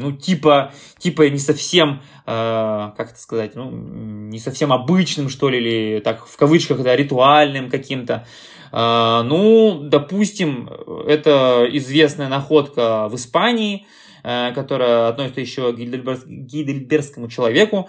ну, 0.00 0.12
типа, 0.12 0.72
типа 0.98 1.28
не 1.28 1.38
совсем, 1.38 2.02
э, 2.26 2.90
как 2.96 3.10
это 3.10 3.18
сказать, 3.18 3.54
ну, 3.54 3.70
не 3.70 4.38
совсем 4.38 4.72
обычным, 4.72 5.28
что 5.28 5.48
ли, 5.48 5.58
или 5.58 6.00
так 6.00 6.26
в 6.26 6.36
кавычках, 6.36 6.82
да, 6.82 6.96
ритуальным 6.96 7.70
каким-то. 7.70 8.26
Э, 8.72 9.22
ну, 9.24 9.80
допустим, 9.82 10.68
это 11.06 11.66
известная 11.70 12.28
находка 12.28 13.08
в 13.08 13.14
Испании, 13.14 13.86
э, 14.24 14.52
которая 14.54 15.08
относится 15.08 15.40
еще 15.40 15.72
к 15.72 15.76
Гейдельберг, 15.76 16.26
Гейдельбергскому 16.26 17.28
человеку. 17.28 17.88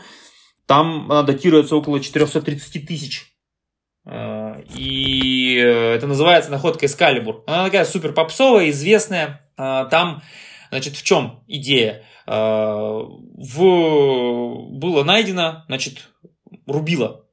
Там 0.68 1.12
она 1.12 1.24
датируется 1.24 1.76
около 1.76 2.00
430 2.00 2.88
тысяч 2.88 3.34
э, 4.06 4.64
и 4.76 5.56
это 5.56 6.08
называется 6.08 6.52
находка 6.52 6.86
Эскалибур. 6.86 7.44
Она 7.48 7.66
такая 7.66 7.86
супер 7.86 8.14
попсовая, 8.14 8.70
известная. 8.70 9.42
Э, 9.58 9.86
там 9.90 10.22
Значит, 10.72 10.96
в 10.96 11.04
чем 11.04 11.44
идея? 11.48 12.04
А, 12.26 13.02
в... 13.04 13.60
Было 14.72 15.04
найдено, 15.04 15.66
значит, 15.68 16.10
рубило. 16.66 17.26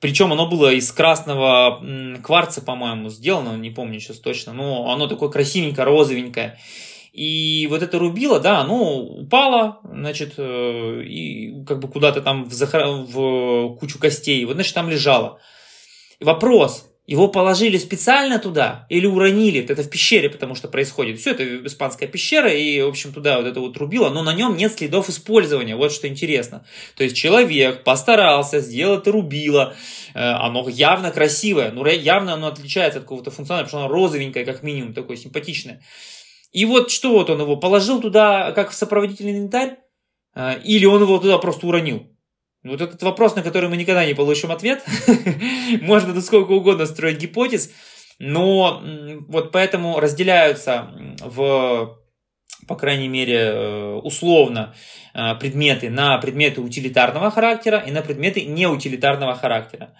Причем 0.00 0.32
оно 0.32 0.48
было 0.48 0.72
из 0.72 0.90
красного 0.90 1.80
кварца, 2.24 2.60
по-моему, 2.60 3.08
сделано, 3.08 3.56
не 3.56 3.70
помню 3.70 4.00
сейчас 4.00 4.18
точно, 4.18 4.52
но 4.52 4.90
оно 4.90 5.06
такое 5.06 5.28
красивенькое, 5.28 5.86
розовенькое. 5.86 6.58
И 7.12 7.68
вот 7.70 7.82
это 7.82 8.00
рубило, 8.00 8.40
да, 8.40 8.62
оно 8.62 9.00
упало, 9.00 9.80
значит, 9.84 10.34
э, 10.38 11.02
и 11.04 11.64
как 11.64 11.78
бы 11.78 11.86
куда-то 11.86 12.20
там 12.20 12.44
в, 12.46 12.52
захар... 12.52 12.86
в 12.86 13.76
кучу 13.76 14.00
костей. 14.00 14.44
Вот, 14.44 14.54
значит, 14.54 14.74
там 14.74 14.88
лежало. 14.88 15.38
Вопрос, 16.18 16.91
его 17.12 17.28
положили 17.28 17.76
специально 17.76 18.38
туда 18.38 18.86
или 18.88 19.06
уронили? 19.06 19.62
Это 19.62 19.82
в 19.82 19.90
пещере, 19.90 20.30
потому 20.30 20.54
что 20.54 20.66
происходит. 20.66 21.20
Все, 21.20 21.32
это 21.32 21.66
испанская 21.66 22.08
пещера, 22.08 22.50
и, 22.50 22.80
в 22.80 22.88
общем, 22.88 23.12
туда 23.12 23.36
вот 23.36 23.46
это 23.46 23.60
вот 23.60 23.76
рубило, 23.76 24.08
но 24.08 24.22
на 24.22 24.32
нем 24.32 24.56
нет 24.56 24.72
следов 24.72 25.10
использования. 25.10 25.76
Вот 25.76 25.92
что 25.92 26.08
интересно. 26.08 26.64
То 26.96 27.04
есть 27.04 27.14
человек 27.14 27.84
постарался 27.84 28.60
сделать 28.60 29.06
рубило. 29.06 29.74
Э, 30.14 30.20
оно 30.20 30.66
явно 30.70 31.10
красивое, 31.10 31.70
но 31.70 31.86
явно 31.86 32.32
оно 32.32 32.46
отличается 32.46 32.98
от 32.98 33.04
какого-то 33.04 33.30
функционала, 33.30 33.64
потому 33.64 33.80
что 33.80 33.86
оно 33.86 33.94
розовенькое, 33.94 34.46
как 34.46 34.62
минимум, 34.62 34.94
такое 34.94 35.18
симпатичное. 35.18 35.82
И 36.50 36.64
вот 36.64 36.90
что 36.90 37.12
вот 37.12 37.28
он 37.28 37.42
его 37.42 37.56
положил 37.56 38.00
туда, 38.00 38.52
как 38.52 38.70
в 38.70 38.74
сопроводительный 38.74 39.32
инвентарь, 39.32 39.76
э, 40.34 40.60
или 40.64 40.86
он 40.86 41.02
его 41.02 41.18
туда 41.18 41.36
просто 41.36 41.66
уронил? 41.66 42.11
Вот 42.64 42.80
этот 42.80 43.02
вопрос, 43.02 43.34
на 43.34 43.42
который 43.42 43.68
мы 43.68 43.76
никогда 43.76 44.06
не 44.06 44.14
получим 44.14 44.52
ответ. 44.52 44.84
Можно 45.80 46.14
тут 46.14 46.24
сколько 46.24 46.52
угодно 46.52 46.86
строить 46.86 47.18
гипотез, 47.18 47.72
но 48.20 48.80
вот 49.26 49.50
поэтому 49.50 49.98
разделяются 49.98 50.88
в, 51.20 51.98
по 52.68 52.76
крайней 52.76 53.08
мере, 53.08 53.38
э, 53.38 53.94
условно 54.04 54.76
э, 55.12 55.34
предметы 55.40 55.90
на 55.90 56.18
предметы 56.18 56.60
утилитарного 56.60 57.32
характера 57.32 57.78
и 57.78 57.90
на 57.90 58.00
предметы 58.00 58.42
неутилитарного 58.44 59.34
характера. 59.34 59.90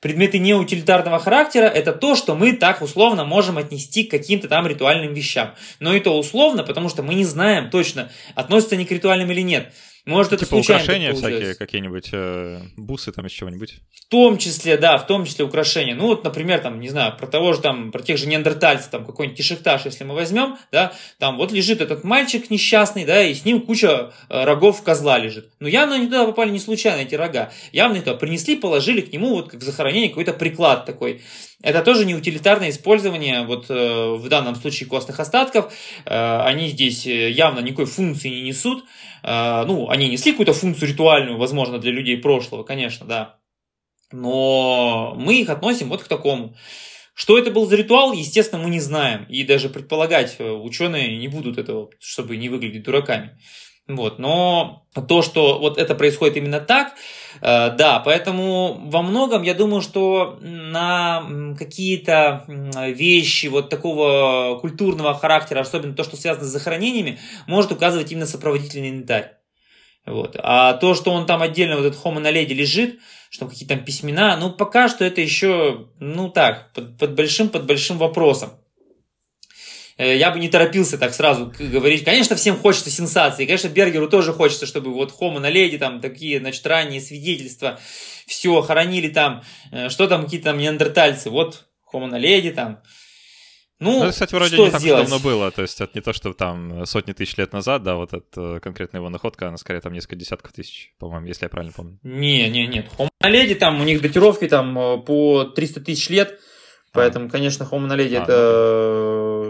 Предметы 0.00 0.38
неутилитарного 0.38 1.18
характера– 1.18 1.64
это 1.74 1.92
то, 1.92 2.14
что 2.14 2.36
мы 2.36 2.52
так 2.52 2.82
условно 2.82 3.24
можем 3.24 3.58
отнести 3.58 4.04
к 4.04 4.12
каким-то 4.12 4.46
там 4.46 4.68
ритуальным 4.68 5.12
вещам. 5.12 5.56
Но 5.80 5.92
это 5.92 6.10
условно, 6.10 6.62
потому 6.62 6.88
что 6.88 7.02
мы 7.02 7.14
не 7.14 7.24
знаем 7.24 7.68
точно, 7.68 8.12
относятся 8.36 8.76
они 8.76 8.84
к 8.84 8.92
ритуальным 8.92 9.32
или 9.32 9.40
нет. 9.40 9.72
Может, 10.04 10.32
это 10.32 10.44
типа 10.44 10.56
украшения 10.56 11.14
всякие, 11.14 11.54
какие-нибудь 11.54 12.08
э, 12.12 12.60
бусы 12.76 13.12
там 13.12 13.26
из 13.26 13.32
чего-нибудь? 13.32 13.76
В 13.94 14.08
том 14.08 14.36
числе, 14.36 14.76
да, 14.76 14.98
в 14.98 15.06
том 15.06 15.24
числе 15.24 15.44
украшения. 15.44 15.94
Ну, 15.94 16.06
вот, 16.06 16.24
например, 16.24 16.58
там, 16.58 16.80
не 16.80 16.88
знаю, 16.88 17.16
про 17.16 17.28
того 17.28 17.52
же 17.52 17.60
там, 17.60 17.92
про 17.92 18.02
тех 18.02 18.18
же 18.18 18.26
неандертальцев, 18.26 18.90
там, 18.90 19.06
какой-нибудь 19.06 19.38
тишектаж, 19.38 19.84
если 19.84 20.02
мы 20.02 20.16
возьмем, 20.16 20.56
да, 20.72 20.92
там 21.20 21.36
вот 21.36 21.52
лежит 21.52 21.80
этот 21.80 22.02
мальчик 22.02 22.50
несчастный, 22.50 23.04
да, 23.04 23.22
и 23.22 23.32
с 23.32 23.44
ним 23.44 23.60
куча 23.60 24.12
э, 24.28 24.44
рогов 24.44 24.82
козла 24.82 25.18
лежит. 25.18 25.50
Но 25.60 25.68
явно 25.68 25.94
они 25.94 26.06
туда 26.06 26.26
попали 26.26 26.50
не 26.50 26.58
случайно, 26.58 27.02
эти 27.02 27.14
рога. 27.14 27.52
Явно 27.70 27.98
это 27.98 28.14
принесли, 28.14 28.56
положили 28.56 29.02
к 29.02 29.12
нему, 29.12 29.28
вот, 29.28 29.50
как 29.50 29.62
захоронение, 29.62 30.08
какой-то 30.08 30.32
приклад 30.32 30.84
такой. 30.84 31.22
Это 31.62 31.80
тоже 31.82 32.04
не 32.04 32.16
утилитарное 32.16 32.70
использование, 32.70 33.44
вот 33.46 33.66
э, 33.68 34.16
в 34.16 34.28
данном 34.28 34.56
случае 34.56 34.88
костных 34.88 35.20
остатков. 35.20 35.72
Э, 36.06 36.40
они 36.40 36.70
здесь 36.70 37.06
э, 37.06 37.30
явно 37.30 37.60
никакой 37.60 37.86
функции 37.86 38.30
не 38.30 38.42
несут. 38.42 38.82
Э, 38.82 39.11
ну, 39.22 39.88
они 39.88 40.08
несли 40.08 40.32
какую-то 40.32 40.52
функцию 40.52 40.88
ритуальную, 40.88 41.38
возможно, 41.38 41.78
для 41.78 41.92
людей 41.92 42.16
прошлого, 42.16 42.64
конечно, 42.64 43.06
да. 43.06 43.38
Но 44.12 45.14
мы 45.16 45.40
их 45.40 45.48
относим 45.48 45.88
вот 45.88 46.02
к 46.02 46.08
такому. 46.08 46.54
Что 47.14 47.38
это 47.38 47.50
был 47.50 47.66
за 47.66 47.76
ритуал, 47.76 48.12
естественно, 48.12 48.62
мы 48.62 48.70
не 48.70 48.80
знаем. 48.80 49.26
И 49.28 49.44
даже 49.44 49.68
предполагать 49.68 50.36
э, 50.38 50.50
ученые 50.50 51.18
не 51.18 51.28
будут 51.28 51.58
этого, 51.58 51.90
чтобы 52.00 52.36
не 52.36 52.48
выглядеть 52.48 52.84
дураками. 52.84 53.38
Вот, 53.88 54.20
но 54.20 54.86
то, 55.08 55.22
что 55.22 55.58
вот 55.58 55.76
это 55.76 55.96
происходит 55.96 56.36
именно 56.36 56.60
так, 56.60 56.94
э, 57.40 57.70
да, 57.76 57.98
поэтому 57.98 58.80
во 58.84 59.02
многом 59.02 59.42
я 59.42 59.54
думаю, 59.54 59.82
что 59.82 60.38
на 60.40 61.54
какие-то 61.58 62.44
вещи 62.46 63.48
вот 63.48 63.70
такого 63.70 64.58
культурного 64.60 65.14
характера, 65.14 65.60
особенно 65.60 65.94
то, 65.94 66.04
что 66.04 66.16
связано 66.16 66.46
с 66.46 66.52
захоронениями, 66.52 67.18
может 67.48 67.72
указывать 67.72 68.12
именно 68.12 68.26
сопроводительный 68.26 68.90
инвентарь. 68.90 69.32
Вот. 70.06 70.36
А 70.38 70.74
то, 70.74 70.94
что 70.94 71.12
он 71.12 71.26
там 71.26 71.42
отдельно, 71.42 71.76
вот 71.76 71.86
этот 71.86 72.04
Homo 72.04 72.20
naledi 72.22 72.54
лежит, 72.54 73.00
что 73.30 73.46
какие-то 73.46 73.74
там 73.76 73.84
письмена, 73.84 74.36
ну, 74.36 74.52
пока 74.52 74.88
что 74.88 75.04
это 75.04 75.20
еще, 75.20 75.88
ну, 75.98 76.28
так, 76.28 76.72
под, 76.72 76.98
под 76.98 77.14
большим, 77.14 77.48
под 77.48 77.66
большим 77.66 77.98
вопросом. 77.98 78.50
Э, 79.98 80.16
я 80.16 80.30
бы 80.30 80.38
не 80.38 80.48
торопился 80.48 80.98
так 80.98 81.14
сразу 81.14 81.52
говорить. 81.58 82.04
Конечно, 82.04 82.36
всем 82.36 82.56
хочется 82.56 82.90
сенсации. 82.90 83.46
Конечно, 83.46 83.68
Бергеру 83.68 84.08
тоже 84.08 84.32
хочется, 84.32 84.66
чтобы 84.66 84.92
вот 84.92 85.12
Хома 85.12 85.40
на 85.40 85.50
леди, 85.50 85.78
там 85.78 86.00
такие, 86.00 86.40
значит, 86.40 86.66
ранние 86.66 87.00
свидетельства, 87.00 87.78
все, 88.26 88.60
хоронили 88.62 89.08
там, 89.08 89.42
э, 89.70 89.88
что 89.88 90.06
там 90.06 90.24
какие-то 90.24 90.46
там 90.46 90.58
неандертальцы, 90.58 91.30
вот 91.30 91.66
Хома 91.84 92.06
на 92.06 92.18
леди 92.18 92.50
там. 92.50 92.82
Ну, 93.78 94.04
ну, 94.04 94.10
кстати, 94.10 94.32
вроде 94.32 94.54
что 94.54 94.66
не 94.66 94.70
так 94.70 94.80
сделать? 94.80 95.10
давно 95.10 95.18
было, 95.18 95.50
то 95.50 95.62
есть 95.62 95.80
это 95.80 95.90
не 95.94 96.00
то, 96.00 96.12
что 96.12 96.32
там 96.32 96.86
сотни 96.86 97.12
тысяч 97.14 97.36
лет 97.36 97.52
назад, 97.52 97.82
да, 97.82 97.96
вот 97.96 98.12
эта 98.12 98.60
конкретная 98.60 99.00
его 99.00 99.10
находка, 99.10 99.48
она 99.48 99.56
скорее 99.56 99.80
там 99.80 99.92
несколько 99.92 100.14
десятков 100.14 100.52
тысяч, 100.52 100.92
по-моему, 101.00 101.26
если 101.26 101.46
я 101.46 101.48
правильно 101.48 101.72
помню. 101.74 101.98
Не, 102.04 102.48
не, 102.48 102.68
нет, 102.68 102.86
Homo 102.96 103.08
naledi 103.20 103.56
там, 103.56 103.80
у 103.80 103.84
них 103.84 104.00
датировки 104.00 104.46
там 104.46 104.78
э, 104.78 104.98
по 104.98 105.46
300 105.46 105.80
тысяч 105.80 106.08
лет, 106.10 106.38
Поэтому, 106.92 107.30
конечно, 107.30 107.64
Homo 107.64 107.88
naledi 107.88 108.16
а, 108.16 108.22
это, 108.22 108.32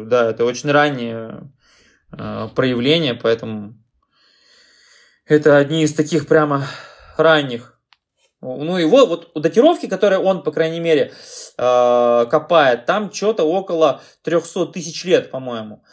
да, 0.08 0.30
это 0.30 0.44
очень 0.44 0.70
раннее 0.70 1.50
э, 2.12 2.48
проявление, 2.54 3.14
поэтому 3.14 3.78
это 5.26 5.56
одни 5.56 5.82
из 5.84 5.94
таких 5.94 6.26
прямо 6.26 6.66
ранних. 7.16 7.78
Ну 8.40 8.76
и 8.76 8.84
вот, 8.84 9.08
вот 9.08 9.30
у 9.34 9.40
датировки, 9.40 9.86
которые 9.86 10.18
он, 10.18 10.42
по 10.42 10.50
крайней 10.50 10.80
мере, 10.80 11.12
э, 11.58 12.26
копает, 12.30 12.86
там 12.86 13.12
что-то 13.12 13.44
около 13.44 14.02
300 14.22 14.66
тысяч 14.66 15.04
лет, 15.04 15.30
по-моему. 15.30 15.84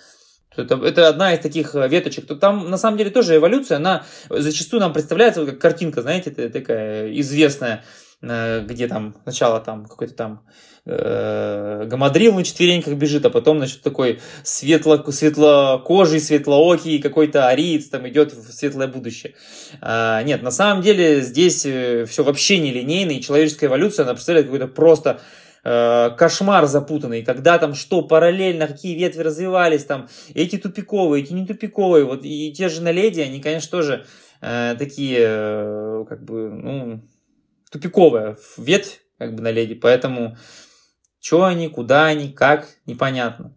Это, 0.57 0.75
это 0.83 1.07
одна 1.07 1.33
из 1.33 1.39
таких 1.39 1.75
веточек. 1.75 2.25
То 2.25 2.35
там 2.35 2.69
на 2.69 2.77
самом 2.77 2.97
деле 2.97 3.11
тоже 3.11 3.35
эволюция, 3.35 3.77
она 3.77 4.03
зачастую 4.29 4.79
нам 4.81 4.93
представляется 4.93 5.45
как 5.45 5.59
картинка, 5.59 6.01
знаете, 6.01 6.31
такая 6.31 7.13
известная 7.19 7.75
э, 7.75 8.08
где 8.21 8.87
там 8.87 9.15
сначала 9.23 9.61
там 9.61 9.85
какой-то 9.85 10.13
там 10.13 10.41
э, 10.85 11.85
гамадрил 11.85 12.35
на 12.35 12.43
четвереньках 12.43 12.95
бежит, 12.95 13.25
а 13.25 13.29
потом, 13.29 13.57
значит, 13.57 13.81
такой 13.81 14.19
светло, 14.43 15.03
светлокожий, 15.11 16.19
светлоокий 16.19 16.99
какой-то 16.99 17.47
ариец 17.47 17.87
там 17.89 18.07
идет 18.07 18.33
в 18.33 18.51
светлое 18.51 18.87
будущее. 18.87 19.35
А, 19.81 20.21
нет, 20.23 20.41
на 20.41 20.51
самом 20.51 20.81
деле 20.81 21.21
здесь 21.21 21.65
э, 21.65 22.05
все 22.05 22.23
вообще 22.23 22.59
не 22.59 22.71
линейно, 22.71 23.11
и 23.11 23.21
человеческая 23.21 23.67
эволюция, 23.67 24.03
она 24.03 24.13
представляет 24.13 24.47
какой-то 24.47 24.67
просто 24.67 25.21
э, 25.63 26.09
кошмар 26.17 26.65
запутанный, 26.65 27.23
когда 27.23 27.57
там 27.57 27.75
что 27.75 28.01
параллельно, 28.01 28.67
какие 28.67 28.97
ветви 28.97 29.21
развивались, 29.21 29.85
там 29.85 30.07
эти 30.33 30.57
тупиковые, 30.57 31.23
эти 31.23 31.33
не 31.33 31.45
тупиковые, 31.45 32.05
вот 32.05 32.21
и 32.23 32.51
те 32.51 32.69
же 32.69 32.81
наледи, 32.81 33.21
они, 33.21 33.39
конечно, 33.39 33.71
тоже 33.71 34.05
э, 34.41 34.75
такие, 34.77 35.19
э, 35.21 36.05
как 36.07 36.23
бы, 36.23 36.49
ну, 36.49 37.01
тупиковая 37.69 38.37
ветвь, 38.57 39.01
как 39.17 39.35
бы 39.35 39.41
на 39.41 39.51
леди, 39.51 39.75
поэтому 39.75 40.37
что 41.21 41.43
они, 41.43 41.67
куда 41.67 42.05
они, 42.05 42.31
как, 42.31 42.67
непонятно. 42.85 43.55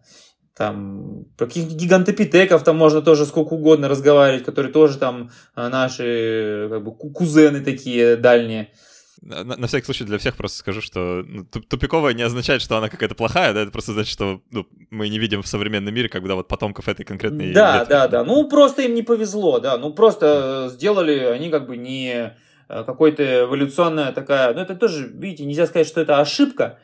Там 0.55 1.25
про 1.35 1.47
каких-то 1.47 1.73
гигантопитеков 1.73 2.63
там 2.63 2.77
можно 2.77 3.01
тоже 3.01 3.25
сколько 3.25 3.53
угодно 3.53 3.87
разговаривать, 3.87 4.45
которые 4.45 4.71
тоже 4.71 4.99
там 4.99 5.31
э, 5.55 5.67
наши 5.67 6.67
как 6.69 6.83
бы, 6.83 6.95
кузены 6.95 7.61
такие 7.61 8.17
дальние. 8.17 8.71
На, 9.23 9.43
на 9.43 9.67
всякий 9.67 9.85
случай 9.85 10.03
для 10.03 10.19
всех 10.19 10.35
просто 10.35 10.59
скажу, 10.59 10.81
что 10.81 11.23
ну, 11.25 11.45
тупиковая 11.45 12.13
не 12.13 12.21
означает, 12.21 12.61
что 12.61 12.77
она 12.77 12.89
какая-то 12.89 13.15
плохая, 13.15 13.53
да, 13.53 13.61
это 13.61 13.71
просто 13.71 13.93
значит, 13.93 14.11
что 14.11 14.41
ну, 14.51 14.67
мы 14.91 15.09
не 15.09 15.17
видим 15.17 15.41
в 15.41 15.47
современном 15.47 15.93
мире, 15.93 16.09
когда 16.09 16.35
вот 16.35 16.47
потомков 16.47 16.87
этой 16.87 17.05
конкретной... 17.05 17.51
Да, 17.51 17.79
ветви. 17.79 17.89
да, 17.89 18.07
да, 18.09 18.23
ну 18.23 18.47
просто 18.47 18.83
им 18.83 18.93
не 18.93 19.01
повезло, 19.01 19.59
да, 19.59 19.77
ну 19.77 19.91
просто 19.93 20.69
сделали 20.71 21.17
они 21.19 21.49
как 21.49 21.65
бы 21.65 21.77
не 21.77 22.33
Э, 22.33 22.35
какой-то 22.81 23.43
эволюционная 23.43 24.11
такая, 24.11 24.53
ну 24.53 24.61
это 24.61 24.75
тоже, 24.75 25.07
видите, 25.13 25.45
нельзя 25.45 25.67
сказать, 25.67 25.87
что 25.87 26.01
это 26.01 26.19
ошибка 26.19 26.79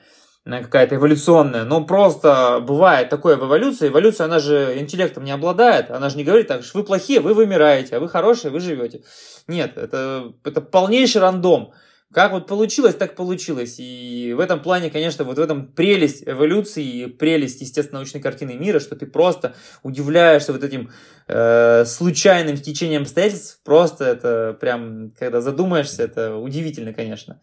э, 0.45 0.61
какая-то 0.61 0.95
эволюционная, 0.95 1.63
но 1.63 1.83
просто 1.83 2.59
бывает 2.61 3.09
такое 3.09 3.37
в 3.37 3.45
эволюции, 3.45 3.87
эволюция, 3.87 4.25
она 4.25 4.39
же 4.39 4.77
интеллектом 4.77 5.23
не 5.23 5.31
обладает, 5.31 5.89
она 5.89 6.09
же 6.09 6.17
не 6.17 6.23
говорит 6.23 6.47
так, 6.47 6.63
что 6.63 6.77
вы 6.77 6.83
плохие, 6.83 7.19
вы 7.19 7.33
вымираете, 7.33 7.95
а 7.95 7.99
вы 7.99 8.07
хорошие, 8.07 8.51
вы 8.51 8.59
живете. 8.59 9.03
Нет, 9.47 9.77
это, 9.77 10.31
это 10.43 10.61
полнейший 10.61 11.21
рандом. 11.21 11.73
Как 12.11 12.31
вот 12.31 12.47
получилось, 12.47 12.95
так 12.95 13.15
получилось. 13.15 13.75
И 13.77 14.33
в 14.35 14.39
этом 14.39 14.61
плане, 14.63 14.89
конечно, 14.89 15.23
вот 15.23 15.37
в 15.37 15.41
этом 15.41 15.67
прелесть 15.67 16.23
эволюции 16.27 17.05
прелесть, 17.05 17.61
естественно, 17.61 17.99
научной 17.99 18.19
картины 18.19 18.55
мира, 18.55 18.79
что 18.79 18.95
ты 18.95 19.05
просто 19.05 19.55
удивляешься 19.83 20.51
вот 20.51 20.63
этим 20.63 20.89
э, 21.27 21.85
случайным 21.85 22.57
стечением 22.57 23.03
обстоятельств. 23.03 23.61
Просто 23.63 24.05
это 24.05 24.57
прям, 24.59 25.11
когда 25.19 25.39
задумаешься, 25.39 26.01
это 26.01 26.35
удивительно, 26.35 26.93
конечно. 26.93 27.41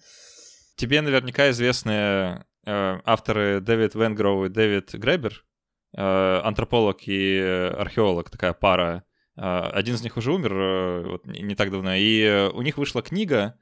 Тебе 0.74 1.00
наверняка 1.00 1.48
известны 1.50 1.92
э, 2.66 3.00
авторы 3.05 3.61
Дэвид 3.61 3.94
Венгроу 3.94 4.46
и 4.46 4.48
Дэвид 4.48 4.94
Гребер, 4.94 5.44
э, 5.96 6.40
антрополог 6.42 6.98
и 7.07 7.38
археолог, 7.79 8.31
такая 8.31 8.52
пара. 8.52 9.05
Э, 9.37 9.70
один 9.72 9.94
из 9.94 10.02
них 10.02 10.16
уже 10.16 10.33
умер 10.33 10.52
э, 10.52 11.02
вот, 11.07 11.26
не 11.26 11.55
так 11.55 11.70
давно, 11.70 11.94
и 11.94 12.22
э, 12.22 12.48
у 12.48 12.62
них 12.62 12.79
вышла 12.79 13.02
книга, 13.02 13.55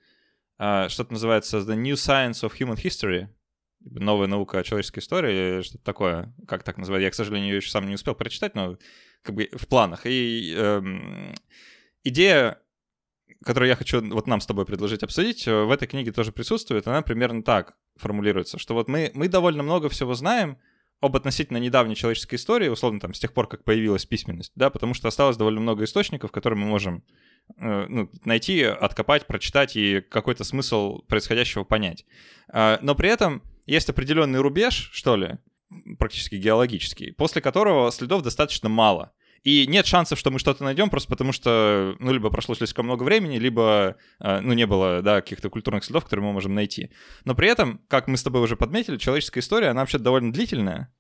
что-то 0.56 1.12
называется 1.12 1.58
The 1.58 1.74
New 1.74 1.94
Science 1.94 2.42
of 2.42 2.52
Human 2.58 2.76
History, 2.76 3.28
новая 3.84 4.26
наука 4.26 4.58
о 4.58 4.64
человеческой 4.64 5.00
истории, 5.00 5.62
что-то 5.62 5.84
такое, 5.84 6.34
как 6.48 6.62
так 6.62 6.78
называют. 6.78 7.02
Я, 7.02 7.10
к 7.10 7.14
сожалению, 7.14 7.50
ее 7.50 7.56
еще 7.56 7.70
сам 7.70 7.88
не 7.88 7.94
успел 7.94 8.14
прочитать, 8.14 8.54
но 8.54 8.78
как 9.22 9.34
бы 9.34 9.48
в 9.52 9.66
планах. 9.66 10.06
И 10.06 10.54
эм, 10.56 11.34
идея, 12.02 12.60
которую 13.44 13.68
я 13.68 13.76
хочу 13.76 14.06
вот 14.10 14.26
нам 14.26 14.40
с 14.40 14.46
тобой 14.46 14.66
предложить 14.66 15.02
обсудить, 15.02 15.46
э, 15.46 15.64
в 15.64 15.70
этой 15.70 15.88
книге 15.88 16.12
тоже 16.12 16.32
присутствует. 16.32 16.86
Она 16.86 17.02
примерно 17.02 17.42
так 17.42 17.76
формулируется, 17.96 18.58
что 18.58 18.74
вот 18.74 18.88
мы, 18.88 19.10
мы 19.14 19.28
довольно 19.28 19.62
много 19.62 19.88
всего 19.88 20.14
знаем 20.14 20.58
об 21.00 21.16
относительно 21.16 21.58
недавней 21.58 21.96
человеческой 21.96 22.36
истории, 22.36 22.68
условно, 22.68 23.00
там, 23.00 23.12
с 23.12 23.18
тех 23.18 23.32
пор, 23.34 23.46
как 23.48 23.64
появилась 23.64 24.06
письменность, 24.06 24.52
да, 24.54 24.70
потому 24.70 24.94
что 24.94 25.08
осталось 25.08 25.36
довольно 25.36 25.60
много 25.60 25.84
источников, 25.84 26.32
которые 26.32 26.58
мы 26.58 26.66
можем 26.66 27.04
ну, 27.56 28.10
найти, 28.24 28.62
откопать, 28.62 29.26
прочитать 29.26 29.76
и 29.76 30.00
какой-то 30.00 30.44
смысл 30.44 31.00
происходящего 31.02 31.64
понять. 31.64 32.04
А, 32.48 32.78
но 32.82 32.94
при 32.94 33.08
этом 33.08 33.42
есть 33.66 33.88
определенный 33.88 34.40
рубеж, 34.40 34.90
что 34.92 35.16
ли, 35.16 35.38
практически 35.98 36.36
геологический, 36.36 37.12
после 37.12 37.42
которого 37.42 37.90
следов 37.90 38.22
достаточно 38.22 38.68
мало. 38.68 39.12
И 39.42 39.66
нет 39.66 39.84
шансов, 39.84 40.18
что 40.18 40.30
мы 40.30 40.38
что-то 40.38 40.64
найдем, 40.64 40.88
просто 40.88 41.10
потому 41.10 41.32
что, 41.32 41.96
ну, 41.98 42.12
либо 42.12 42.30
прошло 42.30 42.54
слишком 42.54 42.86
много 42.86 43.02
времени, 43.02 43.36
либо, 43.36 43.96
э, 44.18 44.40
ну, 44.40 44.54
не 44.54 44.66
было, 44.66 45.02
да, 45.02 45.20
каких-то 45.20 45.50
культурных 45.50 45.84
следов, 45.84 46.04
которые 46.04 46.24
мы 46.24 46.32
можем 46.32 46.54
найти. 46.54 46.90
Но 47.26 47.34
при 47.34 47.48
этом, 47.48 47.82
как 47.88 48.08
мы 48.08 48.16
с 48.16 48.22
тобой 48.22 48.40
уже 48.40 48.56
подметили, 48.56 48.96
человеческая 48.96 49.40
история, 49.40 49.68
она 49.68 49.82
вообще 49.82 49.98
довольно 49.98 50.32
длительная. 50.32 50.90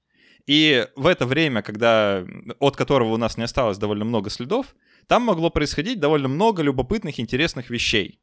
И 0.46 0.86
в 0.94 1.06
это 1.06 1.24
время, 1.24 1.62
когда, 1.62 2.22
от 2.58 2.76
которого 2.76 3.14
у 3.14 3.16
нас 3.16 3.38
не 3.38 3.44
осталось 3.44 3.78
довольно 3.78 4.04
много 4.04 4.28
следов, 4.28 4.74
там 5.06 5.22
могло 5.22 5.50
происходить 5.50 6.00
довольно 6.00 6.28
много 6.28 6.62
любопытных, 6.62 7.20
интересных 7.20 7.70
вещей 7.70 8.20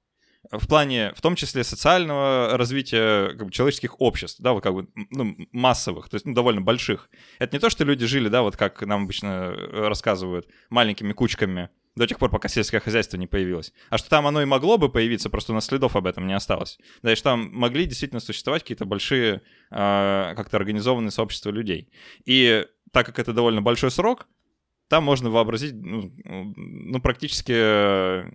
в 0.51 0.67
плане, 0.67 1.13
в 1.15 1.21
том 1.21 1.35
числе, 1.35 1.63
социального 1.63 2.57
развития 2.57 3.29
как 3.29 3.45
бы, 3.45 3.51
человеческих 3.51 3.99
обществ, 4.01 4.41
да, 4.41 4.53
вот 4.53 4.63
как 4.63 4.73
бы, 4.73 4.87
ну, 5.11 5.35
массовых, 5.51 6.09
то 6.09 6.15
есть, 6.15 6.25
ну, 6.25 6.33
довольно 6.33 6.61
больших. 6.61 7.09
Это 7.39 7.55
не 7.55 7.59
то, 7.59 7.69
что 7.69 7.83
люди 7.83 8.05
жили, 8.05 8.27
да, 8.27 8.41
вот 8.41 8.57
как 8.57 8.81
нам 8.81 9.03
обычно 9.03 9.53
э, 9.55 9.87
рассказывают, 9.87 10.47
маленькими 10.69 11.13
кучками 11.13 11.69
до 11.95 12.07
тех 12.07 12.17
пор, 12.17 12.29
пока 12.29 12.47
сельское 12.47 12.79
хозяйство 12.79 13.17
не 13.17 13.27
появилось. 13.27 13.73
А 13.89 13.97
что 13.97 14.09
там 14.09 14.25
оно 14.25 14.41
и 14.41 14.45
могло 14.45 14.77
бы 14.77 14.89
появиться, 14.89 15.29
просто 15.29 15.51
у 15.51 15.55
нас 15.55 15.65
следов 15.65 15.95
об 15.95 16.07
этом 16.07 16.25
не 16.25 16.33
осталось. 16.33 16.79
Да, 17.03 17.11
и 17.11 17.15
что 17.15 17.31
там 17.31 17.51
могли 17.53 17.85
действительно 17.85 18.21
существовать 18.21 18.63
какие-то 18.63 18.85
большие, 18.85 19.41
э, 19.69 20.33
как-то 20.35 20.57
организованные 20.57 21.11
сообщества 21.11 21.51
людей. 21.51 21.89
И 22.25 22.65
так 22.91 23.05
как 23.05 23.19
это 23.19 23.33
довольно 23.33 23.61
большой 23.61 23.91
срок, 23.91 24.27
там 24.91 25.05
можно 25.05 25.29
вообразить, 25.29 25.73
ну, 25.73 26.11
ну 26.25 26.99
практически 26.99 27.53
э, 27.55 28.29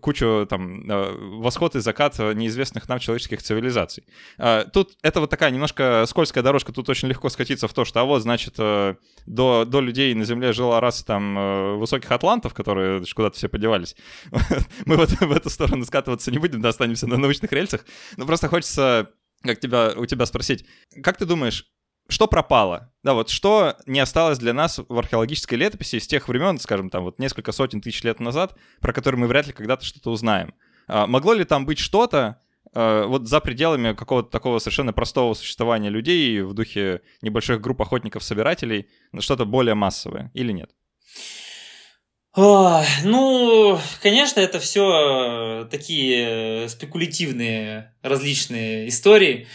кучу 0.00 0.46
там 0.48 0.90
э, 0.90 1.16
восход 1.36 1.76
и 1.76 1.80
закат 1.80 2.18
неизвестных 2.18 2.88
нам 2.88 2.98
человеческих 2.98 3.42
цивилизаций. 3.42 4.04
А, 4.38 4.64
тут 4.64 4.96
это 5.02 5.20
вот 5.20 5.28
такая 5.28 5.50
немножко 5.50 6.06
скользкая 6.08 6.42
дорожка, 6.42 6.72
тут 6.72 6.88
очень 6.88 7.08
легко 7.08 7.28
скатиться 7.28 7.68
в 7.68 7.74
то, 7.74 7.84
что 7.84 8.00
а 8.00 8.04
вот, 8.04 8.22
значит, 8.22 8.54
э, 8.56 8.94
до, 9.26 9.66
до 9.66 9.80
людей 9.82 10.14
на 10.14 10.24
Земле 10.24 10.54
жила 10.54 10.80
раса 10.80 11.04
там 11.04 11.78
высоких 11.78 12.10
атлантов, 12.10 12.54
которые 12.54 13.04
куда-то 13.14 13.36
все 13.36 13.50
подевались. 13.50 13.94
Мы 14.86 14.96
вот 14.96 15.10
в 15.10 15.30
эту 15.30 15.50
сторону 15.50 15.84
скатываться 15.84 16.30
не 16.30 16.38
будем, 16.38 16.62
да, 16.62 16.70
останемся 16.70 17.06
на 17.06 17.18
научных 17.18 17.52
рельсах. 17.52 17.84
Но 18.16 18.24
просто 18.24 18.48
хочется 18.48 19.10
как 19.42 19.60
тебя, 19.60 19.92
у 19.94 20.06
тебя 20.06 20.26
спросить, 20.26 20.64
как 21.02 21.18
ты 21.18 21.26
думаешь, 21.26 21.66
что 22.08 22.26
пропало? 22.26 22.92
Да, 23.02 23.14
вот 23.14 23.28
что 23.28 23.76
не 23.86 24.00
осталось 24.00 24.38
для 24.38 24.52
нас 24.52 24.78
в 24.78 24.98
археологической 24.98 25.58
летописи 25.58 25.96
из 25.96 26.06
тех 26.06 26.28
времен, 26.28 26.58
скажем, 26.58 26.90
там 26.90 27.04
вот 27.04 27.18
несколько 27.18 27.52
сотен 27.52 27.80
тысяч 27.80 28.02
лет 28.02 28.18
назад, 28.18 28.56
про 28.80 28.92
которые 28.92 29.20
мы 29.20 29.26
вряд 29.26 29.46
ли 29.46 29.52
когда-то 29.52 29.84
что-то 29.84 30.10
узнаем. 30.10 30.54
А, 30.88 31.06
могло 31.06 31.34
ли 31.34 31.44
там 31.44 31.66
быть 31.66 31.78
что-то, 31.78 32.40
а, 32.74 33.06
вот 33.06 33.28
за 33.28 33.40
пределами 33.40 33.92
какого-то 33.92 34.30
такого 34.30 34.58
совершенно 34.58 34.92
простого 34.92 35.34
существования 35.34 35.90
людей 35.90 36.40
в 36.40 36.54
духе 36.54 37.02
небольших 37.20 37.60
групп 37.60 37.82
охотников-собирателей, 37.82 38.88
что-то 39.20 39.44
более 39.44 39.74
массовое 39.74 40.30
или 40.34 40.52
нет? 40.52 40.70
ну, 43.04 43.80
конечно, 44.00 44.38
это 44.38 44.60
все 44.60 45.66
такие 45.70 46.68
спекулятивные 46.68 47.94
различные 48.02 48.88
истории. 48.88 49.48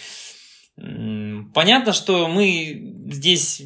Понятно, 0.75 1.93
что 1.93 2.27
мы 2.27 2.95
здесь 3.11 3.61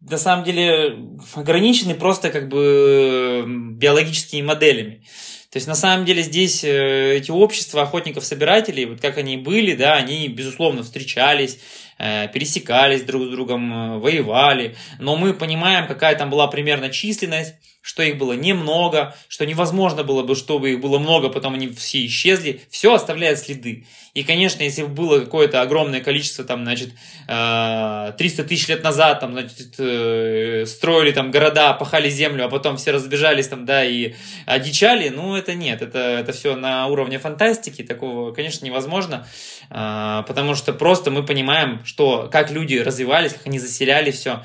на 0.00 0.18
самом 0.18 0.44
деле 0.44 0.98
ограничены 1.34 1.94
просто 1.94 2.30
как 2.30 2.48
бы 2.48 3.44
биологическими 3.46 4.42
моделями. 4.42 5.04
То 5.50 5.58
есть 5.58 5.68
на 5.68 5.74
самом 5.74 6.06
деле 6.06 6.22
здесь 6.22 6.64
э, 6.64 7.16
эти 7.18 7.30
общества 7.30 7.82
охотников-собирателей, 7.82 8.86
вот 8.86 9.02
как 9.02 9.18
они 9.18 9.36
были, 9.36 9.74
да, 9.74 9.96
они 9.96 10.26
безусловно 10.28 10.82
встречались, 10.82 11.58
пересекались 11.98 13.02
друг 13.02 13.24
с 13.24 13.28
другом, 13.28 13.72
э, 13.72 13.98
воевали, 13.98 14.76
но 14.98 15.16
мы 15.16 15.34
понимаем, 15.34 15.86
какая 15.86 16.16
там 16.16 16.30
была 16.30 16.46
примерно 16.48 16.90
численность, 16.90 17.54
что 17.82 18.04
их 18.04 18.16
было 18.16 18.32
немного, 18.32 19.14
что 19.28 19.44
невозможно 19.44 20.04
было 20.04 20.22
бы, 20.22 20.36
чтобы 20.36 20.70
их 20.70 20.80
было 20.80 20.98
много, 20.98 21.28
потом 21.28 21.54
они 21.54 21.68
все 21.68 22.06
исчезли. 22.06 22.60
Все 22.70 22.94
оставляет 22.94 23.40
следы. 23.40 23.86
И, 24.14 24.22
конечно, 24.22 24.62
если 24.62 24.82
бы 24.82 24.88
было 24.88 25.20
какое-то 25.20 25.62
огромное 25.62 26.00
количество, 26.00 26.44
там, 26.44 26.62
значит, 26.62 26.90
300 27.26 28.14
э, 28.18 28.44
тысяч 28.44 28.68
лет 28.68 28.84
назад, 28.84 29.20
там, 29.20 29.32
значит, 29.32 29.74
э, 29.78 30.64
строили 30.66 31.10
там 31.10 31.32
города, 31.32 31.72
пахали 31.72 32.08
землю, 32.08 32.44
а 32.44 32.48
потом 32.48 32.76
все 32.76 32.92
разбежались 32.92 33.48
там, 33.48 33.66
да, 33.66 33.84
и 33.84 34.14
одичали, 34.46 35.08
ну, 35.08 35.34
это 35.34 35.54
нет, 35.54 35.82
это, 35.82 35.98
это 35.98 36.32
все 36.32 36.54
на 36.54 36.86
уровне 36.86 37.18
фантастики, 37.18 37.82
такого, 37.82 38.32
конечно, 38.32 38.64
невозможно, 38.64 39.26
э, 39.70 40.22
потому 40.28 40.54
что 40.54 40.72
просто 40.72 41.10
мы 41.10 41.24
понимаем, 41.24 41.81
что, 41.84 42.28
как 42.30 42.50
люди 42.50 42.76
развивались, 42.76 43.32
как 43.32 43.46
они 43.46 43.58
заселяли 43.58 44.10
все, 44.10 44.44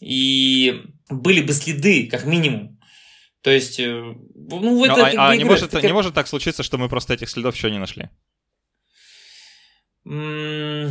и 0.00 0.82
были 1.08 1.42
бы 1.42 1.52
следы, 1.52 2.08
как 2.10 2.24
минимум, 2.24 2.78
то 3.42 3.50
есть, 3.50 3.78
э, 3.78 4.14
ну, 4.34 4.84
это... 4.84 5.06
А, 5.06 5.30
а 5.30 5.36
не, 5.36 5.44
может, 5.44 5.72
не 5.72 5.92
может 5.92 6.14
так 6.14 6.28
случиться, 6.28 6.62
что 6.62 6.76
мы 6.76 6.88
просто 6.88 7.14
этих 7.14 7.30
следов 7.30 7.54
еще 7.54 7.70
не 7.70 7.78
нашли? 7.78 8.10
Ну, 10.04 10.90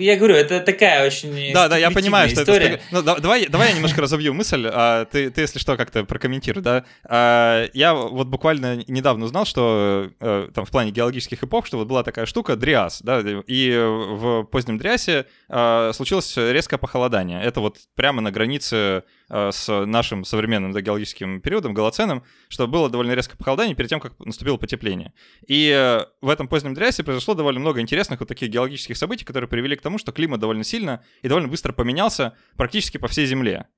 я 0.00 0.16
говорю, 0.16 0.34
это 0.34 0.60
такая 0.60 1.06
очень 1.06 1.52
Да, 1.52 1.68
да, 1.68 1.76
я 1.76 1.90
понимаю, 1.90 2.28
что 2.28 2.42
история. 2.42 2.66
это... 2.66 2.82
Ну, 2.90 3.02
давай, 3.02 3.46
давай 3.46 3.68
я 3.68 3.74
немножко 3.74 4.00
разовью 4.00 4.34
мысль, 4.34 4.66
а 4.72 5.04
ты, 5.04 5.30
ты, 5.30 5.42
если 5.42 5.58
что, 5.58 5.76
как-то 5.76 6.04
прокомментируй, 6.04 6.62
да. 6.62 6.84
А, 7.04 7.66
я 7.72 7.94
вот 7.94 8.28
буквально 8.28 8.84
недавно 8.88 9.26
узнал, 9.26 9.44
что 9.44 10.10
э, 10.20 10.48
там 10.54 10.64
в 10.64 10.70
плане 10.70 10.90
геологических 10.90 11.42
эпох, 11.44 11.66
что 11.66 11.78
вот 11.78 11.86
была 11.86 12.02
такая 12.02 12.26
штука, 12.26 12.56
Дриас, 12.56 13.02
да, 13.02 13.22
и 13.46 13.76
в 13.76 14.44
позднем 14.44 14.78
Дриасе 14.78 15.26
а, 15.48 15.92
случилось 15.92 16.36
резкое 16.36 16.78
похолодание. 16.78 17.42
Это 17.42 17.60
вот 17.60 17.78
прямо 17.94 18.20
на 18.20 18.30
границе 18.30 19.04
Э, 19.30 19.50
с 19.52 19.86
нашим 19.86 20.24
современным 20.24 20.72
да, 20.72 20.80
геологическим 20.80 21.40
периодом, 21.40 21.72
голоценом, 21.72 22.24
что 22.48 22.66
было 22.66 22.90
довольно 22.90 23.12
резкое 23.12 23.36
похолодание 23.36 23.76
перед 23.76 23.88
тем, 23.88 24.00
как 24.00 24.18
наступило 24.18 24.56
потепление. 24.56 25.12
И 25.46 25.70
э, 25.72 26.04
в 26.20 26.28
этом 26.28 26.48
позднем 26.48 26.74
Дриасе 26.74 27.04
произошло 27.04 27.34
довольно 27.34 27.60
много 27.60 27.80
интересных 27.80 28.18
вот 28.18 28.28
таких 28.28 28.48
геологических 28.48 28.96
событий, 28.96 29.24
которые 29.24 29.48
привели 29.48 29.76
к 29.76 29.82
тому, 29.82 29.89
что 29.98 30.12
климат 30.12 30.40
довольно 30.40 30.64
сильно 30.64 31.04
и 31.22 31.28
довольно 31.28 31.48
быстро 31.48 31.72
поменялся 31.72 32.36
практически 32.56 32.98
по 32.98 33.08
всей 33.08 33.26
Земле. 33.26 33.68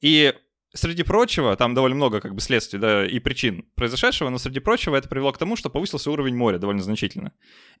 И 0.00 0.34
среди 0.74 1.02
прочего, 1.02 1.56
там 1.56 1.74
довольно 1.74 1.96
много 1.96 2.20
как 2.20 2.34
бы 2.34 2.40
следствий 2.40 2.78
да, 2.78 3.06
и 3.06 3.18
причин 3.18 3.66
произошедшего, 3.74 4.28
но 4.28 4.38
среди 4.38 4.60
прочего 4.60 4.96
это 4.96 5.08
привело 5.08 5.32
к 5.32 5.38
тому, 5.38 5.56
что 5.56 5.70
повысился 5.70 6.10
уровень 6.10 6.36
моря 6.36 6.58
довольно 6.58 6.82
значительно. 6.82 7.32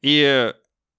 И 0.02 0.52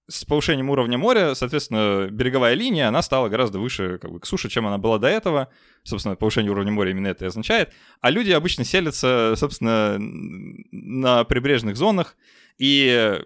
с 0.08 0.24
повышением 0.24 0.70
уровня 0.70 0.98
моря, 0.98 1.34
соответственно, 1.34 2.08
береговая 2.10 2.54
линия, 2.54 2.88
она 2.88 3.02
стала 3.02 3.28
гораздо 3.28 3.58
выше 3.58 3.98
как 3.98 4.10
бы, 4.10 4.20
к 4.20 4.26
суше, 4.26 4.48
чем 4.48 4.66
она 4.66 4.78
была 4.78 4.98
до 4.98 5.08
этого. 5.08 5.48
Собственно, 5.84 6.16
повышение 6.16 6.52
уровня 6.52 6.72
моря 6.72 6.90
именно 6.92 7.08
это 7.08 7.24
и 7.24 7.28
означает. 7.28 7.72
А 8.00 8.10
люди 8.10 8.30
обычно 8.30 8.64
селятся, 8.64 9.34
собственно, 9.36 9.96
на 9.98 11.24
прибрежных 11.24 11.76
зонах. 11.76 12.16
И, 12.58 13.20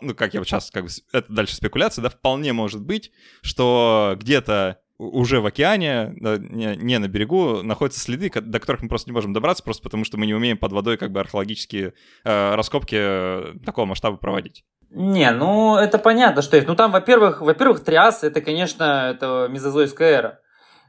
ну, 0.00 0.14
как 0.14 0.34
я 0.34 0.44
сейчас, 0.44 0.70
как 0.70 0.84
бы, 0.84 0.90
это 1.12 1.32
дальше 1.32 1.56
спекуляция, 1.56 2.02
да, 2.02 2.08
вполне 2.10 2.52
может 2.52 2.82
быть, 2.82 3.10
что 3.42 4.16
где-то 4.20 4.78
уже 4.98 5.40
в 5.40 5.46
океане, 5.46 6.14
не, 6.16 6.98
на 6.98 7.08
берегу, 7.08 7.62
находятся 7.62 8.00
следы, 8.00 8.30
до 8.30 8.60
которых 8.60 8.82
мы 8.82 8.88
просто 8.88 9.10
не 9.10 9.14
можем 9.14 9.32
добраться, 9.32 9.62
просто 9.62 9.82
потому 9.82 10.04
что 10.04 10.16
мы 10.16 10.26
не 10.26 10.34
умеем 10.34 10.56
под 10.56 10.72
водой 10.72 10.96
как 10.96 11.10
бы 11.10 11.20
археологические 11.20 11.94
э, 12.24 12.54
раскопки 12.54 12.96
э, 12.98 13.54
такого 13.64 13.84
масштаба 13.84 14.16
проводить. 14.16 14.64
Не, 14.90 15.30
ну 15.32 15.76
это 15.76 15.98
понятно, 15.98 16.42
что 16.42 16.56
есть. 16.56 16.68
Ну 16.68 16.76
там, 16.76 16.92
во-первых, 16.92 17.40
во-первых, 17.40 17.84
триас 17.84 18.24
это, 18.24 18.40
конечно, 18.40 19.10
это 19.10 19.48
мезозойская 19.50 20.18
эра. 20.18 20.40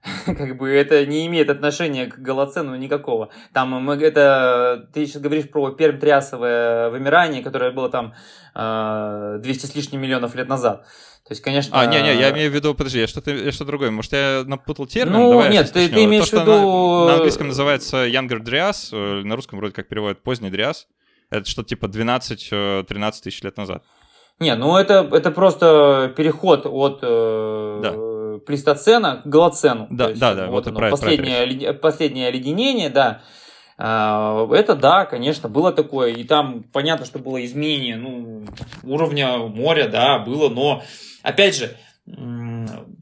как 0.25 0.57
бы 0.57 0.69
это 0.69 1.05
не 1.05 1.25
имеет 1.27 1.49
отношения 1.49 2.07
к 2.07 2.19
голоцену 2.19 2.75
никакого. 2.75 3.29
Там 3.53 3.69
мы 3.69 3.95
это 3.95 4.87
ты 4.93 5.05
сейчас 5.05 5.21
говоришь 5.21 5.49
про 5.49 5.71
перм-триасовое 5.71 6.89
вымирание, 6.89 7.43
которое 7.43 7.71
было 7.71 7.89
там 7.89 8.13
э, 8.55 9.39
200 9.41 9.65
с 9.65 9.75
лишним 9.75 10.01
миллионов 10.01 10.35
лет 10.35 10.47
назад. 10.47 10.85
То 11.27 11.33
есть, 11.33 11.43
конечно... 11.43 11.77
А, 11.77 11.85
не-не, 11.87 12.15
я 12.15 12.31
имею 12.31 12.49
в 12.49 12.53
виду, 12.53 12.73
подожди, 12.73 13.01
я 13.01 13.07
что-то 13.07 13.31
я 13.31 13.51
что 13.51 13.65
другое. 13.65 13.91
Может, 13.91 14.13
я 14.13 14.43
напутал 14.45 14.87
термин? 14.87 15.13
Ну, 15.13 15.31
Давай 15.31 15.51
нет, 15.51 15.69
ты, 15.73 15.89
ты 15.89 16.05
имеешь 16.05 16.29
То, 16.29 16.37
в 16.37 16.41
виду... 16.41 16.51
На, 16.51 17.05
на 17.05 17.13
английском 17.15 17.47
называется 17.47 18.07
Younger 18.07 18.39
Dryas, 18.39 18.89
э, 18.93 19.23
на 19.23 19.35
русском 19.35 19.59
вроде 19.59 19.73
как 19.73 19.89
переводят 19.89 20.23
поздний 20.23 20.49
Дриас. 20.49 20.87
Это 21.29 21.49
что-то 21.49 21.67
типа 21.67 21.87
12-13 21.87 22.47
э, 22.51 23.21
тысяч 23.21 23.43
лет 23.43 23.57
назад. 23.57 23.83
Не, 24.39 24.55
ну 24.55 24.77
это, 24.77 25.09
это 25.11 25.31
просто 25.31 26.13
переход 26.15 26.65
от 26.65 26.99
э, 27.01 27.79
да. 27.83 28.16
Плейстоцена 28.47 29.21
к 29.23 29.27
голоцену. 29.27 29.87
Да, 29.91 30.09
есть, 30.09 30.19
да, 30.19 30.33
да, 30.33 30.47
вот, 30.47 30.65
вот 30.65 30.75
оно, 30.75 30.89
последнее, 30.89 31.73
последнее 31.73 32.29
оледенение, 32.29 32.89
да. 32.89 33.21
А, 33.77 34.47
это 34.51 34.75
да, 34.75 35.05
конечно, 35.05 35.49
было 35.49 35.71
такое, 35.71 36.13
и 36.13 36.23
там 36.23 36.63
понятно, 36.73 37.05
что 37.05 37.19
было 37.19 37.43
изменение 37.45 37.97
ну, 37.97 38.45
уровня 38.83 39.37
моря, 39.37 39.87
да, 39.87 40.17
было, 40.17 40.49
но 40.49 40.81
опять 41.21 41.55
же, 41.55 41.77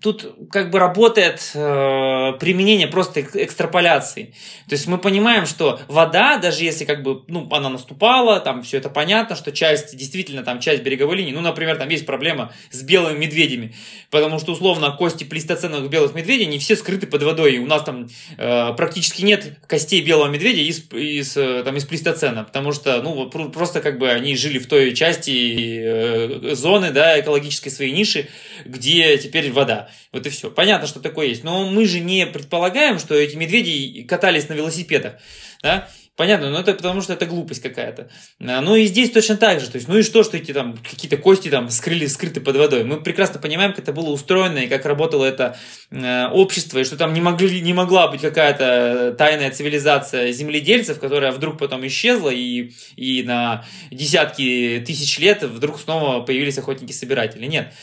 тут 0.02 0.36
как 0.52 0.72
бы 0.72 0.80
работает 0.80 1.52
э, 1.54 2.34
применение 2.40 2.88
просто 2.88 3.22
экстраполяции. 3.22 4.34
То 4.68 4.74
есть 4.74 4.88
мы 4.88 4.98
понимаем, 4.98 5.46
что 5.46 5.80
вода, 5.88 6.38
даже 6.38 6.64
если 6.64 6.86
как 6.86 7.04
бы, 7.04 7.24
ну, 7.28 7.48
она 7.52 7.70
наступала, 7.70 8.40
там 8.40 8.64
все 8.64 8.78
это 8.78 8.90
понятно, 8.90 9.36
что 9.36 9.52
часть, 9.52 9.96
действительно, 9.96 10.44
там 10.44 10.60
часть 10.60 10.82
береговой 10.82 11.18
линии, 11.18 11.34
ну, 11.34 11.42
например, 11.42 11.78
там 11.78 11.90
есть 11.90 12.08
проблема 12.08 12.52
с 12.72 12.82
белыми 12.82 13.20
медведями, 13.20 13.76
потому 14.10 14.40
что, 14.40 14.54
условно, 14.54 14.90
кости 14.92 15.24
плейстоценовых 15.24 15.90
белых 15.90 16.16
медведей 16.16 16.48
не 16.48 16.58
все 16.58 16.76
скрыты 16.76 17.06
под 17.06 17.22
водой, 17.22 17.60
у 17.60 17.68
нас 17.68 17.84
там 17.84 18.08
э, 18.38 18.74
практически 18.74 19.22
нет 19.22 19.60
костей 19.68 20.02
белого 20.02 20.30
медведя 20.30 20.62
из, 20.62 20.84
из, 20.92 21.38
э, 21.38 21.62
там, 21.64 21.78
из 21.78 21.86
плейстоцена, 21.86 22.44
потому 22.44 22.72
что, 22.72 23.04
ну, 23.04 23.30
просто 23.30 23.82
как 23.82 24.00
бы 24.00 24.10
они 24.10 24.36
жили 24.36 24.58
в 24.58 24.68
той 24.68 24.96
части 24.96 25.80
э, 25.84 26.56
зоны, 26.56 26.90
да, 26.90 27.20
экологической 27.20 27.70
своей 27.70 27.92
ниши, 27.92 28.30
где 28.66 28.95
где 28.96 29.18
теперь 29.18 29.52
вода. 29.52 29.90
Вот 30.12 30.26
и 30.26 30.30
все. 30.30 30.50
Понятно, 30.50 30.88
что 30.88 31.00
такое 31.00 31.28
есть. 31.28 31.44
Но 31.44 31.70
мы 31.70 31.86
же 31.86 32.00
не 32.00 32.26
предполагаем, 32.26 33.00
что 33.00 33.14
эти 33.16 33.36
медведи 33.36 34.04
катались 34.04 34.50
на 34.50 34.54
велосипедах. 34.54 35.16
Да? 35.62 35.88
Понятно, 36.16 36.50
но 36.50 36.62
это 36.62 36.74
потому 36.74 37.02
что 37.02 37.12
это 37.12 37.26
глупость 37.26 37.62
какая-то. 37.62 38.08
А, 38.40 38.62
ну 38.62 38.78
и 38.78 38.86
здесь 38.86 39.12
точно 39.12 39.36
так 39.36 39.60
же. 39.60 39.70
То 39.70 39.76
есть, 39.76 39.90
ну 39.90 39.98
и 39.98 40.02
что, 40.02 40.24
что 40.24 40.38
эти 40.38 40.54
там 40.54 40.78
какие-то 40.78 41.18
кости 41.18 41.50
там 41.50 41.70
скрыли, 41.70 42.06
скрыты 42.06 42.40
под 42.40 42.56
водой. 42.56 42.86
Мы 42.86 43.02
прекрасно 43.02 43.38
понимаем, 43.38 43.72
как 43.72 43.84
это 43.84 43.92
было 43.92 44.12
устроено 44.12 44.60
и 44.60 44.68
как 44.68 44.86
работало 44.86 45.26
это 45.26 45.58
э, 45.92 46.28
общество, 46.28 46.80
и 46.80 46.86
что 46.86 46.96
там 46.96 47.14
не, 47.14 47.20
могли, 47.20 47.60
не 47.60 47.74
могла 47.74 48.08
быть 48.08 48.22
какая-то 48.22 49.14
тайная 49.18 49.52
цивилизация 49.52 50.32
земледельцев, 50.32 51.02
которая 51.02 51.34
вдруг 51.34 51.58
потом 51.58 51.86
исчезла, 51.86 52.30
и, 52.30 52.72
и 52.96 53.22
на 53.24 53.66
десятки 53.92 54.82
тысяч 54.88 55.20
лет 55.20 55.44
вдруг 55.44 55.82
снова 55.82 56.22
появились 56.22 56.58
охотники-собиратели. 56.58 57.46
Нет. 57.46 57.74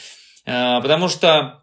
Э, 0.44 0.80
потому 0.80 1.08
что 1.08 1.62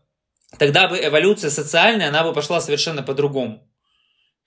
тогда 0.57 0.87
бы 0.87 0.97
эволюция 0.97 1.49
социальная, 1.49 2.09
она 2.09 2.23
бы 2.23 2.33
пошла 2.33 2.61
совершенно 2.61 3.03
по-другому. 3.03 3.69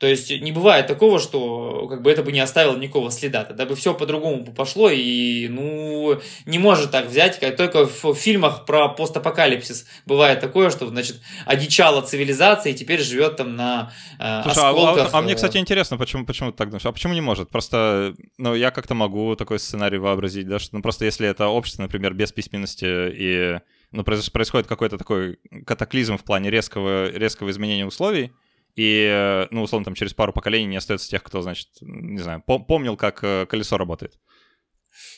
То 0.02 0.08
есть 0.08 0.32
не 0.32 0.50
бывает 0.50 0.88
такого, 0.88 1.20
что 1.20 1.86
как 1.88 2.02
бы 2.02 2.10
это 2.10 2.24
бы 2.24 2.32
не 2.32 2.40
оставило 2.40 2.76
никакого 2.76 3.12
следа. 3.12 3.44
Тогда 3.44 3.66
бы 3.66 3.76
все 3.76 3.94
по-другому 3.94 4.52
пошло, 4.52 4.90
и 4.90 5.46
ну 5.46 6.20
не 6.44 6.58
может 6.58 6.90
так 6.90 7.06
взять, 7.06 7.38
как 7.38 7.56
только 7.56 7.86
в 7.86 8.12
фильмах 8.14 8.64
про 8.64 8.88
постапокалипсис 8.88 9.86
бывает 10.04 10.40
такое, 10.40 10.70
что 10.70 10.88
значит 10.88 11.20
одичала 11.46 12.02
цивилизация 12.02 12.72
и 12.72 12.74
теперь 12.74 13.00
живет 13.00 13.36
там 13.36 13.54
на 13.54 13.92
э, 14.18 14.42
Слушай, 14.42 14.70
осколках. 14.70 15.06
А, 15.14 15.16
а, 15.16 15.18
а 15.20 15.22
мне, 15.22 15.36
кстати, 15.36 15.58
интересно, 15.58 15.96
почему, 15.96 16.26
почему 16.26 16.50
так 16.50 16.70
думаешь? 16.70 16.84
А 16.84 16.90
почему 16.90 17.14
не 17.14 17.20
может? 17.20 17.50
Просто, 17.50 18.14
ну, 18.38 18.56
я 18.56 18.72
как-то 18.72 18.94
могу 18.94 19.36
такой 19.36 19.60
сценарий 19.60 19.98
вообразить, 19.98 20.48
да, 20.48 20.58
что 20.58 20.74
ну, 20.74 20.82
просто 20.82 21.04
если 21.04 21.28
это 21.28 21.46
общество, 21.46 21.82
например, 21.82 22.12
без 22.12 22.32
письменности 22.32 22.86
и 22.86 23.60
ну, 23.92 24.04
происходит 24.04 24.66
какой-то 24.66 24.98
такой 24.98 25.38
катаклизм 25.66 26.16
в 26.16 26.24
плане 26.24 26.50
резкого, 26.50 27.10
резкого 27.10 27.50
изменения 27.50 27.86
условий, 27.86 28.32
и, 28.74 29.46
ну, 29.50 29.62
условно, 29.62 29.84
там 29.84 29.94
через 29.94 30.14
пару 30.14 30.32
поколений 30.32 30.66
не 30.66 30.76
остается 30.76 31.08
тех, 31.08 31.22
кто, 31.22 31.42
значит, 31.42 31.68
не 31.80 32.20
знаю, 32.20 32.42
помнил, 32.42 32.96
как 32.96 33.22
э, 33.22 33.46
колесо 33.46 33.76
работает. 33.76 34.18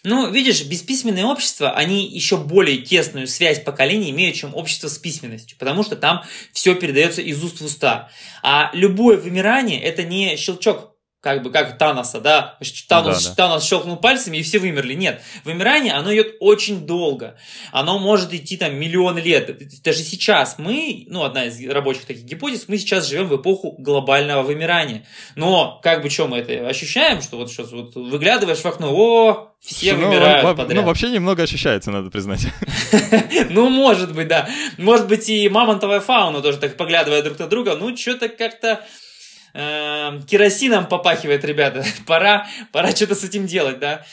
Ну, 0.02 0.30
видишь, 0.30 0.64
бесписьменные 0.64 1.24
общества, 1.24 1.72
они 1.72 2.06
еще 2.06 2.36
более 2.36 2.78
тесную 2.78 3.26
связь 3.26 3.62
поколений 3.62 4.10
имеют, 4.10 4.36
чем 4.36 4.54
общество 4.54 4.88
с 4.88 4.98
письменностью, 4.98 5.56
потому 5.58 5.82
что 5.82 5.96
там 5.96 6.24
все 6.52 6.74
передается 6.74 7.22
из 7.22 7.42
уст 7.42 7.60
в 7.60 7.64
уста. 7.64 8.10
А 8.42 8.70
любое 8.74 9.16
вымирание– 9.16 9.80
это 9.82 10.02
не 10.02 10.36
щелчок 10.36 10.93
как 11.24 11.42
бы 11.42 11.50
как 11.50 11.78
Таноса, 11.78 12.20
да, 12.20 12.58
Танос, 12.86 13.24
да, 13.24 13.30
да. 13.30 13.34
Танос 13.34 13.64
щелкнул 13.64 13.96
пальцами 13.96 14.36
и 14.36 14.42
все 14.42 14.58
вымерли. 14.58 14.92
Нет, 14.92 15.22
вымирание, 15.44 15.94
оно 15.94 16.12
идет 16.12 16.34
очень 16.38 16.86
долго. 16.86 17.38
Оно 17.72 17.98
может 17.98 18.34
идти 18.34 18.58
там 18.58 18.74
миллионы 18.76 19.20
лет. 19.20 19.58
Даже 19.82 20.00
сейчас 20.00 20.56
мы, 20.58 21.06
ну, 21.08 21.24
одна 21.24 21.46
из 21.46 21.66
рабочих 21.66 22.04
таких 22.04 22.24
гипотез, 22.24 22.66
мы 22.68 22.76
сейчас 22.76 23.08
живем 23.08 23.28
в 23.28 23.36
эпоху 23.36 23.74
глобального 23.78 24.42
вымирания. 24.42 25.06
Но, 25.34 25.80
как 25.82 26.02
бы, 26.02 26.10
что 26.10 26.28
мы 26.28 26.40
это 26.40 26.68
ощущаем, 26.68 27.22
что 27.22 27.38
вот 27.38 27.50
сейчас 27.50 27.72
вот 27.72 27.94
выглядываешь 27.94 28.58
в 28.58 28.66
окно, 28.66 28.94
о, 28.94 29.54
все 29.60 29.94
ну, 29.94 30.08
вымирают 30.08 30.44
во, 30.44 30.54
подряд. 30.54 30.82
Ну, 30.82 30.86
вообще 30.86 31.08
немного 31.08 31.42
ощущается, 31.42 31.90
надо 31.90 32.10
признать. 32.10 32.46
Ну, 33.50 33.68
может 33.70 34.14
быть, 34.14 34.28
да. 34.28 34.48
Может 34.76 35.08
быть, 35.08 35.28
и 35.28 35.48
мамонтовая 35.48 36.00
фауна 36.00 36.42
тоже 36.42 36.58
так 36.58 36.76
поглядывая 36.76 37.22
друг 37.22 37.38
на 37.38 37.46
друга, 37.46 37.76
ну, 37.76 37.96
что-то 37.96 38.28
как-то 38.28 38.84
э, 39.54 40.20
керосином 40.28 40.86
попахивает, 40.86 41.44
ребята. 41.44 41.84
пора, 42.06 42.46
пора 42.72 42.90
что-то 42.90 43.14
с 43.14 43.24
этим 43.24 43.46
делать, 43.46 43.78
да. 43.78 44.04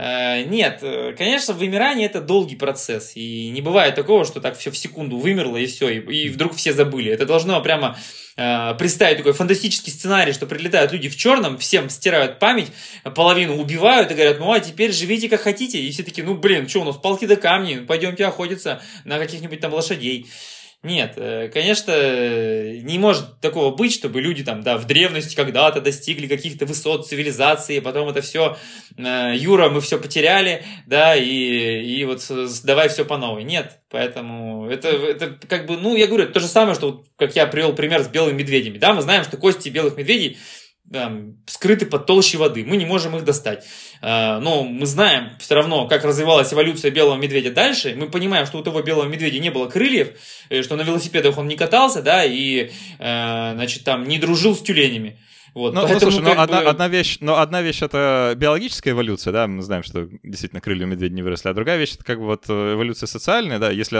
Э, 0.00 0.44
нет, 0.44 0.78
э, 0.82 1.12
конечно, 1.18 1.54
вымирание 1.54 2.06
это 2.06 2.20
долгий 2.20 2.54
процесс. 2.54 3.12
И 3.16 3.48
не 3.48 3.60
бывает 3.60 3.96
такого, 3.96 4.24
что 4.24 4.40
так 4.40 4.56
все 4.56 4.70
в 4.70 4.78
секунду 4.78 5.16
вымерло 5.16 5.56
и 5.56 5.66
все, 5.66 5.88
и, 5.88 5.98
и 5.98 6.28
вдруг 6.28 6.54
все 6.54 6.72
забыли. 6.72 7.10
Это 7.10 7.26
должно 7.26 7.60
прямо 7.60 7.98
э, 8.36 8.74
представить 8.78 9.18
такой 9.18 9.32
фантастический 9.32 9.92
сценарий, 9.92 10.32
что 10.32 10.46
прилетают 10.46 10.92
люди 10.92 11.08
в 11.08 11.16
черном, 11.16 11.58
всем 11.58 11.90
стирают 11.90 12.38
память, 12.38 12.68
половину 13.02 13.56
убивают 13.56 14.12
и 14.12 14.14
говорят, 14.14 14.38
ну 14.38 14.52
а 14.52 14.60
теперь 14.60 14.92
живите 14.92 15.28
как 15.28 15.40
хотите. 15.40 15.80
И 15.80 15.90
все 15.90 16.04
таки 16.04 16.22
ну 16.22 16.36
блин, 16.36 16.68
что 16.68 16.82
у 16.82 16.84
нас 16.84 16.96
палки 16.96 17.24
до 17.24 17.34
камни, 17.34 17.80
пойдемте 17.80 18.24
охотиться 18.24 18.80
на 19.04 19.18
каких-нибудь 19.18 19.58
там 19.58 19.74
лошадей. 19.74 20.28
Нет, 20.84 21.14
э, 21.16 21.48
конечно, 21.48 21.92
не 21.92 23.00
может 23.00 23.40
такого 23.40 23.74
быть, 23.74 23.92
чтобы 23.92 24.20
люди 24.20 24.44
там, 24.44 24.62
да, 24.62 24.78
в 24.78 24.86
древности 24.86 25.34
когда-то 25.34 25.80
достигли 25.80 26.28
каких-то 26.28 26.66
высот 26.66 27.08
цивилизации, 27.08 27.80
потом 27.80 28.08
это 28.08 28.20
все, 28.20 28.56
э, 28.96 29.32
Юра, 29.34 29.70
мы 29.70 29.80
все 29.80 29.98
потеряли, 29.98 30.62
да, 30.86 31.16
и, 31.16 31.82
и 31.82 32.04
вот 32.04 32.24
давай 32.62 32.90
все 32.90 33.04
по 33.04 33.16
новой. 33.16 33.42
Нет, 33.42 33.80
поэтому 33.90 34.70
это, 34.70 34.90
это 34.90 35.36
как 35.48 35.66
бы, 35.66 35.76
ну, 35.76 35.96
я 35.96 36.06
говорю, 36.06 36.30
то 36.30 36.38
же 36.38 36.46
самое, 36.46 36.76
что, 36.76 37.02
как 37.16 37.34
я 37.34 37.48
привел 37.48 37.72
пример 37.72 38.04
с 38.04 38.08
белыми 38.08 38.38
медведями, 38.38 38.78
да, 38.78 38.94
мы 38.94 39.02
знаем, 39.02 39.24
что 39.24 39.36
кости 39.36 39.70
белых 39.70 39.96
медведей 39.96 40.38
скрыты 41.46 41.86
под 41.86 42.06
толщей 42.06 42.38
воды, 42.38 42.64
мы 42.64 42.76
не 42.76 42.86
можем 42.86 43.16
их 43.16 43.24
достать. 43.24 43.64
А, 44.00 44.40
но 44.40 44.64
мы 44.64 44.86
знаем 44.86 45.30
все 45.38 45.54
равно, 45.54 45.86
как 45.86 46.04
развивалась 46.04 46.52
эволюция 46.52 46.90
белого 46.90 47.16
медведя 47.16 47.50
дальше. 47.50 47.94
Мы 47.96 48.08
понимаем, 48.08 48.46
что 48.46 48.58
у 48.58 48.62
того 48.62 48.82
белого 48.82 49.06
медведя 49.06 49.38
не 49.38 49.50
было 49.50 49.68
крыльев, 49.68 50.10
э, 50.48 50.62
что 50.62 50.76
на 50.76 50.82
велосипедах 50.82 51.36
он 51.36 51.48
не 51.48 51.56
катался, 51.56 52.02
да, 52.02 52.24
и, 52.24 52.70
э, 52.98 53.52
значит, 53.54 53.84
там 53.84 54.04
не 54.08 54.18
дружил 54.18 54.56
с 54.56 54.62
тюленями. 54.62 55.18
Вот, 55.54 55.74
ну, 55.74 55.88
ну, 55.88 55.98
слушай, 55.98 56.20
ну, 56.20 56.30
одна, 56.30 56.60
бы... 56.60 56.68
одна, 56.68 56.88
вещь, 56.88 57.18
но 57.20 57.32
ну, 57.32 57.40
одна 57.40 57.62
вещь 57.62 57.82
это 57.82 58.34
биологическая 58.36 58.92
эволюция, 58.92 59.32
да, 59.32 59.46
мы 59.46 59.62
знаем, 59.62 59.82
что 59.82 60.08
действительно 60.22 60.60
крылья 60.60 60.84
у 60.84 60.88
медведя 60.88 61.14
не 61.14 61.22
выросли, 61.22 61.48
а 61.48 61.54
другая 61.54 61.78
вещь 61.78 61.94
это 61.94 62.04
как 62.04 62.18
бы 62.18 62.26
вот 62.26 62.44
э, 62.48 62.74
эволюция 62.74 63.06
социальная, 63.06 63.58
да, 63.58 63.70
если 63.70 63.96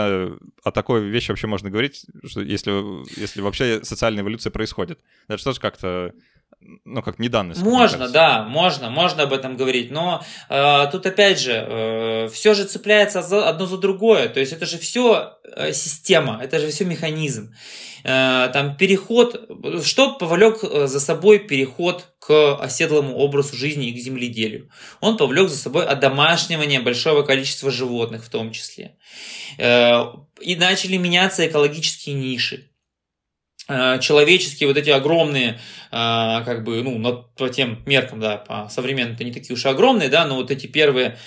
о 0.63 0.71
такой 0.71 1.09
вещи 1.09 1.31
вообще 1.31 1.47
можно 1.47 1.69
говорить, 1.69 2.05
что 2.25 2.41
если, 2.41 2.71
если 3.19 3.41
вообще 3.41 3.83
социальная 3.83 4.21
эволюция 4.21 4.51
происходит. 4.51 4.99
Это 5.27 5.37
что 5.37 5.51
же 5.51 5.59
как-то 5.59 6.13
ну, 6.61 7.01
как 7.01 7.19
не. 7.63 7.69
Можно, 7.69 8.09
да, 8.09 8.43
можно, 8.43 8.89
можно 8.89 9.23
об 9.23 9.33
этом 9.33 9.55
говорить, 9.55 9.91
но 9.91 10.23
э, 10.49 10.87
тут 10.91 11.05
опять 11.05 11.39
же, 11.39 11.53
э, 11.53 12.29
все 12.29 12.53
же 12.53 12.65
цепляется 12.65 13.19
одно 13.19 13.65
за 13.65 13.77
другое, 13.77 14.27
то 14.27 14.39
есть 14.39 14.51
это 14.51 14.65
же 14.65 14.77
все 14.77 15.37
э, 15.55 15.71
система, 15.73 16.39
это 16.41 16.59
же 16.59 16.69
все 16.69 16.85
механизм. 16.85 17.53
Э, 18.03 18.49
там 18.51 18.75
переход, 18.75 19.49
что 19.83 20.15
повлек 20.15 20.63
э, 20.63 20.87
за 20.87 20.99
собой 20.99 21.39
переход 21.39 22.13
к 22.19 22.55
оседлому 22.57 23.15
образу 23.15 23.55
жизни 23.55 23.87
и 23.87 23.93
к 23.93 24.03
земледелию? 24.03 24.69
Он 24.99 25.17
повлек 25.17 25.49
за 25.49 25.57
собой 25.57 25.85
одомашнивание 25.85 26.81
большого 26.81 27.23
количества 27.23 27.71
животных 27.71 28.25
в 28.25 28.29
том 28.29 28.51
числе. 28.51 28.97
Э, 29.57 30.03
и 30.41 30.55
начали 30.55 30.97
меняться 30.97 31.47
экологические 31.47 32.15
ниши. 32.15 32.69
Э, 33.69 33.99
человеческие 34.01 34.67
вот 34.67 34.77
эти 34.77 34.89
огромные, 34.89 35.51
э, 35.51 35.55
как 35.91 36.63
бы, 36.63 36.81
ну, 36.81 37.25
по 37.37 37.49
тем 37.49 37.83
меркам, 37.85 38.19
да, 38.19 38.37
по 38.37 38.67
современным, 38.67 39.13
это 39.13 39.23
не 39.23 39.31
такие 39.31 39.53
уж 39.53 39.63
огромные, 39.67 40.09
да, 40.09 40.25
но 40.25 40.35
вот 40.35 40.49
эти 40.49 40.65
первые 40.65 41.17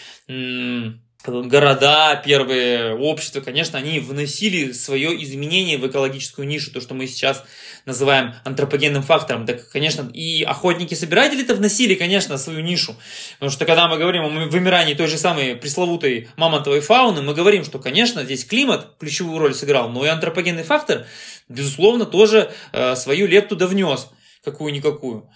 города, 1.25 2.21
первые 2.25 2.97
общества, 2.97 3.41
конечно, 3.41 3.79
они 3.79 4.01
вносили 4.01 4.73
свое 4.73 5.23
изменение 5.23 5.79
в 5.79 5.87
экологическую 5.87 6.49
нишу, 6.49 6.73
то, 6.73 6.81
что 6.81 6.95
мы 6.95 7.07
сейчас 7.07 7.45
называем 7.87 8.35
антропогенным 8.45 9.03
фактором. 9.03 9.47
Так, 9.47 9.69
конечно, 9.71 10.09
и 10.13 10.43
охотники-собиратели-то 10.43 11.55
вносили, 11.55 11.95
конечно, 11.95 12.39
свою 12.39 12.61
нишу. 12.61 12.95
Потому 13.35 13.51
что, 13.51 13.65
когда 13.65 13.89
мы 13.89 13.99
говорим 13.99 14.25
о 14.25 14.29
вымирании 14.49 14.95
той 14.95 15.09
же 15.09 15.19
самой 15.19 15.57
пресловутой 15.57 16.29
мамонтовой 16.37 16.81
фауны, 16.81 17.23
мы 17.23 17.35
говорим, 17.35 17.65
что, 17.65 17.79
конечно, 17.79 18.25
здесь 18.25 18.45
климат 18.45 18.89
ключевую 18.99 19.39
роль 19.39 19.55
сыграл, 19.55 19.89
но 19.89 20.05
и 20.05 20.09
антропогенный 20.09 20.63
фактор, 20.63 21.07
безусловно, 21.49 22.07
тоже 22.07 22.53
э, 22.73 22.95
свою 22.97 23.27
лепту 23.27 23.57
довнес, 23.57 24.09
какую-никакую. 24.45 25.29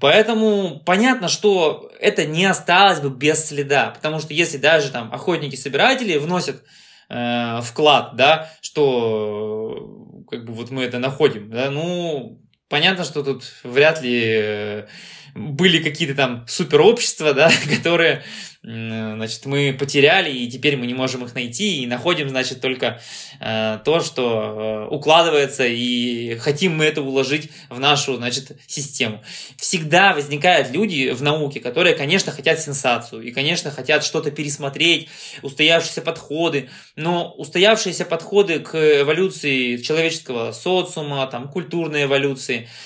Поэтому 0.00 0.80
понятно, 0.86 1.28
что 1.28 1.90
это 2.00 2.24
не 2.24 2.44
осталось 2.44 3.00
бы 3.00 3.10
без 3.10 3.44
следа, 3.44 3.90
потому 3.90 4.20
что 4.20 4.32
если 4.34 4.56
даже 4.56 4.90
там 4.90 5.12
охотники-собиратели 5.12 6.16
вносят 6.18 6.62
э, 7.08 7.60
вклад, 7.62 8.14
да, 8.14 8.52
что 8.60 10.01
как 10.32 10.46
бы 10.46 10.54
вот 10.54 10.70
мы 10.70 10.82
это 10.82 10.98
находим, 10.98 11.50
да, 11.50 11.70
ну 11.70 12.40
понятно, 12.70 13.04
что 13.04 13.22
тут 13.22 13.44
вряд 13.64 14.00
ли 14.00 14.22
э, 14.24 14.86
были 15.34 15.82
какие-то 15.82 16.14
там 16.14 16.46
суперобщества, 16.48 17.34
да, 17.34 17.52
которые 17.68 18.24
значит, 18.62 19.44
мы 19.46 19.76
потеряли, 19.76 20.30
и 20.30 20.48
теперь 20.48 20.76
мы 20.76 20.86
не 20.86 20.94
можем 20.94 21.24
их 21.24 21.34
найти, 21.34 21.82
и 21.82 21.86
находим, 21.86 22.28
значит, 22.28 22.60
только 22.60 23.00
э, 23.40 23.78
то, 23.84 24.00
что 24.00 24.88
э, 24.88 24.94
укладывается, 24.94 25.64
и 25.66 26.36
хотим 26.36 26.76
мы 26.76 26.84
это 26.84 27.02
уложить 27.02 27.50
в 27.68 27.80
нашу, 27.80 28.16
значит, 28.16 28.52
систему. 28.68 29.22
Всегда 29.56 30.14
возникают 30.14 30.70
люди 30.70 31.10
в 31.10 31.22
науке, 31.22 31.58
которые, 31.58 31.96
конечно, 31.96 32.30
хотят 32.30 32.60
сенсацию, 32.60 33.22
и, 33.22 33.32
конечно, 33.32 33.72
хотят 33.72 34.04
что-то 34.04 34.30
пересмотреть, 34.30 35.08
устоявшиеся 35.42 36.02
подходы, 36.02 36.70
но 36.94 37.32
устоявшиеся 37.32 38.04
подходы 38.04 38.60
к 38.60 38.76
эволюции 38.76 39.78
человеческого 39.78 40.52
социума, 40.52 41.26
там, 41.26 41.48
культурной 41.48 42.04
эволюции– 42.04 42.68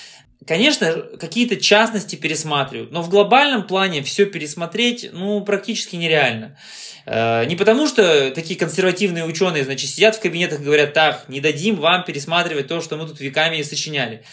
Конечно, 0.47 0.93
какие-то 1.19 1.57
частности 1.57 2.15
пересматривают, 2.15 2.91
но 2.91 3.01
в 3.01 3.09
глобальном 3.09 3.67
плане 3.67 4.01
все 4.01 4.25
пересмотреть, 4.25 5.09
ну, 5.11 5.41
практически 5.41 5.97
нереально. 5.97 6.57
Э, 7.05 7.43
не 7.45 7.57
потому, 7.57 7.85
что 7.85 8.31
такие 8.31 8.57
консервативные 8.57 9.25
ученые, 9.25 9.65
значит, 9.65 9.89
сидят 9.89 10.15
в 10.15 10.21
кабинетах 10.21 10.61
и 10.61 10.63
говорят, 10.63 10.93
так, 10.93 11.25
не 11.27 11.41
дадим 11.41 11.75
вам 11.75 12.05
пересматривать 12.05 12.67
то, 12.67 12.79
что 12.79 12.95
мы 12.95 13.07
тут 13.07 13.19
веками 13.19 13.61
сочиняли. 13.61 14.23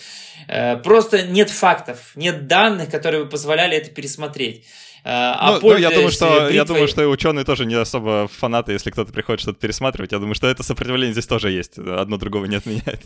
Э, 0.46 0.76
просто 0.76 1.22
нет 1.22 1.50
фактов, 1.50 2.12
нет 2.14 2.46
данных, 2.46 2.90
которые 2.90 3.24
бы 3.24 3.30
позволяли 3.30 3.76
это 3.76 3.90
пересмотреть. 3.90 4.64
Э, 5.02 5.10
а 5.10 5.58
ну, 5.60 5.68
ну, 5.68 5.76
я 5.76 5.90
думаю, 5.90 6.12
что 6.12 6.28
бритвой... 6.28 6.54
я 6.54 6.64
думаю, 6.64 6.86
что 6.86 7.02
и 7.02 7.06
ученые 7.06 7.44
тоже 7.44 7.66
не 7.66 7.74
особо 7.74 8.28
фанаты, 8.28 8.70
если 8.70 8.90
кто-то 8.90 9.12
приходит 9.12 9.40
что-то 9.40 9.58
пересматривать. 9.58 10.12
Я 10.12 10.20
думаю, 10.20 10.36
что 10.36 10.46
это 10.46 10.62
сопротивление 10.62 11.12
здесь 11.12 11.26
тоже 11.26 11.50
есть. 11.50 11.76
Одно 11.76 12.18
другого 12.18 12.44
не 12.44 12.54
отменяет. 12.54 13.02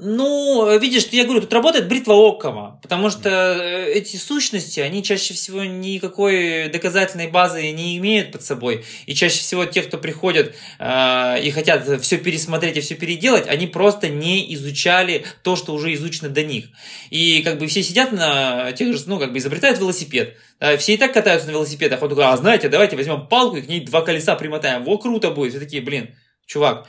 Ну, 0.00 0.78
видишь, 0.78 1.08
я 1.10 1.24
говорю, 1.24 1.40
тут 1.40 1.52
работает 1.52 1.88
бритва 1.88 2.14
Оккама, 2.14 2.78
потому 2.82 3.10
что 3.10 3.28
э, 3.28 3.90
эти 3.94 4.16
сущности, 4.16 4.78
они 4.78 5.02
чаще 5.02 5.34
всего 5.34 5.64
никакой 5.64 6.68
доказательной 6.68 7.26
базы 7.26 7.72
не 7.72 7.98
имеют 7.98 8.30
под 8.30 8.42
собой. 8.42 8.84
И 9.06 9.14
чаще 9.16 9.40
всего 9.40 9.64
те, 9.64 9.82
кто 9.82 9.98
приходят 9.98 10.54
э, 10.78 11.42
и 11.42 11.50
хотят 11.50 12.00
все 12.00 12.18
пересмотреть 12.18 12.76
и 12.76 12.80
все 12.80 12.94
переделать, 12.94 13.48
они 13.48 13.66
просто 13.66 14.08
не 14.08 14.54
изучали 14.54 15.24
то, 15.42 15.56
что 15.56 15.74
уже 15.74 15.92
изучено 15.94 16.28
до 16.28 16.44
них. 16.44 16.66
И 17.10 17.42
как 17.42 17.58
бы 17.58 17.66
все 17.66 17.82
сидят 17.82 18.12
на 18.12 18.70
тех 18.70 18.96
же, 18.96 19.02
ну, 19.06 19.18
как 19.18 19.32
бы 19.32 19.38
изобретают 19.38 19.80
велосипед. 19.80 20.36
Да, 20.60 20.76
все 20.76 20.94
и 20.94 20.96
так 20.96 21.12
катаются 21.12 21.48
на 21.48 21.52
велосипедах. 21.52 22.00
Вот 22.00 22.10
такой, 22.10 22.26
а 22.26 22.36
знаете, 22.36 22.68
давайте 22.68 22.94
возьмем 22.94 23.26
палку 23.26 23.56
и 23.56 23.62
к 23.62 23.68
ней 23.68 23.80
два 23.80 24.02
колеса 24.02 24.36
примотаем. 24.36 24.84
Во, 24.84 24.96
круто 24.96 25.32
будет. 25.32 25.50
Все 25.50 25.60
такие, 25.60 25.82
блин, 25.82 26.14
чувак, 26.46 26.86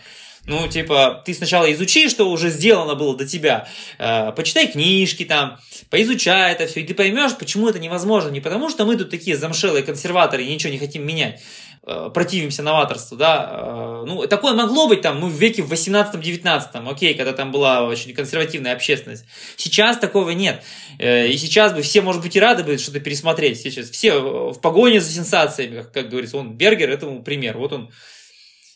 ну, 0.49 0.67
типа, 0.67 1.21
ты 1.23 1.33
сначала 1.35 1.71
изучи, 1.71 2.09
что 2.09 2.29
уже 2.29 2.49
сделано 2.49 2.95
было 2.95 3.15
до 3.15 3.25
тебя, 3.25 3.67
э, 3.99 4.31
почитай 4.31 4.67
книжки 4.67 5.23
там, 5.23 5.59
поизучай 5.91 6.51
это 6.53 6.65
все, 6.65 6.79
и 6.81 6.83
ты 6.83 6.95
поймешь, 6.95 7.37
почему 7.37 7.69
это 7.69 7.77
невозможно. 7.77 8.29
Не 8.29 8.41
потому, 8.41 8.69
что 8.69 8.83
мы 8.85 8.97
тут 8.97 9.11
такие 9.11 9.37
замшелые 9.37 9.83
консерваторы 9.83 10.43
и 10.43 10.51
ничего 10.51 10.73
не 10.73 10.79
хотим 10.79 11.05
менять, 11.05 11.39
э, 11.85 12.09
противимся 12.11 12.63
новаторству, 12.63 13.15
да. 13.15 13.49
Э, 13.51 14.03
ну, 14.07 14.25
такое 14.25 14.53
могло 14.53 14.87
быть 14.87 15.01
там, 15.01 15.19
ну, 15.19 15.27
в 15.27 15.33
веке 15.33 15.61
в 15.61 15.71
18-19, 15.71 16.89
окей, 16.89 17.13
когда 17.13 17.33
там 17.33 17.51
была 17.51 17.83
очень 17.83 18.15
консервативная 18.15 18.73
общественность. 18.73 19.25
Сейчас 19.55 19.97
такого 19.97 20.31
нет. 20.31 20.63
Э, 20.97 21.27
и 21.27 21.37
сейчас 21.37 21.73
бы 21.73 21.83
все, 21.83 22.01
может 22.01 22.23
быть, 22.23 22.35
и 22.35 22.39
рады 22.39 22.63
бы 22.63 22.79
что-то 22.79 22.99
пересмотреть. 22.99 23.61
Сейчас 23.61 23.87
все 23.91 24.19
в 24.19 24.59
погоне 24.61 24.99
за 24.99 25.11
сенсациями, 25.11 25.81
как, 25.81 25.91
как 25.91 26.09
говорится, 26.09 26.37
он 26.37 26.53
Бергер 26.53 26.89
этому 26.89 27.21
пример. 27.21 27.55
Вот 27.59 27.71
он 27.71 27.91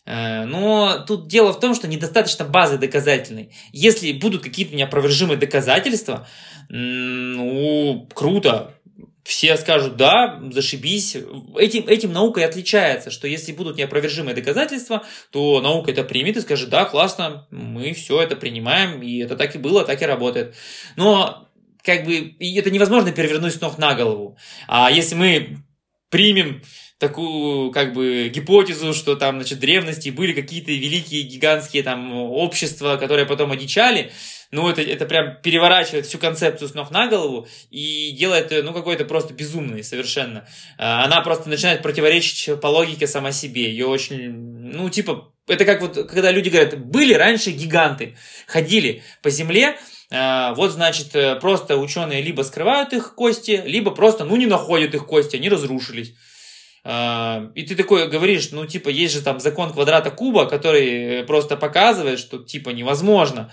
но 0.05 1.03
тут 1.07 1.27
дело 1.27 1.53
в 1.53 1.59
том, 1.59 1.73
что 1.75 1.87
недостаточно 1.87 2.45
базы 2.45 2.77
доказательной. 2.77 3.53
Если 3.71 4.11
будут 4.11 4.43
какие-то 4.43 4.75
неопровержимые 4.75 5.37
доказательства, 5.37 6.27
ну, 6.69 8.07
круто, 8.13 8.73
все 9.23 9.55
скажут, 9.55 9.95
да, 9.95 10.41
зашибись. 10.51 11.15
Этим, 11.57 11.87
этим 11.87 12.11
наука 12.11 12.41
и 12.41 12.43
отличается, 12.43 13.09
что 13.09 13.27
если 13.27 13.53
будут 13.53 13.77
неопровержимые 13.77 14.35
доказательства, 14.35 15.03
то 15.31 15.61
наука 15.61 15.91
это 15.91 16.03
примет 16.03 16.37
и 16.37 16.41
скажет, 16.41 16.69
да, 16.69 16.85
классно, 16.85 17.47
мы 17.49 17.93
все 17.93 18.21
это 18.21 18.35
принимаем, 18.35 19.01
и 19.01 19.19
это 19.19 19.37
так 19.37 19.55
и 19.55 19.59
было, 19.59 19.85
так 19.85 20.01
и 20.01 20.05
работает. 20.05 20.55
Но 20.97 21.47
как 21.83 22.05
бы 22.05 22.35
это 22.39 22.69
невозможно 22.69 23.11
перевернуть 23.11 23.55
с 23.55 23.61
ног 23.61 23.77
на 23.77 23.95
голову. 23.95 24.37
А 24.67 24.91
если 24.91 25.15
мы 25.15 25.57
примем 26.09 26.61
такую, 27.03 27.71
как 27.71 27.93
бы, 27.93 28.29
гипотезу, 28.33 28.93
что 28.93 29.15
там, 29.15 29.35
значит, 29.35 29.57
в 29.57 29.61
древности 29.61 30.09
были 30.09 30.31
какие-то 30.31 30.71
великие 30.71 31.23
гигантские 31.23 31.83
там 31.83 32.13
общества, 32.13 32.95
которые 32.95 33.25
потом 33.25 33.51
одичали, 33.51 34.11
ну, 34.51 34.69
это, 34.69 34.81
это 34.81 35.05
прям 35.05 35.41
переворачивает 35.41 36.05
всю 36.05 36.17
концепцию 36.17 36.69
с 36.69 36.75
ног 36.75 36.91
на 36.91 37.07
голову 37.07 37.47
и 37.71 38.11
делает, 38.11 38.51
ну, 38.63 38.71
какой-то 38.71 39.03
просто 39.03 39.33
безумный 39.33 39.83
совершенно. 39.83 40.47
А, 40.77 41.03
она 41.03 41.19
просто 41.21 41.49
начинает 41.49 41.81
противоречить 41.81 42.61
по 42.61 42.67
логике 42.67 43.05
сама 43.05 43.33
себе. 43.33 43.63
Ее 43.63 43.87
очень, 43.87 44.31
ну, 44.31 44.89
типа, 44.89 45.33
это 45.47 45.65
как 45.65 45.81
вот, 45.81 46.07
когда 46.09 46.31
люди 46.31 46.47
говорят, 46.47 46.79
были 46.79 47.13
раньше 47.13 47.51
гиганты, 47.51 48.15
ходили 48.47 49.03
по 49.21 49.29
земле, 49.29 49.77
а, 50.09 50.53
вот, 50.53 50.71
значит, 50.71 51.15
э, 51.15 51.35
просто 51.35 51.75
ученые 51.75 52.21
либо 52.21 52.43
скрывают 52.43 52.93
их 52.93 53.15
кости, 53.15 53.61
либо 53.65 53.91
просто, 53.91 54.23
ну, 54.23 54.37
не 54.37 54.45
находят 54.45 54.93
их 54.95 55.05
кости, 55.05 55.35
они 55.35 55.49
разрушились. 55.49 56.13
А, 56.85 57.51
и 57.55 57.63
ты 57.63 57.75
такой 57.75 58.09
говоришь, 58.09 58.51
ну, 58.51 58.65
типа, 58.65 58.89
есть 58.89 59.13
же 59.13 59.21
там 59.21 59.39
закон 59.39 59.71
квадрата 59.71 60.11
куба, 60.11 60.45
который 60.45 61.23
просто 61.23 61.55
показывает, 61.55 62.19
что, 62.19 62.39
типа, 62.39 62.71
невозможно 62.71 63.51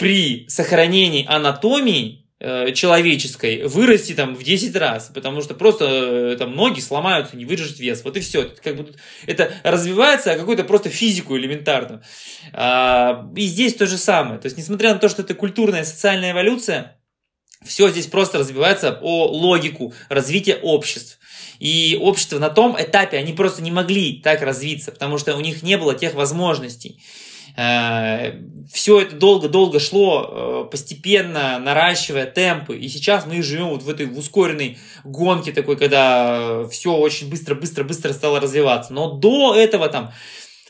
при 0.00 0.48
сохранении 0.48 1.26
анатомии 1.28 2.26
э, 2.40 2.72
человеческой 2.72 3.66
вырасти 3.66 4.14
там 4.14 4.34
в 4.34 4.42
10 4.42 4.74
раз, 4.76 5.10
потому 5.14 5.42
что 5.42 5.52
просто 5.52 5.84
э, 5.84 6.36
там 6.38 6.56
ноги 6.56 6.80
сломаются, 6.80 7.36
не 7.36 7.44
выдержать 7.44 7.78
вес. 7.78 8.02
Вот 8.02 8.16
и 8.16 8.20
все. 8.20 8.44
Это, 8.44 8.62
как 8.62 8.76
бы, 8.76 8.94
это 9.26 9.52
развивается 9.62 10.36
какую-то 10.36 10.64
просто 10.64 10.88
физику 10.88 11.36
элементарную. 11.36 12.02
А, 12.54 13.30
и 13.36 13.42
здесь 13.42 13.74
то 13.74 13.86
же 13.86 13.98
самое. 13.98 14.40
То 14.40 14.46
есть, 14.46 14.56
несмотря 14.56 14.94
на 14.94 14.98
то, 14.98 15.10
что 15.10 15.20
это 15.20 15.34
культурная 15.34 15.84
социальная 15.84 16.32
эволюция, 16.32 16.96
все 17.62 17.90
здесь 17.90 18.06
просто 18.06 18.38
развивается 18.38 18.98
о 19.02 19.26
логику 19.26 19.92
развития 20.08 20.56
обществ. 20.62 21.19
И 21.60 21.98
общество 22.00 22.38
на 22.38 22.48
том 22.48 22.74
этапе, 22.78 23.18
они 23.18 23.34
просто 23.34 23.62
не 23.62 23.70
могли 23.70 24.14
так 24.14 24.40
развиться, 24.42 24.90
потому 24.90 25.18
что 25.18 25.36
у 25.36 25.40
них 25.40 25.62
не 25.62 25.76
было 25.76 25.94
тех 25.94 26.14
возможностей. 26.14 26.98
Э, 27.56 28.32
все 28.72 29.00
это 29.00 29.16
долго-долго 29.16 29.78
шло, 29.78 30.64
э, 30.66 30.70
постепенно 30.70 31.58
наращивая 31.58 32.24
темпы. 32.24 32.78
И 32.78 32.88
сейчас 32.88 33.26
мы 33.26 33.42
живем 33.42 33.68
вот 33.68 33.82
в 33.82 33.90
этой 33.90 34.06
в 34.06 34.16
ускоренной 34.16 34.78
гонке 35.04 35.52
такой, 35.52 35.76
когда 35.76 36.66
все 36.70 36.94
очень 36.94 37.28
быстро-быстро-быстро 37.28 38.14
стало 38.14 38.40
развиваться. 38.40 38.94
Но 38.94 39.12
до 39.12 39.54
этого 39.54 39.88
там 39.88 40.12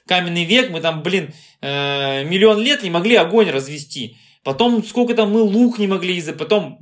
каменный 0.09 0.45
век, 0.45 0.70
мы 0.70 0.80
там, 0.80 1.05
блин, 1.05 1.32
э, 1.61 2.24
миллион 2.24 2.61
лет 2.61 2.82
не 2.82 2.91
могли 2.91 3.14
огонь 3.14 3.51
развести. 3.51 4.16
Потом 4.43 4.82
сколько 4.82 5.14
там 5.14 5.32
мы 5.32 5.43
лук 5.43 5.78
не 5.78 5.86
могли 5.86 6.16
из-за, 6.16 6.32
потом 6.32 6.78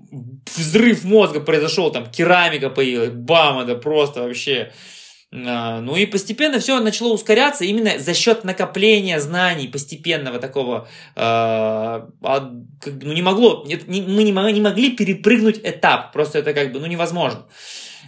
взрыв 0.57 1.05
мозга 1.05 1.41
произошел, 1.41 1.91
там 1.91 2.07
керамика 2.07 2.71
появилась, 2.71 3.11
бам, 3.11 3.59
это 3.59 3.75
просто 3.75 4.23
вообще... 4.23 4.73
А, 5.31 5.81
ну 5.81 5.95
и 5.95 6.07
постепенно 6.07 6.59
все 6.59 6.81
начало 6.81 7.13
ускоряться 7.13 7.65
именно 7.65 7.99
за 7.99 8.15
счет 8.15 8.45
накопления 8.45 9.21
знаний 9.21 9.69
постепенного 9.69 10.39
такого. 10.39 10.89
Э, 11.17 12.07
ну 12.23 13.13
не 13.13 13.21
могло, 13.21 13.67
мы 13.87 14.23
не, 14.23 14.33
не 14.33 14.61
могли 14.61 14.91
перепрыгнуть 14.93 15.61
этап, 15.63 16.13
просто 16.13 16.39
это 16.39 16.55
как 16.55 16.73
бы 16.73 16.81
ну 16.81 16.87
невозможно. 16.87 17.47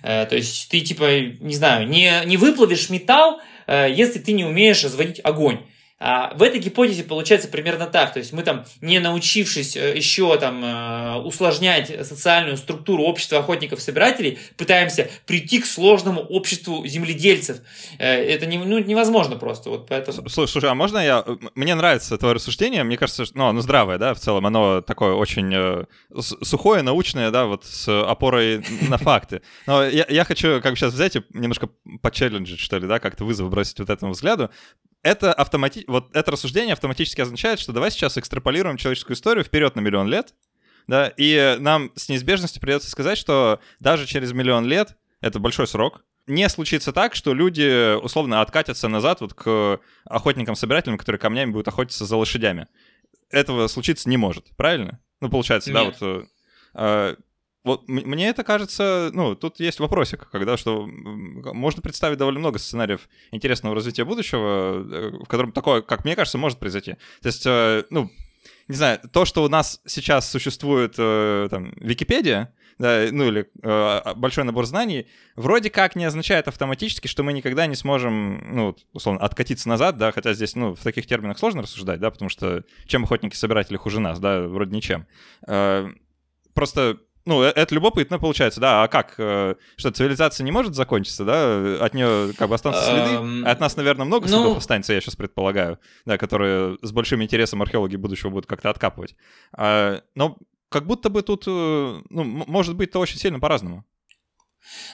Э, 0.03 0.25
то 0.27 0.37
есть 0.37 0.71
ты 0.71 0.81
типа, 0.81 1.21
не 1.41 1.55
знаю, 1.55 1.89
не, 1.89 2.23
не 2.25 2.39
выплавишь 2.39 2.89
металл, 2.89 3.41
э, 3.67 3.93
если 3.93 4.19
ты 4.19 4.33
не 4.33 4.45
умеешь 4.45 4.83
разводить 4.83 5.21
огонь. 5.23 5.61
А 6.03 6.33
в 6.35 6.43
этой 6.43 6.61
гипотезе 6.61 7.05
получается 7.05 7.49
примерно 7.49 7.87
так. 7.87 8.15
То 8.15 8.21
есть 8.21 8.33
мы 8.33 8.43
там, 8.43 8.65
не 8.81 8.99
научившись 9.01 9.77
э, 9.77 9.95
еще 9.95 10.35
там 10.39 10.65
э, 10.65 11.17
усложнять 11.17 11.89
социальную 12.07 12.57
структуру 12.57 13.03
общества 13.03 13.41
охотников-собирателей, 13.41 14.39
пытаемся 14.57 15.11
прийти 15.27 15.61
к 15.61 15.67
сложному 15.67 16.23
обществу 16.23 16.87
земледельцев. 16.87 17.59
Э, 17.99 18.15
это 18.15 18.47
не, 18.47 18.57
ну, 18.57 18.79
невозможно 18.79 19.37
просто. 19.37 19.69
Вот 19.69 19.89
поэтому... 19.89 20.27
Слушай, 20.31 20.71
а 20.71 20.75
можно 20.75 20.97
я... 20.97 21.23
Мне 21.55 21.75
нравится 21.75 22.17
твое 22.17 22.35
рассуждение. 22.35 22.83
Мне 22.83 22.97
кажется, 22.97 23.27
что 23.27 23.37
ну, 23.37 23.49
оно 23.49 23.61
здравое, 23.61 23.99
да, 23.99 24.15
в 24.15 24.21
целом. 24.21 24.47
Оно 24.47 24.81
такое 24.81 25.13
очень 25.13 25.87
сухое, 26.19 26.81
научное, 26.83 27.31
да, 27.31 27.45
вот 27.45 27.67
с 27.67 27.89
опорой 27.89 28.65
на 28.89 28.97
факты. 28.97 29.43
Но 29.67 29.85
я, 29.85 30.07
я 30.09 30.25
хочу 30.25 30.63
как 30.63 30.73
бы 30.73 30.77
сейчас 30.79 30.95
взять 30.95 31.17
и 31.17 31.23
немножко 31.35 31.69
почелленджить, 32.01 32.61
что 32.61 32.79
ли, 32.79 32.89
да, 32.89 33.01
как-то 33.01 33.27
вызов 33.27 33.51
бросить 33.51 33.79
вот 33.81 33.91
этому 33.91 34.13
взгляду 34.13 34.51
это 35.03 35.33
автомати... 35.33 35.85
вот 35.87 36.15
это 36.15 36.31
рассуждение 36.31 36.73
автоматически 36.73 37.21
означает, 37.21 37.61
что 37.61 37.73
давай 37.73 37.91
сейчас 37.91 38.19
экстраполируем 38.19 38.77
человеческую 38.77 39.17
историю 39.17 39.45
вперед 39.45 39.77
на 39.77 39.81
миллион 39.81 40.09
лет, 40.09 40.35
да, 40.87 41.13
и 41.17 41.57
нам 41.59 41.93
с 41.95 42.09
неизбежностью 42.09 42.61
придется 42.61 42.91
сказать, 42.91 43.19
что 43.19 43.61
даже 43.79 44.07
через 44.07 44.33
миллион 44.33 44.67
лет, 44.67 44.97
это 45.21 45.39
большой 45.39 45.67
срок, 45.67 46.05
не 46.27 46.49
случится 46.49 46.93
так, 46.93 47.15
что 47.15 47.35
люди 47.35 47.97
условно 47.97 48.41
откатятся 48.41 48.89
назад 48.89 49.21
вот 49.21 49.35
к 49.35 49.81
охотникам-собирателям, 50.05 50.99
которые 50.99 51.19
камнями 51.19 51.51
будут 51.51 51.69
охотиться 51.69 52.05
за 52.05 52.17
лошадями. 52.17 52.69
Этого 53.31 53.67
случиться 53.69 54.09
не 54.09 54.17
может, 54.17 54.55
правильно? 54.57 55.01
Ну, 55.21 55.29
получается, 55.29 55.73
Нет. 55.73 55.97
да, 56.01 56.07
вот 56.07 56.29
э, 56.75 57.17
вот 57.63 57.89
мне 57.89 58.29
это 58.29 58.43
кажется, 58.43 59.11
ну, 59.13 59.35
тут 59.35 59.61
есть 59.61 59.81
вопросик, 59.81 60.29
когда 60.31 60.57
что 60.57 60.87
можно 60.87 61.83
представить 61.83 62.19
довольно 62.19 62.41
много 62.41 62.59
сценариев 62.59 63.09
интересного 63.33 63.75
развития 63.75 64.05
будущего, 64.05 64.83
э, 64.83 65.11
в 65.25 65.29
котором 65.29 65.53
такое, 65.53 65.83
как 65.83 66.05
мне 66.05 66.17
кажется, 66.17 66.39
может 66.39 66.59
произойти. 66.59 66.95
То 67.21 67.27
есть, 67.29 67.45
э, 67.47 67.85
ну, 67.91 68.11
не 68.69 68.77
знаю, 68.77 69.01
то, 69.13 69.25
что 69.25 69.45
у 69.45 69.49
нас 69.49 69.81
сейчас 69.85 70.31
существует 70.31 70.95
э, 70.97 71.49
там 71.51 71.73
Википедия, 71.77 72.55
да, 72.79 73.09
ну 73.11 73.25
или 73.29 73.51
э, 73.63 74.15
большой 74.15 74.45
набор 74.45 74.65
знаний, 74.65 75.07
вроде 75.37 75.69
как 75.69 75.97
не 75.97 76.07
означает 76.07 76.49
автоматически, 76.49 77.09
что 77.09 77.23
мы 77.23 77.35
никогда 77.35 77.67
не 77.67 77.75
сможем, 77.75 78.55
ну, 78.55 78.75
условно, 78.95 79.21
откатиться 79.21 79.69
назад, 79.69 79.99
да, 79.99 80.13
хотя 80.13 80.33
здесь, 80.33 80.57
ну, 80.57 80.75
в 80.75 80.81
таких 80.83 81.07
терминах 81.07 81.39
сложно 81.39 81.61
рассуждать, 81.61 82.01
да, 82.01 82.11
потому 82.11 82.31
что 82.31 82.65
чем 82.87 83.05
охотники-собиратели 83.05 83.77
хуже 83.77 84.01
нас, 84.01 84.19
да, 84.19 84.41
вроде 84.41 84.75
ничем. 84.75 85.07
Э, 85.47 85.91
просто 86.55 87.01
ну, 87.27 87.43
э, 87.43 87.53
это 87.55 87.75
любопытно 87.75 88.19
получается, 88.19 88.61
да. 88.61 88.83
А 88.83 88.89
как? 88.89 89.15
Э, 89.19 89.55
что, 89.77 89.91
цивилизация 89.91 90.45
не 90.45 90.53
может 90.53 90.75
закончиться, 90.75 91.25
да? 91.25 91.85
От 91.85 91.95
нее 91.95 92.33
как 92.37 92.49
бы 92.49 92.55
останутся 92.55 92.85
следы? 92.85 93.15
Эм, 93.15 93.47
от 93.47 93.61
нас, 93.61 93.77
наверное, 93.77 94.07
много 94.07 94.27
следов 94.29 94.53
ну... 94.53 94.57
останется, 94.57 94.93
я 94.93 95.01
сейчас 95.01 95.17
предполагаю, 95.17 95.79
да, 96.07 96.19
которые 96.19 96.79
с 96.83 96.93
большим 96.93 97.23
интересом 97.23 97.63
археологи 97.63 97.97
будущего 97.97 98.31
будут 98.31 98.47
как-то 98.47 98.71
откапывать. 98.71 99.15
А, 99.53 100.03
но 100.15 100.39
как 100.71 100.87
будто 100.87 101.11
бы 101.11 101.23
тут, 101.23 101.45
э, 101.47 101.51
ну, 101.51 102.25
может 102.25 102.77
быть, 102.77 102.93
то 102.93 103.01
очень 103.01 103.19
сильно 103.19 103.41
по-разному. 103.41 103.85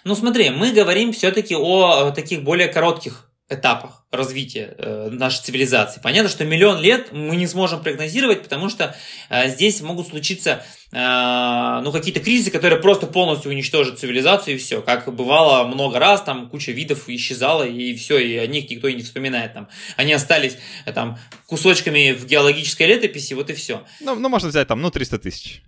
Ну, 0.05 0.15
смотри, 0.15 0.51
мы 0.51 0.73
говорим 0.73 1.13
все-таки 1.13 1.55
о 1.55 2.11
таких 2.13 2.43
более 2.45 2.69
коротких 2.69 3.26
этапах 3.49 4.05
развития 4.11 4.75
э, 4.79 5.09
нашей 5.11 5.43
цивилизации. 5.45 6.01
Понятно, 6.03 6.29
что 6.29 6.45
миллион 6.45 6.81
лет 6.81 7.13
мы 7.13 7.37
не 7.37 7.47
сможем 7.47 7.81
прогнозировать, 7.81 8.43
потому 8.43 8.69
что 8.69 8.97
э, 9.29 9.49
здесь 9.49 9.81
могут 9.83 10.09
случиться 10.09 10.65
э, 10.91 11.81
ну, 11.85 11.93
какие-то 11.93 12.21
кризисы, 12.21 12.51
которые 12.51 12.81
просто 12.81 13.07
полностью 13.07 13.53
уничтожат 13.53 14.01
цивилизацию 14.01 14.57
и 14.57 14.59
все. 14.59 14.83
Как 14.83 15.15
бывало 15.15 15.65
много 15.69 16.01
раз, 16.01 16.23
там 16.23 16.49
куча 16.49 16.73
видов 16.73 17.09
исчезала 17.09 17.63
и 17.63 17.95
все, 17.95 18.19
и 18.19 18.37
о 18.37 18.47
них 18.49 18.69
никто 18.69 18.89
и 18.89 18.95
не 18.95 19.03
вспоминает. 19.03 19.55
Там. 19.55 19.69
Они 19.97 20.13
остались 20.13 20.57
э, 20.85 20.93
там 20.93 21.19
кусочками 21.47 22.13
в 22.13 22.27
геологической 22.27 22.87
летописи, 22.87 23.35
вот 23.35 23.51
и 23.51 23.55
все. 23.55 23.85
Ну, 24.01 24.17
ну 24.17 24.29
можно 24.29 24.49
взять 24.49 24.67
там, 24.67 24.83
ну, 24.83 24.91
300 24.91 25.19
тысяч 25.21 25.63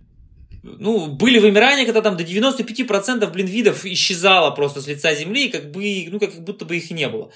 ну, 0.63 1.07
были 1.07 1.39
вымирания, 1.39 1.85
когда 1.85 2.01
там 2.01 2.17
до 2.17 2.23
95% 2.23 3.29
блин, 3.31 3.47
видов 3.47 3.85
исчезало 3.85 4.51
просто 4.51 4.81
с 4.81 4.87
лица 4.87 5.13
Земли, 5.13 5.45
и 5.45 5.49
как 5.49 5.71
бы, 5.71 6.07
ну, 6.11 6.19
как 6.19 6.33
будто 6.43 6.65
бы 6.65 6.77
их 6.77 6.91
и 6.91 6.93
не 6.93 7.07
было. 7.07 7.31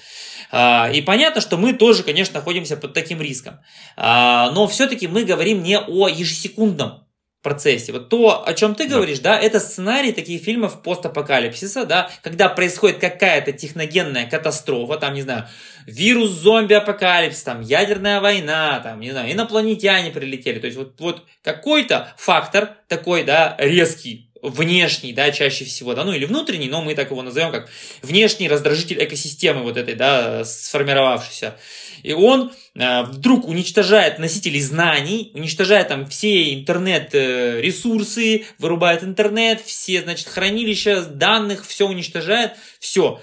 А, 0.50 0.90
и 0.92 1.00
понятно, 1.00 1.40
что 1.40 1.56
мы 1.56 1.72
тоже, 1.72 2.02
конечно, 2.02 2.34
находимся 2.34 2.76
под 2.76 2.92
таким 2.92 3.20
риском. 3.20 3.60
А, 3.96 4.50
но 4.52 4.66
все-таки 4.66 5.08
мы 5.08 5.24
говорим 5.24 5.62
не 5.62 5.78
о 5.78 6.08
ежесекундном 6.08 7.03
процессе. 7.44 7.92
Вот 7.92 8.08
то, 8.08 8.42
о 8.44 8.54
чем 8.54 8.74
ты 8.74 8.88
говоришь, 8.88 9.20
да, 9.20 9.38
это 9.38 9.60
сценарий 9.60 10.10
таких 10.10 10.42
фильмов 10.42 10.82
постапокалипсиса, 10.82 11.84
да, 11.84 12.10
когда 12.22 12.48
происходит 12.48 12.98
какая-то 12.98 13.52
техногенная 13.52 14.28
катастрофа, 14.28 14.96
там, 14.96 15.14
не 15.14 15.22
знаю, 15.22 15.46
вирус, 15.86 16.30
зомби-апокалипсис, 16.30 17.42
там, 17.42 17.60
ядерная 17.60 18.20
война, 18.20 18.80
там, 18.80 18.98
не 18.98 19.12
знаю, 19.12 19.30
инопланетяне 19.30 20.10
прилетели. 20.10 20.58
То 20.58 20.66
есть 20.66 20.78
вот, 20.78 20.94
вот 20.98 21.22
какой-то 21.44 22.12
фактор 22.16 22.70
такой, 22.88 23.22
да, 23.22 23.54
резкий, 23.58 24.23
внешний, 24.44 25.12
да, 25.12 25.30
чаще 25.30 25.64
всего, 25.64 25.94
да, 25.94 26.04
ну 26.04 26.12
или 26.12 26.26
внутренний, 26.26 26.68
но 26.68 26.82
мы 26.82 26.94
так 26.94 27.10
его 27.10 27.22
назовем 27.22 27.50
как 27.50 27.68
внешний 28.02 28.48
раздражитель 28.48 29.02
экосистемы 29.02 29.62
вот 29.62 29.76
этой, 29.76 29.94
да, 29.94 30.44
сформировавшейся. 30.44 31.56
И 32.02 32.12
он 32.12 32.52
э, 32.74 33.02
вдруг 33.04 33.48
уничтожает 33.48 34.18
носителей 34.18 34.60
знаний, 34.60 35.30
уничтожает 35.34 35.88
там 35.88 36.06
все 36.06 36.52
интернет-ресурсы, 36.52 38.44
вырубает 38.58 39.02
интернет, 39.02 39.62
все, 39.62 40.02
значит, 40.02 40.28
хранилища 40.28 41.02
данных, 41.02 41.66
все 41.66 41.88
уничтожает, 41.88 42.52
все. 42.78 43.22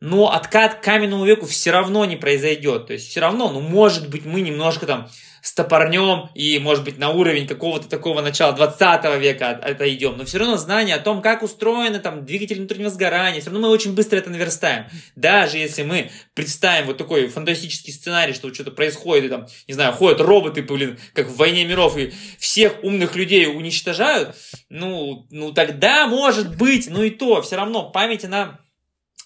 Но 0.00 0.32
откат 0.32 0.76
к 0.76 0.82
каменному 0.82 1.26
веку 1.26 1.46
все 1.46 1.70
равно 1.70 2.06
не 2.06 2.16
произойдет. 2.16 2.86
То 2.86 2.94
есть 2.94 3.10
все 3.10 3.20
равно, 3.20 3.50
ну, 3.52 3.60
может 3.60 4.08
быть, 4.08 4.24
мы 4.24 4.40
немножко 4.40 4.86
там 4.86 5.10
стопорнем 5.42 6.30
и, 6.34 6.58
может 6.60 6.84
быть, 6.84 6.98
на 6.98 7.10
уровень 7.10 7.48
какого-то 7.48 7.88
такого 7.88 8.22
начала 8.22 8.52
20 8.52 9.20
века 9.20 9.50
отойдем, 9.50 10.16
но 10.16 10.24
все 10.24 10.38
равно 10.38 10.56
знание 10.56 10.94
о 10.94 11.00
том, 11.00 11.20
как 11.20 11.42
устроены 11.42 11.98
там 11.98 12.24
двигатели 12.24 12.58
внутреннего 12.58 12.90
сгорания, 12.90 13.40
все 13.40 13.50
равно 13.50 13.66
мы 13.66 13.72
очень 13.72 13.94
быстро 13.94 14.18
это 14.18 14.30
наверстаем. 14.30 14.86
Даже 15.16 15.58
если 15.58 15.82
мы 15.82 16.10
представим 16.34 16.86
вот 16.86 16.96
такой 16.96 17.26
фантастический 17.26 17.92
сценарий, 17.92 18.34
что 18.34 18.54
что-то 18.54 18.70
происходит, 18.70 19.24
и 19.24 19.28
там, 19.28 19.46
не 19.66 19.74
знаю, 19.74 19.92
ходят 19.92 20.20
роботы, 20.20 20.62
блин, 20.62 20.98
как 21.12 21.26
в 21.26 21.36
«Войне 21.36 21.64
миров», 21.64 21.96
и 21.96 22.12
всех 22.38 22.82
умных 22.84 23.16
людей 23.16 23.46
уничтожают, 23.48 24.36
ну, 24.68 25.26
ну 25.30 25.52
тогда, 25.52 26.06
может 26.06 26.56
быть, 26.56 26.88
ну 26.88 27.02
и 27.02 27.10
то, 27.10 27.42
все 27.42 27.56
равно 27.56 27.90
память, 27.90 28.24
она, 28.24 28.60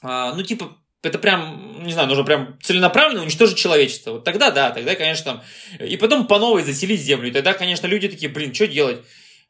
а, 0.03 0.35
ну, 0.35 0.43
типа, 0.43 0.79
это 1.07 1.19
прям, 1.19 1.85
не 1.85 1.93
знаю, 1.93 2.09
нужно 2.09 2.25
прям 2.25 2.59
целенаправленно 2.63 3.23
уничтожить 3.23 3.57
человечество. 3.57 4.13
Вот 4.13 4.25
тогда 4.25 4.51
да, 4.51 4.71
тогда, 4.71 4.95
конечно, 4.95 5.25
там... 5.25 5.43
И 5.87 5.97
потом 5.97 6.27
по 6.27 6.39
новой 6.39 6.63
заселить 6.63 7.01
землю. 7.01 7.29
И 7.29 7.33
тогда, 7.33 7.55
конечно, 7.55 7.87
люди 7.87 8.09
такие, 8.09 8.31
блин, 8.31 8.55
что 8.55 8.67
делать? 8.67 8.99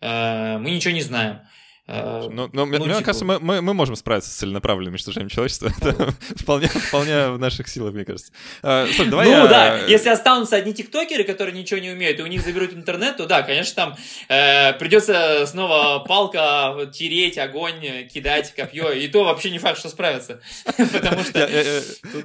Э, 0.01 0.59
мы 0.59 0.71
ничего 0.71 0.95
не 0.95 1.03
знаем. 1.03 1.41
Э, 1.89 2.28
ну, 2.30 2.49
но, 2.53 2.64
ну, 2.64 2.66
мне 2.66 2.78
типа... 2.78 3.03
кажется, 3.03 3.24
мы, 3.24 3.39
мы, 3.39 3.62
мы 3.62 3.72
можем 3.72 3.95
справиться 3.95 4.30
с 4.30 4.34
целенаправленным 4.34 4.95
уничтожением 4.95 5.28
человечества. 5.28 5.72
Это 5.80 6.12
вполне, 6.37 6.66
вполне 6.68 7.28
в 7.30 7.39
наших 7.39 7.68
силах, 7.68 7.95
мне 7.95 8.05
кажется. 8.05 8.32
А, 8.62 8.87
стой, 8.93 9.07
давай 9.07 9.26
ну 9.26 9.32
я... 9.32 9.47
да, 9.47 9.87
если 9.87 10.09
останутся 10.09 10.57
одни 10.57 10.74
тиктокеры, 10.74 11.22
которые 11.22 11.57
ничего 11.57 11.78
не 11.78 11.91
умеют, 11.91 12.18
и 12.18 12.22
у 12.22 12.26
них 12.26 12.43
заберут 12.43 12.72
интернет, 12.72 13.16
то 13.18 13.26
да, 13.26 13.43
конечно, 13.43 13.74
там 13.74 13.97
э, 14.28 14.72
придется 14.74 15.47
снова 15.47 16.05
палка 16.07 16.91
тереть, 16.93 17.39
огонь, 17.39 18.09
кидать, 18.12 18.53
копье, 18.55 18.91
и 18.91 19.07
то 19.07 19.24
вообще 19.24 19.51
не 19.51 19.59
факт, 19.59 19.78
что 19.78 19.89
справятся. 19.89 20.41
Потому 20.76 21.22
что 21.22 21.39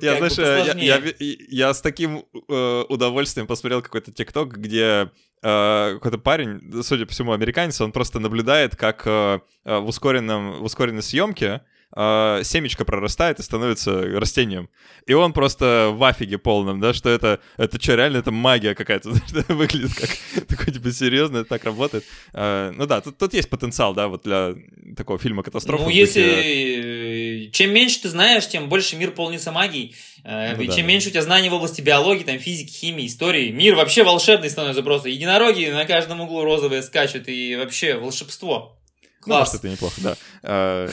Я, 0.02 0.18
знаешь, 0.18 1.16
я 1.50 1.74
с 1.74 1.82
таким 1.82 2.26
э, 2.50 2.84
удовольствием 2.90 3.46
посмотрел 3.46 3.82
какой-то 3.84 4.12
тикток, 4.12 4.58
где 4.58 5.12
какой-то 5.42 6.20
парень, 6.20 6.84
судя 6.84 7.06
по 7.06 7.12
всему, 7.12 7.32
американец, 7.32 7.82
он 7.82 7.92
просто 7.92 8.20
наблюдает, 8.20 8.76
как 8.76 9.08
uh, 9.08 9.42
в, 9.66 9.88
ускоренном, 9.88 10.60
в 10.60 10.64
ускоренной 10.64 11.02
съемке 11.02 11.62
э, 11.96 12.42
семечко 12.44 12.86
прорастает 12.86 13.40
и 13.40 13.44
становится 13.44 14.02
растением. 14.20 14.70
И 15.08 15.14
он 15.14 15.34
просто 15.34 15.92
в 15.94 16.04
афиге 16.04 16.38
полном, 16.38 16.80
да, 16.80 16.94
что 16.94 17.10
это, 17.10 17.40
это 17.58 17.82
что, 17.82 17.96
реально 17.96 18.18
это 18.18 18.32
магия 18.32 18.76
какая-то, 18.76 19.10
выглядит 19.50 19.94
как 19.94 20.10
такой, 20.48 20.74
типа, 20.74 20.92
серьезно, 20.92 21.38
это 21.40 21.50
так 21.50 21.66
работает. 21.66 22.04
Э, 22.34 22.72
ну 22.76 22.86
да, 22.86 23.02
тут, 23.02 23.18
тут 23.18 23.34
есть 23.34 23.50
потенциал, 23.50 23.94
да, 23.94 24.08
вот 24.08 24.24
для 24.24 24.56
такого 24.96 25.20
фильма 25.20 25.44
катастрофы. 25.44 25.84
Ну, 25.84 25.90
если... 25.90 26.22
Быть, 26.22 27.48
э, 27.48 27.52
чем 27.52 27.74
меньше 27.74 28.02
ты 28.02 28.10
знаешь, 28.10 28.48
тем 28.48 28.70
больше 28.70 28.96
мир 28.96 29.12
полнится 29.12 29.52
магией. 29.52 29.96
Э, 30.24 30.56
ну, 30.56 30.62
и 30.62 30.68
да, 30.68 30.76
чем 30.76 30.88
меньше 30.88 31.10
у 31.10 31.12
тебя 31.12 31.22
знаний 31.22 31.50
в 31.50 31.54
области 31.54 31.82
биологии, 31.82 32.24
там, 32.24 32.40
физики, 32.40 32.72
химии, 32.72 33.08
истории, 33.08 33.50
мир 33.52 33.76
вообще 33.76 34.04
волшебный 34.04 34.50
становится 34.50 34.84
просто. 34.84 35.10
Единороги 35.10 35.66
на 35.66 35.86
каждом 35.86 36.22
углу 36.22 36.44
розовые 36.44 36.84
скачут, 36.84 37.28
и 37.28 37.56
вообще 37.56 37.96
волшебство. 37.96 38.78
Ну, 39.26 39.38
может, 39.38 39.56
это 39.56 39.70
неплохо, 39.70 40.02
да. 40.02 40.16
А, 40.44 40.88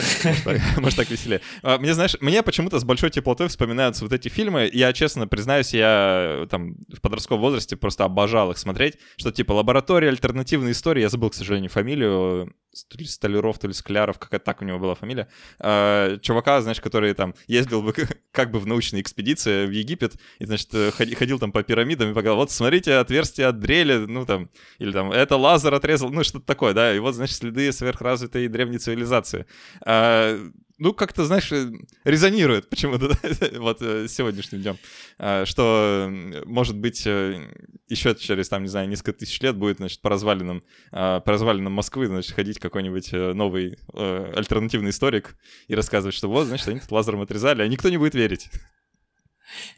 может, 0.80 0.96
так 0.96 1.10
веселее. 1.10 1.40
А, 1.62 1.78
мне, 1.78 1.94
знаешь, 1.94 2.16
мне 2.20 2.42
почему-то 2.42 2.78
с 2.78 2.84
большой 2.84 3.10
теплотой 3.10 3.48
вспоминаются 3.48 4.04
вот 4.04 4.12
эти 4.12 4.28
фильмы. 4.28 4.68
Я, 4.72 4.92
честно 4.92 5.26
признаюсь, 5.26 5.72
я 5.72 6.46
там 6.50 6.76
в 6.88 7.00
подростковом 7.00 7.42
возрасте 7.42 7.76
просто 7.76 8.04
обожал 8.04 8.50
их 8.50 8.58
смотреть. 8.58 8.98
Что 9.16 9.32
типа 9.32 9.52
лаборатория, 9.52 10.08
альтернативные 10.08 10.72
истории. 10.72 11.02
Я 11.02 11.08
забыл, 11.08 11.30
к 11.30 11.34
сожалению, 11.34 11.70
фамилию 11.70 12.52
то 12.88 12.98
ли 12.98 13.04
Столяров, 13.06 13.58
то 13.58 13.66
ли 13.66 13.72
Скляров, 13.72 14.18
какая-то 14.18 14.44
так 14.44 14.62
у 14.62 14.64
него 14.64 14.78
была 14.78 14.94
фамилия, 14.94 15.28
э, 15.58 16.18
чувака, 16.20 16.60
знаешь, 16.60 16.80
который 16.80 17.14
там 17.14 17.34
ездил 17.46 17.82
бы 17.82 17.92
как 18.32 18.50
бы 18.50 18.60
в 18.60 18.66
научной 18.66 19.00
экспедиции 19.00 19.66
в 19.66 19.70
Египет, 19.70 20.14
и, 20.38 20.44
значит, 20.44 20.68
э, 20.74 20.90
ходил 20.90 21.38
там 21.38 21.52
по 21.52 21.62
пирамидам 21.62 22.10
и 22.10 22.14
показал, 22.14 22.36
вот 22.36 22.50
смотрите, 22.50 22.94
отверстие 22.94 23.46
от 23.46 23.58
дрели, 23.58 24.06
ну 24.06 24.26
там, 24.26 24.50
или 24.78 24.92
там, 24.92 25.10
это 25.10 25.36
лазер 25.36 25.74
отрезал, 25.74 26.10
ну 26.10 26.22
что-то 26.22 26.46
такое, 26.46 26.74
да, 26.74 26.94
и 26.94 26.98
вот, 26.98 27.14
значит, 27.14 27.36
следы 27.36 27.72
сверхразвитой 28.18 28.48
древней 28.48 28.78
цивилизации. 28.78 29.46
Э, 29.86 30.38
ну, 30.78 30.92
как-то, 30.92 31.24
знаешь, 31.24 31.50
э, 31.50 31.70
резонирует 32.04 32.68
почему-то 32.70 33.10
вот 33.58 33.78
э, 33.80 34.06
сегодняшним 34.08 34.62
днем, 34.62 34.78
а, 35.18 35.44
что, 35.44 36.08
может 36.44 36.76
быть, 36.76 37.04
э, 37.04 37.48
еще 37.88 38.14
через, 38.14 38.48
там, 38.48 38.62
не 38.62 38.68
знаю, 38.68 38.88
несколько 38.88 39.12
тысяч 39.12 39.40
лет 39.40 39.56
будет, 39.56 39.78
значит, 39.78 40.00
по 40.00 40.10
развалинам, 40.10 40.62
а, 40.92 41.20
по 41.20 41.32
развалинам 41.32 41.72
Москвы, 41.72 42.06
значит, 42.06 42.32
ходить 42.32 42.58
какой-нибудь 42.60 43.12
новый 43.12 43.78
альтернативный 43.92 44.90
историк 44.90 45.36
и 45.66 45.74
рассказывать, 45.74 46.14
что 46.14 46.28
вот, 46.28 46.46
значит, 46.46 46.68
они 46.68 46.80
тут 46.80 46.92
лазером 46.92 47.22
отрезали, 47.22 47.62
а 47.62 47.68
никто 47.68 47.88
не 47.88 47.96
будет 47.96 48.14
верить. 48.14 48.48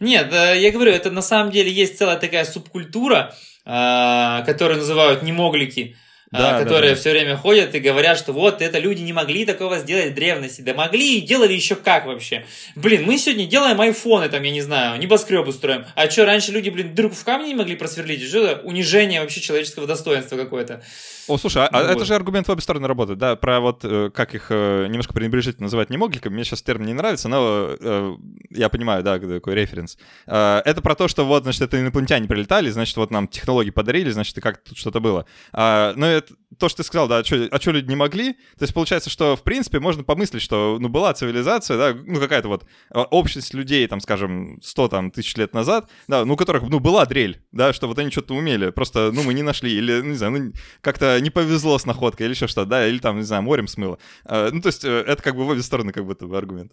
Нет, 0.01 0.33
я 0.33 0.73
говорю, 0.73 0.91
это 0.91 1.11
на 1.11 1.23
самом 1.23 1.53
деле 1.53 1.71
есть 1.71 1.97
целая 1.97 2.19
такая 2.19 2.45
субкультура, 2.45 3.35
а, 3.65 4.43
которую 4.43 4.79
называют 4.79 5.23
немоглики, 5.23 5.97
да, 6.39 6.59
которые 6.61 6.91
да, 6.91 6.95
да. 6.95 7.01
все 7.01 7.11
время 7.11 7.37
ходят 7.37 7.75
и 7.75 7.81
говорят, 7.81 8.17
что 8.17 8.33
вот 8.33 8.63
это 8.63 8.79
люди 8.79 9.03
не 9.03 9.13
могли 9.13 9.45
такого 9.45 9.79
сделать 9.79 10.13
в 10.13 10.15
древности. 10.15 10.61
Да 10.61 10.75
могли 10.75 11.19
и 11.19 11.21
делали 11.21 11.53
еще 11.53 11.75
как 11.75 12.07
вообще. 12.07 12.45
Блин, 12.77 13.05
мы 13.05 13.19
сегодня 13.19 13.47
делаем 13.47 13.81
айфоны, 13.81 14.29
там, 14.29 14.43
я 14.43 14.51
не 14.51 14.61
знаю, 14.61 15.01
небоскребы 15.01 15.53
строим. 15.53 15.85
А 15.95 16.09
что, 16.09 16.25
раньше 16.25 16.53
люди, 16.53 16.71
блин, 16.71 16.95
дырку 16.95 17.15
в 17.15 17.25
камне 17.25 17.49
не 17.49 17.55
могли 17.55 17.75
просверлить? 17.75 18.23
Что 18.23 18.47
это 18.47 18.67
унижение 18.67 19.21
вообще 19.21 19.41
человеческого 19.41 19.87
достоинства 19.87 20.37
какое-то. 20.37 20.83
О, 21.31 21.39
слушай, 21.39 21.65
а, 21.65 21.83
ну, 21.85 21.89
это 21.91 22.05
же 22.05 22.15
аргумент 22.15 22.49
в 22.49 22.51
обе 22.51 22.61
стороны 22.61 22.89
работает, 22.89 23.19
да, 23.19 23.37
про 23.37 23.61
вот 23.61 23.85
э, 23.85 24.11
как 24.13 24.35
их 24.35 24.47
э, 24.51 24.87
немножко 24.89 25.13
пренебрежительно 25.13 25.67
называть 25.67 25.89
немогликами, 25.89 26.35
мне 26.35 26.43
сейчас 26.43 26.61
термин 26.61 26.87
не 26.87 26.93
нравится, 26.93 27.29
но 27.29 27.77
э, 27.79 28.17
я 28.51 28.69
понимаю, 28.69 29.05
да, 29.05 29.19
такой 29.19 29.55
референс. 29.55 29.97
Это 30.27 30.81
про 30.83 30.97
то, 30.97 31.07
что 31.07 31.25
вот, 31.25 31.45
значит, 31.45 31.63
это 31.63 31.81
инопланетяне 31.81 32.27
прилетали, 32.27 32.69
значит, 32.71 32.97
вот 32.97 33.13
нам 33.13 33.29
технологии 33.29 33.71
подарили, 33.71 34.11
значит, 34.11 34.37
и 34.39 34.41
как 34.41 34.59
тут 34.59 34.77
что-то 34.77 34.99
было. 34.99 35.25
А, 35.53 35.93
но 35.95 36.20
это 36.21 36.35
то, 36.59 36.69
что 36.69 36.79
ты 36.79 36.87
сказал, 36.87 37.09
да, 37.09 37.19
а 37.19 37.25
что, 37.25 37.49
а 37.51 37.71
люди 37.71 37.89
не 37.89 37.97
могли? 37.97 38.33
То 38.33 38.63
есть 38.63 38.75
получается, 38.75 39.11
что, 39.11 39.37
в 39.37 39.43
принципе, 39.43 39.81
можно 39.81 40.05
помыслить, 40.05 40.43
что, 40.43 40.79
ну, 40.81 40.89
была 40.89 41.13
цивилизация, 41.13 41.77
да, 41.77 41.95
ну, 41.95 42.21
какая-то 42.21 42.49
вот 42.49 42.65
общность 42.91 43.55
людей, 43.55 43.87
там, 43.87 44.01
скажем, 44.01 44.61
100 44.63 44.89
там, 44.89 45.11
тысяч 45.11 45.37
лет 45.37 45.55
назад, 45.55 45.91
да, 46.09 46.25
ну, 46.25 46.35
у 46.35 46.37
которых, 46.37 46.63
ну, 46.63 46.81
была 46.81 47.07
дрель, 47.07 47.43
да, 47.53 47.73
что 47.73 47.89
вот 47.89 47.99
они 47.99 48.11
что-то 48.11 48.35
умели, 48.35 48.71
просто, 48.71 49.11
ну, 49.13 49.23
мы 49.23 49.35
не 49.35 49.43
нашли, 49.43 49.73
или, 49.73 50.01
ну, 50.01 50.11
не 50.11 50.17
знаю, 50.17 50.33
ну, 50.33 50.53
как-то 50.81 51.21
не 51.21 51.31
повезло 51.31 51.79
с 51.79 51.87
находкой 51.87 52.27
или 52.27 52.35
еще 52.35 52.47
что, 52.47 52.65
да, 52.65 52.87
или 52.87 52.99
там, 52.99 53.19
не 53.19 53.25
знаю, 53.25 53.43
морем 53.43 53.67
смыло. 53.67 53.99
А, 54.25 54.51
ну, 54.51 54.61
то 54.61 54.69
есть 54.69 54.85
э, 54.85 55.05
это 55.07 55.23
как 55.23 55.37
бы 55.37 55.45
в 55.45 55.49
обе 55.49 55.63
стороны 55.63 55.93
как 55.93 56.05
будто 56.05 56.27
бы 56.27 56.37
аргумент. 56.37 56.73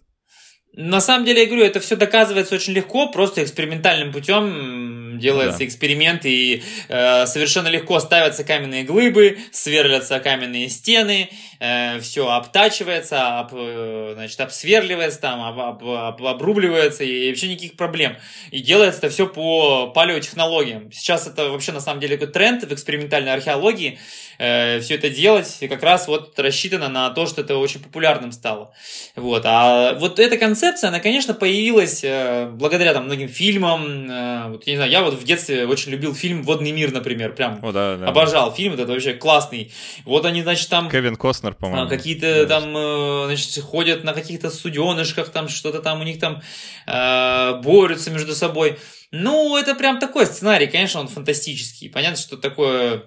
На 0.74 1.00
самом 1.00 1.24
деле, 1.24 1.42
я 1.42 1.46
говорю, 1.46 1.64
это 1.64 1.80
все 1.80 1.96
доказывается 1.96 2.54
очень 2.54 2.72
легко, 2.72 3.10
просто 3.10 3.42
экспериментальным 3.42 4.12
путем 4.12 5.18
делается 5.18 5.58
да. 5.58 5.64
эксперимент, 5.64 6.24
и 6.24 6.62
э, 6.88 7.26
совершенно 7.26 7.68
легко 7.68 7.98
ставятся 8.00 8.44
каменные 8.44 8.84
глыбы, 8.84 9.38
сверлятся 9.50 10.20
каменные 10.20 10.68
стены, 10.68 11.30
э, 11.58 11.98
все 12.00 12.28
обтачивается, 12.28 13.40
об, 13.40 13.50
э, 13.54 14.12
значит, 14.14 14.40
обсверливается, 14.40 15.20
там, 15.20 15.42
об, 15.42 15.58
об, 15.58 15.84
об, 15.84 16.24
обрубливается, 16.24 17.04
и 17.04 17.28
вообще 17.28 17.48
никаких 17.48 17.76
проблем. 17.76 18.16
И 18.50 18.60
делается 18.60 19.00
это 19.00 19.10
все 19.10 19.26
по 19.26 19.88
палеотехнологиям. 19.88 20.92
Сейчас 20.92 21.26
это 21.26 21.50
вообще 21.50 21.72
на 21.72 21.80
самом 21.80 22.00
деле 22.00 22.16
такой 22.16 22.32
тренд 22.32 22.62
в 22.62 22.72
экспериментальной 22.72 23.32
археологии, 23.32 23.98
э, 24.38 24.80
все 24.80 24.94
это 24.94 25.10
делать, 25.10 25.58
и 25.60 25.68
как 25.68 25.82
раз 25.82 26.08
вот 26.08 26.38
рассчитано 26.38 26.88
на 26.88 27.10
то, 27.10 27.26
что 27.26 27.40
это 27.42 27.56
очень 27.56 27.80
популярным 27.80 28.32
стало. 28.32 28.72
Вот. 29.16 29.42
А 29.44 29.94
вот 29.94 30.18
эта 30.18 30.36
концепция, 30.36 30.88
она, 30.88 31.00
конечно, 31.00 31.34
появилась 31.34 32.02
э, 32.02 32.48
благодаря 32.52 32.94
там 32.94 33.04
многим 33.04 33.28
фильмам. 33.28 34.10
Э, 34.10 34.48
вот, 34.48 34.66
я 34.66 34.72
не 34.72 34.76
знаю, 34.76 34.90
я 34.90 35.02
вот 35.02 35.14
в 35.14 35.24
детстве 35.24 35.66
очень 35.66 35.92
любил 35.92 36.14
фильм 36.14 36.42
«Водный 36.42 36.72
мир», 36.72 36.92
например, 36.92 37.34
прям 37.34 37.58
О, 37.62 37.72
да, 37.72 37.96
да, 37.96 38.08
обожал 38.08 38.50
да. 38.50 38.56
фильм, 38.56 38.74
это 38.74 38.86
вообще 38.86 39.14
классный. 39.14 39.72
Вот 40.04 40.24
они, 40.24 40.42
значит, 40.42 40.68
там... 40.68 40.90
Кевин 40.90 41.16
Костнер, 41.16 41.54
по-моему. 41.54 41.88
Какие-то 41.88 42.46
да. 42.46 42.60
там, 42.60 42.76
э, 42.76 43.24
значит, 43.26 43.62
ходят 43.62 44.04
на 44.04 44.12
каких-то 44.12 44.50
суденышках, 44.50 45.30
там 45.30 45.48
что-то 45.48 45.80
там 45.80 46.00
у 46.00 46.04
них 46.04 46.18
там 46.18 46.42
э, 46.86 47.60
борются 47.62 48.10
между 48.10 48.34
собой. 48.34 48.78
Ну, 49.10 49.56
это 49.56 49.74
прям 49.74 49.98
такой 49.98 50.26
сценарий, 50.26 50.66
конечно, 50.66 51.00
он 51.00 51.08
фантастический. 51.08 51.88
Понятно, 51.88 52.18
что 52.18 52.36
такое 52.36 53.04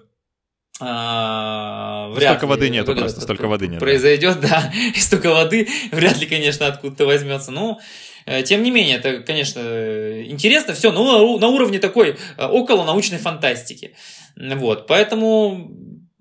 а, 0.82 2.10
вряд 2.10 2.32
столько 2.32 2.46
ли, 2.46 2.50
воды 2.50 2.70
нету 2.70 2.96
просто, 2.96 3.22
столько 3.22 3.48
воды 3.48 3.68
нет. 3.68 3.80
Произойдет, 3.80 4.40
да, 4.42 4.72
и 4.96 5.00
столько 5.00 5.30
воды 5.30 5.68
вряд 5.92 6.20
ли, 6.20 6.26
конечно, 6.26 6.68
откуда-то 6.68 7.06
возьмется. 7.06 7.52
Ну, 7.52 7.80
э, 8.26 8.42
тем 8.44 8.64
не 8.64 8.72
менее, 8.72 8.98
это, 8.98 9.20
конечно, 9.20 9.62
интересно 10.24 10.74
все, 10.74 10.92
но 10.92 11.38
на 11.38 11.48
уровне 11.48 11.80
такой 11.80 12.18
э, 12.38 12.46
около 12.46 12.84
научной 12.84 13.20
фантастики. 13.20 13.96
Вот, 14.36 14.88
поэтому 14.88 15.72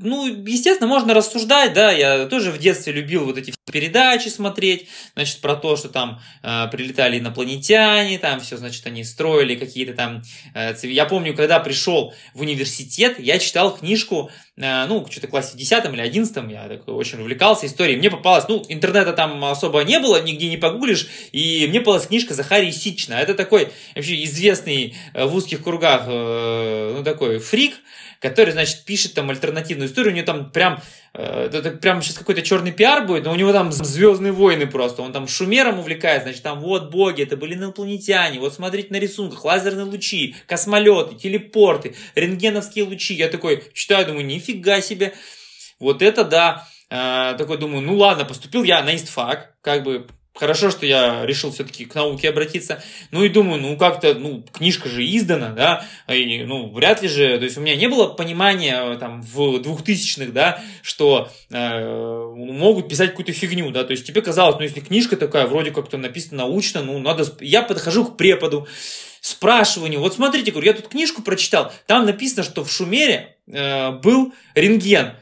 ну, 0.03 0.27
естественно, 0.47 0.89
можно 0.89 1.13
рассуждать, 1.13 1.75
да, 1.75 1.93
я 1.93 2.27
тоже 2.27 2.51
в 2.51 2.59
детстве 2.59 2.93
любил 2.93 3.27
вот 3.27 3.37
эти 3.37 3.53
передачи 3.71 4.29
смотреть, 4.29 4.89
значит, 5.15 5.41
про 5.41 5.57
то, 5.57 5.77
что 5.77 5.89
там 5.89 6.21
э, 6.43 6.69
прилетали 6.73 7.19
инопланетяне, 7.19 8.19
там 8.19 8.41
все, 8.41 8.57
значит, 8.57 8.87
они 8.87 9.05
строили 9.05 9.57
какие-то 9.57 9.93
там... 9.93 10.23
Э, 10.55 10.75
я 10.83 11.05
помню, 11.05 11.35
когда 11.35 11.61
пришел 11.61 12.15
в 12.35 12.41
университет, 12.41 13.19
я 13.19 13.39
читал 13.39 13.77
книжку, 13.77 14.31
э, 14.57 14.87
ну, 14.87 15.07
что-то 15.11 15.29
классе 15.29 15.57
10 15.57 15.85
или 15.93 16.01
11, 16.01 16.51
я 16.51 16.69
так 16.69 16.89
очень 16.89 17.21
увлекался 17.21 17.67
историей, 17.67 17.97
мне 17.99 18.11
попалась, 18.11 18.49
ну, 18.49 18.65
интернета 18.69 19.13
там 19.13 19.45
особо 19.45 19.83
не 19.83 20.01
было, 20.01 20.23
нигде 20.23 20.49
не 20.49 20.57
погуглишь, 20.57 21.09
и 21.33 21.67
мне 21.69 21.81
попалась 21.81 22.07
книжка 22.07 22.33
Захарии 22.35 22.71
Сична, 22.71 23.15
это 23.15 23.35
такой 23.35 23.69
вообще 23.95 24.25
известный 24.25 24.97
э, 25.13 25.27
в 25.27 25.35
узких 25.35 25.63
кругах, 25.63 26.05
э, 26.07 26.95
ну, 26.97 27.05
такой 27.05 27.39
фрик, 27.39 27.75
который, 28.21 28.53
значит, 28.53 28.85
пишет 28.85 29.15
там 29.15 29.31
альтернативную 29.31 29.89
историю, 29.89 30.13
у 30.13 30.17
него 30.17 30.27
там 30.27 30.51
прям, 30.53 30.81
э, 31.15 31.51
это 31.53 31.71
прям 31.71 32.03
сейчас 32.03 32.19
какой-то 32.19 32.43
черный 32.43 32.71
пиар 32.71 33.07
будет, 33.07 33.25
но 33.25 33.33
у 33.33 33.35
него 33.35 33.53
там 33.53 33.73
Звездные 33.73 34.33
войны 34.33 34.67
просто, 34.67 35.03
он 35.03 35.13
там 35.13 35.27
шумером 35.27 35.79
увлекает, 35.79 36.23
значит, 36.23 36.43
там 36.43 36.61
вот 36.61 36.91
боги, 36.91 37.23
это 37.23 37.37
были 37.37 37.55
инопланетяне, 37.55 38.39
вот 38.39 38.55
смотрите 38.55 38.89
на 38.91 38.99
рисунках, 38.99 39.45
лазерные 39.45 39.87
лучи, 39.87 40.37
космолеты, 40.47 41.17
телепорты, 41.17 41.95
рентгеновские 42.15 42.85
лучи, 42.85 43.15
я 43.15 43.29
такой 43.29 43.65
читаю, 43.73 44.07
думаю, 44.07 44.27
нифига 44.27 44.83
себе, 44.83 45.15
вот 45.79 46.03
это 46.03 46.25
да, 46.25 46.69
э, 46.91 47.35
такой 47.39 47.57
думаю, 47.57 47.81
ну 47.81 47.97
ладно, 47.97 48.27
поступил 48.27 48.65
я 48.65 48.83
на 48.83 48.95
истфак, 48.95 49.55
как 49.63 49.83
бы 49.83 50.07
Хорошо, 50.41 50.71
что 50.71 50.87
я 50.87 51.27
решил 51.27 51.53
все-таки 51.53 51.85
к 51.85 51.95
науке 51.95 52.31
обратиться. 52.31 52.83
Ну 53.11 53.23
и 53.23 53.29
думаю, 53.29 53.61
ну 53.61 53.77
как-то, 53.77 54.15
ну, 54.15 54.43
книжка 54.51 54.89
же 54.89 55.05
издана, 55.05 55.51
да, 55.51 55.85
и, 56.09 56.45
ну, 56.45 56.73
вряд 56.73 57.03
ли 57.03 57.09
же, 57.09 57.37
то 57.37 57.45
есть 57.45 57.59
у 57.59 57.61
меня 57.61 57.77
не 57.77 57.89
было 57.89 58.07
понимания 58.07 58.97
там 58.97 59.21
в 59.21 59.57
2000-х, 59.59 60.33
да, 60.33 60.63
что 60.81 61.31
э, 61.51 62.35
могут 62.35 62.89
писать 62.89 63.11
какую-то 63.11 63.35
фигню, 63.35 63.71
да, 63.71 63.85
то 63.85 63.91
есть 63.91 64.07
тебе 64.07 64.23
казалось, 64.23 64.57
ну, 64.57 64.63
если 64.63 64.81
книжка 64.81 65.19
такая, 65.19 65.47
вроде 65.47 65.73
как-то 65.73 65.99
написана 65.99 66.45
научно, 66.45 66.83
ну, 66.83 66.99
надо, 67.01 67.27
я 67.41 67.61
подхожу 67.61 68.07
к 68.07 68.17
преподу, 68.17 68.67
него, 69.89 70.05
вот 70.05 70.15
смотрите, 70.15 70.53
говорю, 70.53 70.69
я 70.69 70.73
тут 70.73 70.89
книжку 70.89 71.21
прочитал, 71.21 71.71
там 71.87 72.07
написано, 72.07 72.45
что 72.45 72.65
в 72.65 72.73
Шумере 72.73 73.37
э, 73.47 73.91
был 73.91 74.33
рентген, 74.55 75.13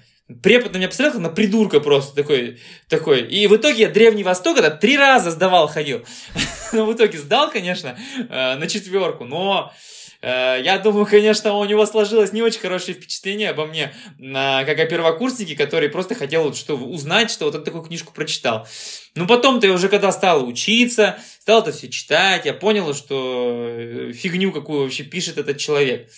Препод 0.43 0.75
на 0.75 0.77
меня 0.77 0.89
посмотрел, 0.89 1.21
на 1.21 1.31
придурка 1.31 1.81
просто 1.81 2.15
такой, 2.15 2.59
такой. 2.89 3.23
И 3.23 3.47
в 3.47 3.57
итоге 3.57 3.85
я 3.85 3.89
Древний 3.89 4.25
Восток 4.25 4.59
это 4.59 4.71
три 4.71 4.99
раза 4.99 5.31
сдавал, 5.31 5.69
ходил. 5.69 6.05
но 6.73 6.85
в 6.85 6.93
итоге 6.93 7.17
сдал, 7.17 7.51
конечно, 7.51 7.99
э, 8.29 8.57
на 8.57 8.67
четверку, 8.67 9.25
но 9.25 9.73
э, 10.21 10.61
я 10.63 10.79
думаю, 10.79 11.07
конечно, 11.07 11.55
у 11.55 11.65
него 11.65 11.87
сложилось 11.87 12.35
не 12.35 12.43
очень 12.43 12.61
хорошее 12.61 12.95
впечатление 12.95 13.49
обо 13.49 13.65
мне, 13.65 13.95
как 14.19 14.79
о 14.79 14.85
первокурснике, 14.85 15.57
который 15.57 15.89
просто 15.89 16.15
хотел 16.15 16.53
что 16.53 16.77
узнать, 16.77 17.31
что 17.31 17.47
вот 17.47 17.55
он 17.55 17.65
такую 17.65 17.85
книжку 17.85 18.13
прочитал. 18.13 18.69
Ну, 19.15 19.27
потом 19.27 19.61
ты 19.61 19.71
уже 19.71 19.89
когда 19.89 20.13
стал 20.13 20.47
учиться, 20.47 21.19
стал 21.41 21.63
это 21.63 21.73
все 21.73 21.89
читать, 21.89 22.45
я 22.45 22.53
понял, 22.53 22.93
что 22.93 23.57
э, 23.67 24.13
фигню 24.13 24.53
какую 24.53 24.83
вообще 24.83 25.05
пишет 25.05 25.39
этот 25.39 25.57
человек. 25.57 26.11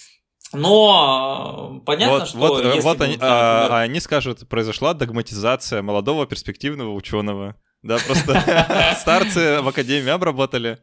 Но 0.53 1.81
э, 1.81 1.85
понятно, 1.85 2.19
вот, 2.19 2.29
что 2.29 2.39
вот, 2.39 2.65
если 2.65 2.81
вот 2.81 3.01
они, 3.01 3.17
а, 3.21 3.63
например, 3.63 3.73
а 3.73 3.81
они 3.83 4.01
скажут, 4.01 4.49
произошла 4.49 4.95
догматизация 4.95 5.83
молодого 5.83 6.27
перспективного 6.27 6.93
ученого. 6.93 7.57
Да, 7.83 7.99
просто 8.05 8.97
старцы 9.01 9.63
в 9.63 9.69
академии 9.69 10.11
обработали. 10.11 10.79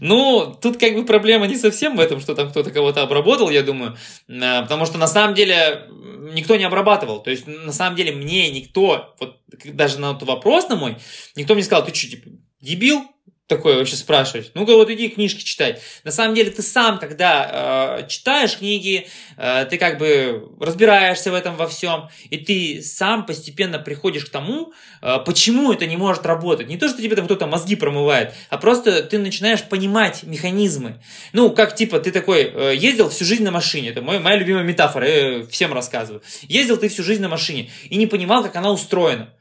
Ну, 0.00 0.56
тут 0.60 0.78
как 0.78 0.94
бы 0.94 1.04
проблема 1.04 1.46
не 1.46 1.56
совсем 1.56 1.96
в 1.96 2.00
этом, 2.00 2.20
что 2.20 2.34
там 2.34 2.50
кто-то 2.50 2.70
кого-то 2.70 3.02
обработал, 3.02 3.50
я 3.50 3.62
думаю, 3.62 3.96
А, 4.28 4.62
потому 4.62 4.86
что 4.86 4.98
на 4.98 5.06
самом 5.06 5.34
деле 5.34 5.88
никто 6.32 6.56
не 6.56 6.64
обрабатывал. 6.64 7.22
То 7.22 7.30
есть, 7.30 7.46
на 7.46 7.72
самом 7.72 7.96
деле, 7.96 8.12
мне 8.12 8.50
никто, 8.50 9.14
вот 9.20 9.40
даже 9.64 9.98
на 9.98 10.12
этот 10.12 10.22
вопрос 10.22 10.68
на 10.68 10.76
мой, 10.76 10.96
никто 11.36 11.54
мне 11.54 11.62
сказал, 11.62 11.84
ты 11.84 11.94
что, 11.94 12.08
типа, 12.08 12.30
дебил? 12.60 13.02
Такое 13.46 13.76
вообще 13.76 13.96
спрашивать. 13.96 14.52
Ну-ка 14.54 14.74
вот 14.74 14.88
иди 14.88 15.10
книжки 15.10 15.44
читай. 15.44 15.78
На 16.02 16.10
самом 16.10 16.34
деле 16.34 16.50
ты 16.50 16.62
сам, 16.62 16.98
когда 16.98 17.98
э, 18.00 18.08
читаешь 18.08 18.56
книги, 18.56 19.06
э, 19.36 19.66
ты 19.68 19.76
как 19.76 19.98
бы 19.98 20.48
разбираешься 20.58 21.30
в 21.30 21.34
этом 21.34 21.54
во 21.54 21.68
всем, 21.68 22.08
и 22.30 22.38
ты 22.38 22.80
сам 22.82 23.26
постепенно 23.26 23.78
приходишь 23.78 24.24
к 24.24 24.30
тому, 24.30 24.72
э, 25.02 25.18
почему 25.26 25.74
это 25.74 25.84
не 25.84 25.98
может 25.98 26.24
работать. 26.24 26.68
Не 26.68 26.78
то, 26.78 26.88
что 26.88 27.02
тебе 27.02 27.16
там 27.16 27.26
кто-то 27.26 27.46
мозги 27.46 27.76
промывает, 27.76 28.32
а 28.48 28.56
просто 28.56 29.02
ты 29.02 29.18
начинаешь 29.18 29.62
понимать 29.64 30.22
механизмы. 30.22 31.02
Ну, 31.34 31.50
как 31.50 31.74
типа 31.74 32.00
ты 32.00 32.12
такой 32.12 32.44
э, 32.44 32.74
ездил 32.74 33.10
всю 33.10 33.26
жизнь 33.26 33.44
на 33.44 33.50
машине, 33.50 33.90
это 33.90 34.00
мой, 34.00 34.20
моя 34.20 34.36
любимая 34.36 34.64
метафора, 34.64 35.06
я 35.06 35.46
всем 35.46 35.74
рассказываю. 35.74 36.22
Ездил 36.48 36.78
ты 36.78 36.88
всю 36.88 37.02
жизнь 37.02 37.20
на 37.20 37.28
машине 37.28 37.70
и 37.90 37.96
не 37.96 38.06
понимал, 38.06 38.42
как 38.42 38.56
она 38.56 38.70
устроена. 38.70 39.34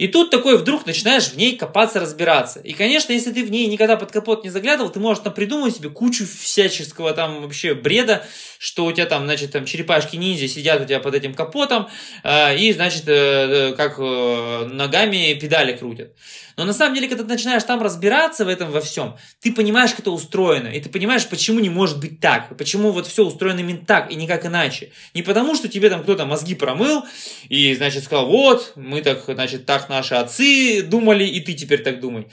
И 0.00 0.08
тут 0.08 0.30
такой 0.30 0.56
вдруг 0.56 0.86
начинаешь 0.86 1.28
в 1.28 1.36
ней 1.36 1.56
копаться, 1.58 2.00
разбираться. 2.00 2.58
И, 2.60 2.72
конечно, 2.72 3.12
если 3.12 3.32
ты 3.32 3.44
в 3.44 3.50
ней 3.50 3.66
никогда 3.66 3.98
под 3.98 4.10
капот 4.10 4.44
не 4.44 4.48
заглядывал, 4.48 4.90
ты 4.90 4.98
можешь 4.98 5.22
там 5.22 5.34
придумать 5.34 5.76
себе 5.76 5.90
кучу 5.90 6.24
всяческого 6.26 7.12
там 7.12 7.42
вообще 7.42 7.74
бреда, 7.74 8.26
что 8.58 8.86
у 8.86 8.92
тебя 8.92 9.04
там, 9.04 9.24
значит, 9.24 9.52
там 9.52 9.66
черепашки-ниндзя 9.66 10.48
сидят 10.48 10.80
у 10.80 10.86
тебя 10.86 11.00
под 11.00 11.14
этим 11.14 11.34
капотом, 11.34 11.90
э, 12.24 12.56
и, 12.56 12.72
значит, 12.72 13.06
э, 13.08 13.12
э, 13.12 13.74
как 13.74 13.96
э, 13.98 14.68
ногами 14.72 15.34
педали 15.34 15.76
крутят. 15.76 16.16
Но 16.56 16.64
на 16.64 16.72
самом 16.72 16.94
деле, 16.94 17.08
когда 17.08 17.24
ты 17.24 17.30
начинаешь 17.30 17.62
там 17.64 17.82
разбираться 17.82 18.44
в 18.44 18.48
этом 18.48 18.70
во 18.70 18.80
всем, 18.80 19.16
ты 19.40 19.52
понимаешь, 19.52 19.90
как 19.90 20.00
это 20.00 20.10
устроено, 20.10 20.68
и 20.68 20.80
ты 20.80 20.88
понимаешь, 20.90 21.26
почему 21.26 21.60
не 21.60 21.70
может 21.70 22.00
быть 22.00 22.20
так, 22.20 22.56
почему 22.56 22.90
вот 22.90 23.06
все 23.06 23.24
устроено 23.24 23.60
именно 23.60 23.84
так 23.84 24.10
и 24.10 24.14
никак 24.14 24.44
иначе. 24.44 24.92
Не 25.14 25.22
потому, 25.22 25.54
что 25.54 25.68
тебе 25.68 25.88
там 25.90 26.02
кто-то 26.02 26.26
мозги 26.26 26.54
промыл 26.54 27.04
и, 27.48 27.74
значит, 27.74 28.04
сказал, 28.04 28.26
вот, 28.26 28.72
мы 28.76 29.00
так, 29.02 29.24
значит, 29.26 29.66
так 29.66 29.88
наши 29.90 30.14
отцы 30.14 30.82
думали, 30.82 31.24
и 31.24 31.40
ты 31.40 31.52
теперь 31.52 31.82
так 31.82 32.00
думай. 32.00 32.28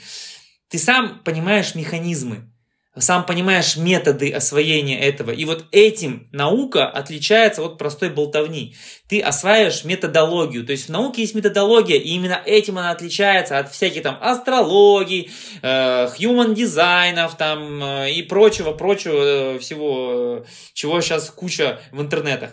Ты 0.70 0.78
сам 0.78 1.20
понимаешь 1.24 1.74
механизмы, 1.74 2.50
сам 2.96 3.24
понимаешь 3.26 3.76
методы 3.76 4.32
освоения 4.32 4.98
этого. 5.00 5.30
И 5.30 5.44
вот 5.44 5.66
этим 5.72 6.28
наука 6.32 6.88
отличается 6.88 7.64
от 7.64 7.78
простой 7.78 8.10
болтовни. 8.10 8.74
Ты 9.08 9.20
осваиваешь 9.20 9.84
методологию. 9.84 10.64
То 10.64 10.72
есть 10.72 10.86
в 10.86 10.92
науке 10.92 11.22
есть 11.22 11.34
методология, 11.34 11.96
и 11.96 12.10
именно 12.10 12.40
этим 12.44 12.78
она 12.78 12.90
отличается 12.90 13.58
от 13.58 13.72
всяких 13.72 14.02
там 14.02 14.18
астрологий, 14.20 15.30
э, 15.62 16.08
human 16.18 16.54
дизайнов 16.54 17.36
там 17.36 17.82
э, 17.82 18.12
и 18.12 18.22
прочего, 18.22 18.72
прочего 18.72 19.54
э, 19.54 19.58
всего, 19.58 20.44
э, 20.44 20.44
чего 20.72 21.00
сейчас 21.00 21.30
куча 21.30 21.80
в 21.92 22.00
интернетах. 22.00 22.52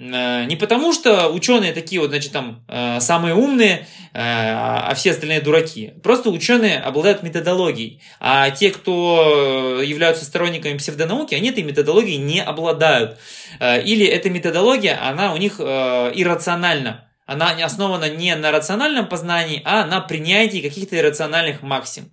Э, 0.00 0.44
Не 0.46 0.56
потому, 0.56 0.92
что 0.92 1.28
ученые 1.28 1.72
такие 1.72 2.00
вот, 2.00 2.10
значит, 2.10 2.32
там, 2.32 2.64
э, 2.68 3.00
самые 3.00 3.34
умные, 3.34 3.86
э, 4.12 4.18
а 4.18 4.94
все 4.94 5.10
остальные 5.10 5.40
дураки. 5.42 5.92
Просто 6.02 6.30
ученые 6.30 6.78
обладают 6.78 7.22
методологией. 7.22 8.00
А 8.18 8.50
те, 8.50 8.70
кто 8.70 9.80
являются 9.82 10.24
сторонниками 10.24 10.78
псевдонауки, 10.78 11.34
они 11.34 11.50
этой 11.50 11.62
методологией 11.62 12.18
не 12.18 12.42
обладают. 12.42 13.18
Или 13.60 14.06
эта 14.06 14.30
методология, 14.30 14.98
она 15.02 15.34
у 15.34 15.36
них 15.36 15.60
иррациональна. 15.60 17.08
Она 17.26 17.50
основана 17.64 18.08
не 18.08 18.34
на 18.34 18.50
рациональном 18.50 19.06
познании, 19.06 19.62
а 19.64 19.84
на 19.84 20.00
принятии 20.00 20.60
каких-то 20.60 20.96
иррациональных 20.96 21.62
максим. 21.62 22.10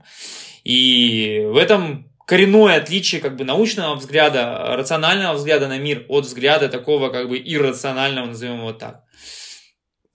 И 0.63 1.41
в 1.45 1.57
этом 1.57 2.11
коренное 2.27 2.77
отличие 2.77 3.21
как 3.21 3.37
бы 3.37 3.45
научного 3.45 3.95
взгляда, 3.95 4.75
рационального 4.75 5.33
взгляда 5.33 5.67
на 5.67 5.79
мир 5.79 6.05
от 6.09 6.25
взгляда 6.25 6.67
такого 6.67 7.09
как 7.09 7.29
бы 7.29 7.37
иррационального, 7.37 8.27
назовем 8.27 8.59
его 8.59 8.73
так. 8.73 9.03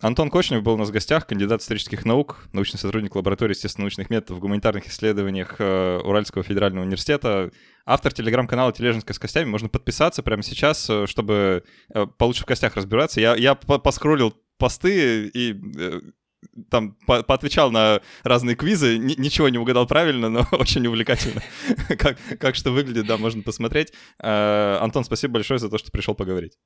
Антон 0.00 0.30
Кочнев 0.30 0.62
был 0.62 0.74
у 0.74 0.76
нас 0.76 0.90
в 0.90 0.92
гостях, 0.92 1.26
кандидат 1.26 1.62
исторических 1.62 2.04
наук, 2.04 2.44
научный 2.52 2.76
сотрудник 2.76 3.14
лаборатории 3.14 3.54
естественно-научных 3.54 4.10
методов 4.10 4.38
в 4.38 4.40
гуманитарных 4.40 4.88
исследованиях 4.88 5.56
э, 5.58 6.00
Уральского 6.04 6.42
федерального 6.42 6.84
университета, 6.84 7.50
автор 7.86 8.12
телеграм-канала 8.12 8.72
«Тележинская 8.72 9.14
с 9.14 9.18
костями». 9.18 9.48
Можно 9.48 9.68
подписаться 9.68 10.24
прямо 10.24 10.42
сейчас, 10.42 10.90
э, 10.90 11.06
чтобы 11.06 11.62
э, 11.94 12.06
получше 12.18 12.42
в 12.42 12.46
костях 12.46 12.74
разбираться. 12.74 13.20
Я, 13.20 13.36
я 13.36 13.54
по- 13.54 13.78
поскроллил 13.78 14.34
посты 14.58 15.28
и 15.28 15.52
там 16.70 16.96
по 17.06 17.22
поотвечал 17.22 17.70
на 17.70 18.00
разные 18.22 18.56
квизы, 18.56 18.96
Н 18.96 19.06
ничего 19.06 19.48
не 19.48 19.58
угадал 19.58 19.86
правильно, 19.86 20.28
но 20.28 20.46
очень 20.52 20.86
увлекательно. 20.86 21.42
как, 21.98 22.18
как 22.38 22.54
что 22.54 22.70
выглядит, 22.70 23.06
да, 23.06 23.16
можно 23.16 23.42
посмотреть. 23.42 23.92
Э, 24.18 24.78
Антон, 24.80 25.04
спасибо 25.04 25.34
большое 25.34 25.58
за 25.58 25.68
то, 25.68 25.78
что 25.78 25.90
пришел 25.90 26.14
поговорить. 26.14 26.58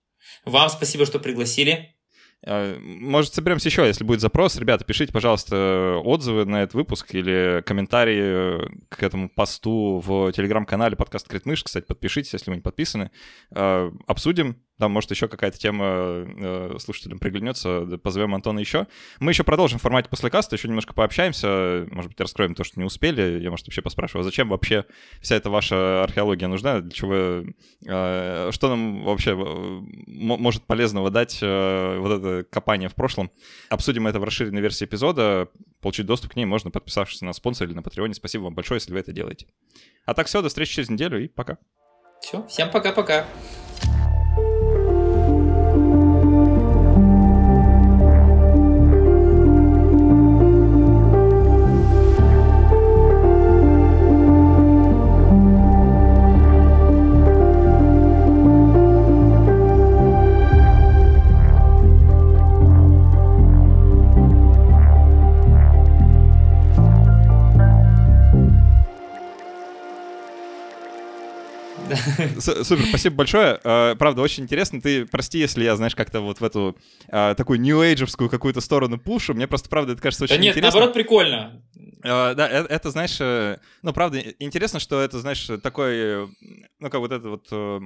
Вам 0.45 0.69
спасибо, 0.69 1.07
что 1.07 1.19
пригласили. 1.19 1.97
Э, 2.45 2.79
Может, 2.79 3.35
соберемся 3.35 3.69
еще, 3.69 3.87
если 3.87 4.05
будет 4.05 4.21
запрос. 4.21 4.57
Ребята, 4.57 4.85
пишите, 4.85 5.13
пожалуйста, 5.13 6.01
отзывы 6.05 6.45
на 6.45 6.63
этот 6.63 6.75
выпуск 6.75 7.15
или 7.15 7.63
комментарии 7.65 8.61
к 8.89 9.03
этому 9.03 9.29
посту 9.29 10.03
в 10.05 10.33
телеграм-канале 10.33 10.97
подкаст 10.97 11.29
Критмыш. 11.29 11.65
Кстати, 11.65 11.87
подпишитесь, 11.87 12.33
если 12.33 12.51
вы 12.51 12.57
не 12.57 12.63
подписаны. 12.63 13.11
Э, 13.51 13.91
Обсудим. 14.07 14.63
Там, 14.79 14.93
может, 14.93 15.11
еще 15.11 15.27
какая-то 15.27 15.59
тема 15.59 15.85
э, 15.87 16.77
слушателям 16.79 17.19
приглянется. 17.19 17.87
Позовем 18.03 18.35
Антона 18.35 18.59
еще. 18.59 18.87
Мы 19.21 19.33
еще 19.33 19.43
продолжим 19.43 19.79
в 19.79 19.83
формате 19.83 20.09
после 20.11 20.29
каста, 20.29 20.57
еще 20.57 20.69
немножко 20.69 20.93
пообщаемся. 20.93 21.87
Может 21.91 22.11
быть, 22.11 22.21
раскроем 22.21 22.55
то, 22.55 22.63
что 22.63 22.79
не 22.79 22.85
успели. 22.85 23.41
Я, 23.41 23.51
может, 23.51 23.67
вообще 23.67 23.81
поспрашиваю, 23.81 24.21
а 24.21 24.25
зачем 24.25 24.51
вообще 24.51 24.85
вся 25.23 25.37
эта 25.37 25.49
ваша 25.49 26.03
археология 26.03 26.49
нужна? 26.49 26.81
Для 26.81 26.91
чего... 26.91 27.45
э, 27.87 28.51
Что 28.53 28.69
нам 28.69 29.05
вообще 29.05 29.31
э, 29.31 29.81
может 30.07 30.65
полезного 30.65 31.11
дать 31.11 31.41
вот 31.41 32.11
это 32.13 32.45
копание 32.51 32.89
в 32.89 32.95
прошлом? 32.95 33.31
Обсудим 33.71 34.07
это 34.07 34.21
в 34.21 34.25
расширенной 34.25 34.61
версии 34.61 34.85
эпизода. 34.85 35.49
Получить 35.81 36.07
доступ 36.07 36.33
к 36.33 36.37
ней 36.37 36.45
можно, 36.45 36.71
подписавшись 36.71 37.23
на 37.23 37.33
спонсор 37.33 37.69
или 37.69 37.75
на 37.75 37.83
Патреоне. 37.83 38.15
Спасибо 38.15 38.43
вам 38.45 38.55
большое, 38.55 38.77
если 38.79 38.93
вы 38.93 38.99
это 38.99 39.13
делаете. 39.13 39.47
А 40.05 40.15
так 40.15 40.27
все, 40.27 40.43
до 40.43 40.49
встречи 40.49 40.75
через 40.75 40.91
неделю 40.91 41.23
и 41.25 41.29
пока. 41.29 41.59
Все, 42.21 42.47
всем 42.47 42.71
пока-пока. 42.71 43.27
Супер, 72.41 72.87
спасибо 72.87 73.17
большое. 73.17 73.61
А, 73.65 73.95
правда, 73.95 74.23
очень 74.23 74.45
интересно. 74.45 74.81
Ты 74.81 75.07
прости, 75.07 75.39
если 75.39 75.65
я, 75.65 75.77
знаешь, 75.77 75.95
как-то 75.95 76.21
вот 76.21 76.41
в 76.41 76.45
эту 76.45 76.77
а, 77.09 77.35
такую 77.35 77.61
нью-эйджевскую 77.61 78.31
какую-то 78.31 78.61
сторону 78.61 78.99
пушу. 78.99 79.35
Мне 79.35 79.47
просто, 79.47 79.69
правда, 79.69 79.93
это 79.93 80.03
кажется 80.03 80.25
очень 80.25 80.37
да 80.37 80.43
нет, 80.43 80.53
интересно. 80.53 80.71
наоборот, 80.71 80.95
прикольно. 80.95 81.63
Uh, 82.05 82.35
да, 82.35 82.47
это, 82.47 82.91
знаешь, 82.91 83.17
э, 83.21 83.59
ну, 83.83 83.93
правда, 83.93 84.21
интересно, 84.39 84.79
что 84.79 85.01
это, 85.01 85.19
знаешь, 85.19 85.49
такой, 85.63 86.29
ну, 86.79 86.91
как 86.91 87.01
вот 87.01 87.11
это 87.11 87.29
вот 87.29 87.49
э, 87.51 87.81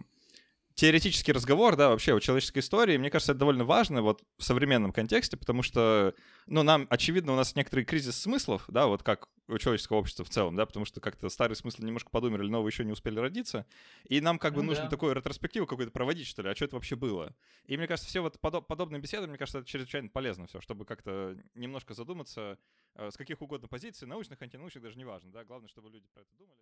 теоретический 0.81 1.35
разговор, 1.35 1.77
да, 1.77 1.91
вообще 1.91 2.17
о 2.17 2.21
человеческой 2.21 2.61
истории, 2.61 2.97
мне 2.97 3.11
кажется, 3.11 3.33
это 3.33 3.41
довольно 3.41 3.65
важно 3.65 4.01
вот 4.01 4.23
в 4.39 4.43
современном 4.43 4.93
контексте, 4.93 5.37
потому 5.37 5.63
что, 5.63 6.15
ну, 6.47 6.63
нам, 6.63 6.87
очевидно, 6.89 7.35
у 7.35 7.37
нас 7.37 7.55
некоторый 7.55 7.85
кризис 7.85 8.17
смыслов, 8.17 8.65
да, 8.67 8.87
вот 8.87 9.03
как 9.03 9.29
у 9.47 9.59
человеческого 9.59 9.99
общества 9.99 10.25
в 10.25 10.31
целом, 10.31 10.57
да, 10.57 10.65
потому 10.65 10.87
что 10.87 11.03
как-то 11.03 11.29
старые 11.29 11.55
смыслы 11.55 11.85
немножко 11.85 12.09
подумали, 12.09 12.49
новые 12.49 12.71
еще 12.71 12.87
не 12.87 12.93
успели 12.93 13.19
родиться, 13.19 13.67
и 14.09 14.23
нам 14.23 14.39
как 14.39 14.55
бы 14.55 14.63
ну, 14.63 14.69
нужно 14.69 14.85
да. 14.85 14.89
такую 14.89 15.15
ретроспективу 15.15 15.67
какую-то 15.67 15.93
проводить, 15.93 16.27
что 16.27 16.41
ли, 16.41 16.49
а 16.49 16.55
что 16.55 16.65
это 16.65 16.77
вообще 16.77 16.97
было. 16.97 17.37
И 17.67 17.77
мне 17.77 17.87
кажется, 17.87 18.09
все 18.09 18.23
вот 18.23 18.39
подоб- 18.41 18.65
подобные 18.65 19.03
беседы, 19.03 19.27
мне 19.27 19.37
кажется, 19.37 19.59
это 19.59 19.69
чрезвычайно 19.69 20.09
полезно 20.09 20.47
все, 20.47 20.63
чтобы 20.63 20.87
как-то 20.87 21.37
немножко 21.55 21.93
задуматься, 21.93 22.57
э, 22.95 23.11
с 23.11 23.19
каких 23.19 23.43
угодно 23.43 23.69
позиций, 23.69 24.09
научных, 24.09 24.41
антинаучных, 24.41 24.83
даже 24.83 24.97
не 24.97 25.05
важно, 25.05 25.31
да, 25.31 25.45
главное, 25.45 25.69
чтобы 25.69 25.91
люди 25.91 26.09
про 26.09 26.23
это 26.23 26.35
думали. 26.39 26.59